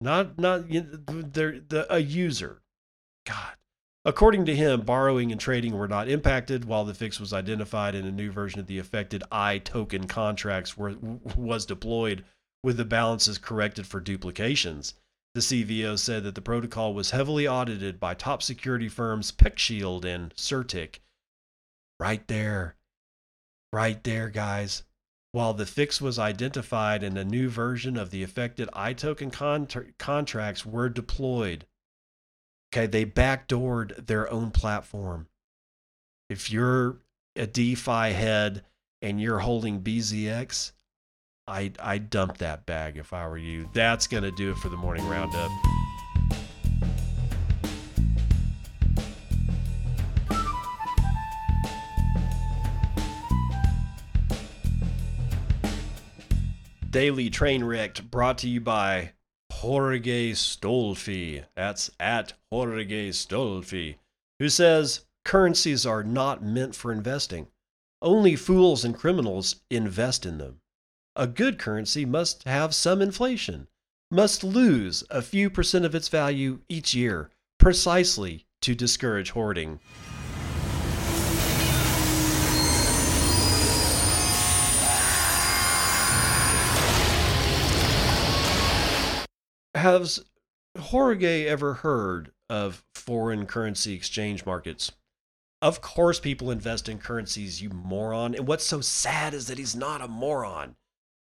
not 0.00 0.38
not 0.38 0.68
the, 0.68 1.62
the 1.68 1.86
a 1.90 1.98
user. 1.98 2.62
God, 3.26 3.56
According 4.04 4.46
to 4.46 4.56
him, 4.56 4.80
borrowing 4.80 5.30
and 5.30 5.40
trading 5.40 5.76
were 5.76 5.88
not 5.88 6.08
impacted 6.08 6.64
while 6.64 6.86
the 6.86 6.94
fix 6.94 7.20
was 7.20 7.34
identified 7.34 7.94
and 7.94 8.08
a 8.08 8.12
new 8.12 8.30
version 8.30 8.58
of 8.58 8.66
the 8.66 8.78
affected 8.78 9.22
iToken 9.30 10.08
contracts 10.08 10.76
were, 10.76 10.94
was 11.36 11.66
deployed 11.66 12.24
with 12.62 12.78
the 12.78 12.86
balances 12.86 13.36
corrected 13.36 13.86
for 13.86 14.00
duplications. 14.00 14.94
The 15.34 15.40
CVO 15.40 15.98
said 15.98 16.24
that 16.24 16.34
the 16.34 16.40
protocol 16.40 16.94
was 16.94 17.10
heavily 17.10 17.46
audited 17.46 18.00
by 18.00 18.14
top 18.14 18.42
security 18.42 18.88
firms 18.88 19.32
PeckShield 19.32 20.06
and 20.06 20.34
CertiK. 20.34 21.00
Right 21.98 22.26
there. 22.26 22.76
Right 23.70 24.02
there, 24.02 24.30
guys. 24.30 24.82
While 25.32 25.54
the 25.54 25.66
fix 25.66 26.00
was 26.00 26.18
identified 26.18 27.02
and 27.02 27.16
a 27.16 27.24
new 27.24 27.48
version 27.48 27.96
of 27.96 28.10
the 28.10 28.22
affected 28.22 28.68
iToken 28.74 29.32
con- 29.32 29.68
contracts 29.98 30.66
were 30.66 30.88
deployed, 30.88 31.66
Okay, 32.72 32.86
they 32.86 33.04
backdoored 33.04 34.06
their 34.06 34.30
own 34.30 34.52
platform. 34.52 35.26
If 36.28 36.50
you're 36.52 36.98
a 37.34 37.46
DeFi 37.46 38.12
head 38.12 38.64
and 39.02 39.20
you're 39.20 39.40
holding 39.40 39.80
BZX, 39.80 40.72
I 41.48 41.72
I 41.80 41.98
dump 41.98 42.38
that 42.38 42.66
bag 42.66 42.96
if 42.96 43.12
I 43.12 43.26
were 43.26 43.38
you. 43.38 43.68
That's 43.72 44.06
gonna 44.06 44.30
do 44.30 44.52
it 44.52 44.58
for 44.58 44.68
the 44.68 44.76
morning 44.76 45.08
roundup. 45.08 45.50
Daily 56.90 57.30
Train 57.30 57.62
Wrecked 57.62 58.10
brought 58.10 58.38
to 58.38 58.48
you 58.48 58.60
by 58.60 59.12
Jorge 59.52 60.32
Stolfi. 60.32 61.44
That's 61.54 61.88
at 62.00 62.32
Jorge 62.50 63.10
Stolfi, 63.10 63.94
who 64.40 64.48
says 64.48 65.04
currencies 65.24 65.86
are 65.86 66.02
not 66.02 66.42
meant 66.42 66.74
for 66.74 66.90
investing. 66.90 67.46
Only 68.02 68.34
fools 68.34 68.84
and 68.84 68.96
criminals 68.96 69.60
invest 69.70 70.26
in 70.26 70.38
them. 70.38 70.62
A 71.14 71.28
good 71.28 71.60
currency 71.60 72.04
must 72.04 72.42
have 72.42 72.74
some 72.74 73.00
inflation, 73.00 73.68
must 74.10 74.42
lose 74.42 75.04
a 75.10 75.22
few 75.22 75.48
percent 75.48 75.84
of 75.84 75.94
its 75.94 76.08
value 76.08 76.58
each 76.68 76.92
year, 76.92 77.30
precisely 77.60 78.46
to 78.62 78.74
discourage 78.74 79.30
hoarding. 79.30 79.78
Has 89.80 90.22
Jorge 90.78 91.46
ever 91.46 91.72
heard 91.72 92.32
of 92.50 92.84
foreign 92.94 93.46
currency 93.46 93.94
exchange 93.94 94.44
markets? 94.44 94.92
Of 95.62 95.80
course, 95.80 96.20
people 96.20 96.50
invest 96.50 96.86
in 96.86 96.98
currencies, 96.98 97.62
you 97.62 97.70
moron. 97.70 98.34
And 98.34 98.46
what's 98.46 98.66
so 98.66 98.82
sad 98.82 99.32
is 99.32 99.46
that 99.46 99.56
he's 99.56 99.74
not 99.74 100.02
a 100.02 100.06
moron. 100.06 100.76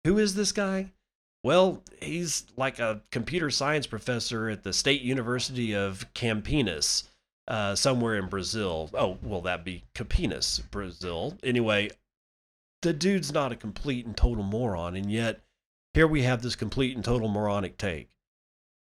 Who 0.05 0.17
is 0.17 0.33
this 0.33 0.51
guy? 0.51 0.93
Well, 1.43 1.83
he's 2.01 2.47
like 2.57 2.79
a 2.79 3.03
computer 3.11 3.51
science 3.51 3.85
professor 3.85 4.49
at 4.49 4.63
the 4.63 4.73
State 4.73 5.03
University 5.03 5.75
of 5.75 6.11
Campinas, 6.15 7.03
uh, 7.47 7.75
somewhere 7.75 8.17
in 8.17 8.25
Brazil. 8.25 8.89
Oh, 8.95 9.19
well, 9.21 9.41
that'd 9.41 9.65
be 9.65 9.83
Campinas, 9.93 10.67
Brazil. 10.71 11.37
Anyway, 11.43 11.91
the 12.81 12.93
dude's 12.93 13.31
not 13.31 13.51
a 13.51 13.55
complete 13.55 14.07
and 14.07 14.17
total 14.17 14.43
moron, 14.43 14.95
and 14.95 15.11
yet 15.11 15.41
here 15.93 16.07
we 16.07 16.23
have 16.23 16.41
this 16.41 16.55
complete 16.55 16.95
and 16.95 17.05
total 17.05 17.27
moronic 17.27 17.77
take 17.77 18.09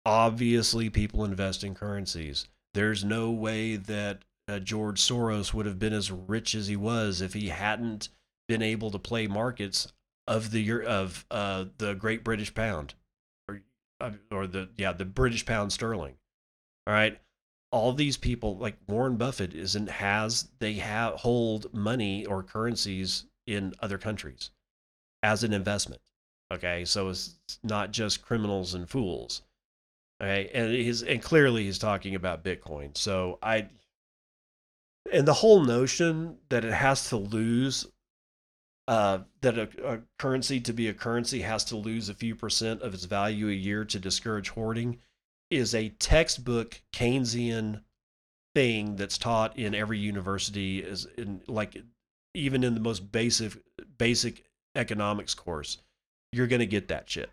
obviously 0.06 0.89
people 0.89 1.26
invest 1.26 1.64
in 1.64 1.76
currencies. 1.76 2.47
There's 2.74 3.04
no 3.04 3.32
way 3.32 3.76
that 3.76 4.24
uh, 4.47 4.60
George 4.60 4.99
Soros 4.99 5.54
would 5.54 5.66
have 5.66 5.80
been 5.80 5.93
as 5.93 6.12
rich 6.12 6.56
as 6.56 6.68
he 6.68 6.76
was 6.76 7.22
if 7.22 7.34
he 7.34 7.49
hadn't 7.49 8.10
been 8.47 8.62
able 8.62 8.91
to 8.91 8.99
play 8.99 9.28
markets 9.28 9.91
of 10.28 10.51
the 10.51 10.86
of 10.86 11.26
uh, 11.32 11.66
the 11.78 11.93
Great 11.95 12.24
British 12.24 12.54
Pound, 12.54 12.95
or 13.47 13.62
or 14.32 14.47
the 14.47 14.70
yeah 14.78 14.91
the 14.91 15.06
British 15.06 15.45
Pound 15.45 15.72
sterling. 15.72 16.16
All 16.88 16.93
right, 16.93 17.20
all 17.72 17.93
these 17.93 18.18
people 18.18 18.58
like 18.58 18.78
Warren 18.88 19.18
Buffett 19.18 19.54
isn't 19.54 19.89
has 19.89 20.49
they 20.60 20.74
have 20.74 21.16
hold 21.16 21.74
money 21.74 22.26
or 22.26 22.43
currencies 22.43 23.26
in 23.47 23.74
other 23.80 23.97
countries 23.97 24.51
as 25.22 25.43
an 25.43 25.54
investment. 25.54 26.01
Okay, 26.51 26.86
so 26.86 27.10
it's 27.10 27.36
not 27.64 27.91
just 27.91 28.22
criminals 28.22 28.74
and 28.74 28.89
fools. 28.89 29.41
Okay, 30.22 30.49
and 30.53 30.72
he's 30.72 31.03
and 31.03 31.22
clearly 31.22 31.64
he's 31.64 31.80
talking 31.80 32.16
about 32.16 32.43
Bitcoin. 32.43 32.97
So 32.97 33.39
I 33.41 33.68
and 35.11 35.28
the 35.28 35.34
whole 35.34 35.64
notion 35.64 36.38
that 36.49 36.64
it 36.64 36.74
has 36.74 37.09
to 37.09 37.18
lose 37.18 37.88
uh, 38.88 39.20
that 39.41 39.57
a, 39.57 39.70
a, 39.86 39.99
currency 40.20 40.59
to 40.59 40.74
be 40.74 40.89
a 40.89 40.93
currency 40.93 41.41
has 41.41 41.64
to 41.66 41.78
lose 41.78 42.09
a 42.09 42.14
few 42.14 42.36
percent 42.36 42.82
of 42.82 42.93
its 42.93 43.05
value 43.05 43.47
a 43.47 43.53
year 43.53 43.86
to 43.86 43.99
discourage 43.99 44.49
hoarding 44.49 44.99
is 45.49 45.74
a 45.74 45.89
textbook 45.89 46.82
Keynesian 46.93 47.82
thing 48.55 48.95
that's 48.95 49.18
taught 49.18 49.57
in 49.57 49.74
every 49.74 49.97
university 49.97 50.80
is 50.80 51.07
in 51.18 51.41
like 51.47 51.82
even 52.34 52.64
in 52.64 52.74
the 52.74 52.80
most 52.80 53.11
basic 53.11 53.53
basic 53.97 54.43
economics 54.76 55.34
course 55.34 55.78
you're 56.32 56.47
going 56.47 56.59
to 56.59 56.66
get 56.66 56.88
that 56.88 57.09
shit 57.09 57.30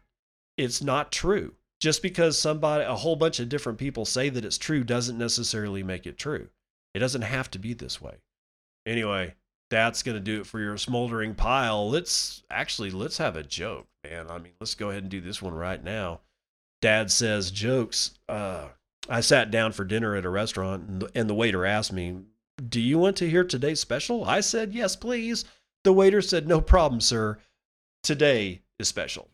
it's 0.56 0.82
not 0.82 1.12
true 1.12 1.54
just 1.80 2.02
because 2.02 2.38
somebody 2.38 2.84
a 2.84 2.94
whole 2.94 3.16
bunch 3.16 3.40
of 3.40 3.48
different 3.48 3.78
people 3.78 4.04
say 4.04 4.28
that 4.28 4.44
it's 4.44 4.58
true 4.58 4.84
doesn't 4.84 5.18
necessarily 5.18 5.82
make 5.82 6.06
it 6.06 6.18
true. 6.18 6.48
It 6.94 6.98
doesn't 6.98 7.22
have 7.22 7.50
to 7.52 7.58
be 7.58 7.72
this 7.72 8.00
way. 8.00 8.16
Anyway 8.86 9.34
that's 9.70 10.02
going 10.02 10.16
to 10.16 10.20
do 10.20 10.40
it 10.40 10.46
for 10.46 10.60
your 10.60 10.76
smoldering 10.76 11.34
pile. 11.34 11.88
Let's 11.88 12.42
actually 12.50 12.90
let's 12.90 13.18
have 13.18 13.36
a 13.36 13.42
joke 13.42 13.86
man. 14.04 14.26
I 14.28 14.38
mean 14.38 14.52
let's 14.60 14.74
go 14.74 14.90
ahead 14.90 15.04
and 15.04 15.10
do 15.10 15.20
this 15.20 15.40
one 15.40 15.54
right 15.54 15.82
now. 15.82 16.20
Dad 16.82 17.10
says 17.10 17.50
jokes 17.50 18.12
uh, 18.28 18.68
i 19.08 19.20
sat 19.20 19.50
down 19.50 19.72
for 19.72 19.84
dinner 19.84 20.14
at 20.14 20.24
a 20.24 20.30
restaurant 20.30 20.88
and 20.88 21.02
the, 21.02 21.10
and 21.14 21.30
the 21.30 21.34
waiter 21.34 21.64
asked 21.64 21.92
me 21.92 22.16
do 22.68 22.80
you 22.80 22.98
want 22.98 23.16
to 23.16 23.30
hear 23.30 23.42
today's 23.42 23.80
special? 23.80 24.24
I 24.24 24.40
said 24.40 24.74
yes 24.74 24.96
please. 24.96 25.46
The 25.84 25.92
waiter 25.92 26.20
said 26.20 26.46
no 26.46 26.60
problem 26.60 27.00
sir. 27.00 27.38
Today 28.02 28.62
is 28.78 28.88
special 28.88 29.28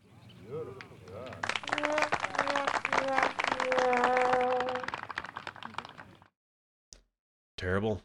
Terrible. 7.57 8.01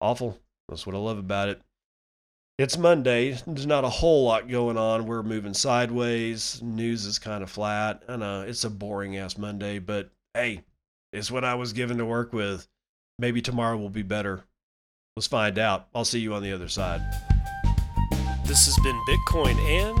Awful. 0.00 0.38
That's 0.68 0.86
what 0.86 0.96
I 0.96 0.98
love 0.98 1.18
about 1.18 1.48
it. 1.48 1.60
It's 2.58 2.76
Monday. 2.76 3.38
There's 3.46 3.66
not 3.66 3.84
a 3.84 3.88
whole 3.88 4.24
lot 4.24 4.48
going 4.48 4.76
on. 4.76 5.06
We're 5.06 5.22
moving 5.22 5.54
sideways. 5.54 6.60
News 6.62 7.06
is 7.06 7.18
kind 7.18 7.42
of 7.42 7.50
flat. 7.50 8.02
I 8.08 8.16
know 8.16 8.42
it's 8.42 8.64
a 8.64 8.70
boring 8.70 9.16
ass 9.16 9.38
Monday, 9.38 9.78
but 9.78 10.10
hey, 10.34 10.62
it's 11.12 11.30
what 11.30 11.44
I 11.44 11.54
was 11.54 11.72
given 11.72 11.98
to 11.98 12.04
work 12.04 12.32
with. 12.32 12.68
Maybe 13.18 13.40
tomorrow 13.40 13.78
will 13.78 13.88
be 13.88 14.02
better. 14.02 14.44
Let's 15.16 15.26
find 15.26 15.58
out. 15.58 15.88
I'll 15.94 16.04
see 16.04 16.20
you 16.20 16.34
on 16.34 16.42
the 16.42 16.52
other 16.52 16.68
side. 16.68 17.00
This 18.44 18.66
has 18.66 18.78
been 18.82 19.00
Bitcoin 19.08 19.56
and, 19.56 19.98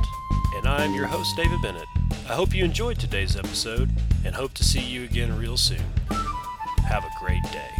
and 0.56 0.66
I'm 0.66 0.94
your 0.94 1.06
host, 1.06 1.36
David 1.36 1.62
Bennett. 1.62 1.86
I 2.28 2.34
hope 2.34 2.54
you 2.54 2.64
enjoyed 2.64 2.98
today's 2.98 3.36
episode 3.36 3.90
and 4.24 4.34
hope 4.34 4.54
to 4.54 4.64
see 4.64 4.80
you 4.80 5.04
again 5.04 5.36
real 5.38 5.56
soon. 5.56 5.82
Have 6.88 7.04
a 7.04 7.10
great 7.20 7.42
day. 7.44 7.79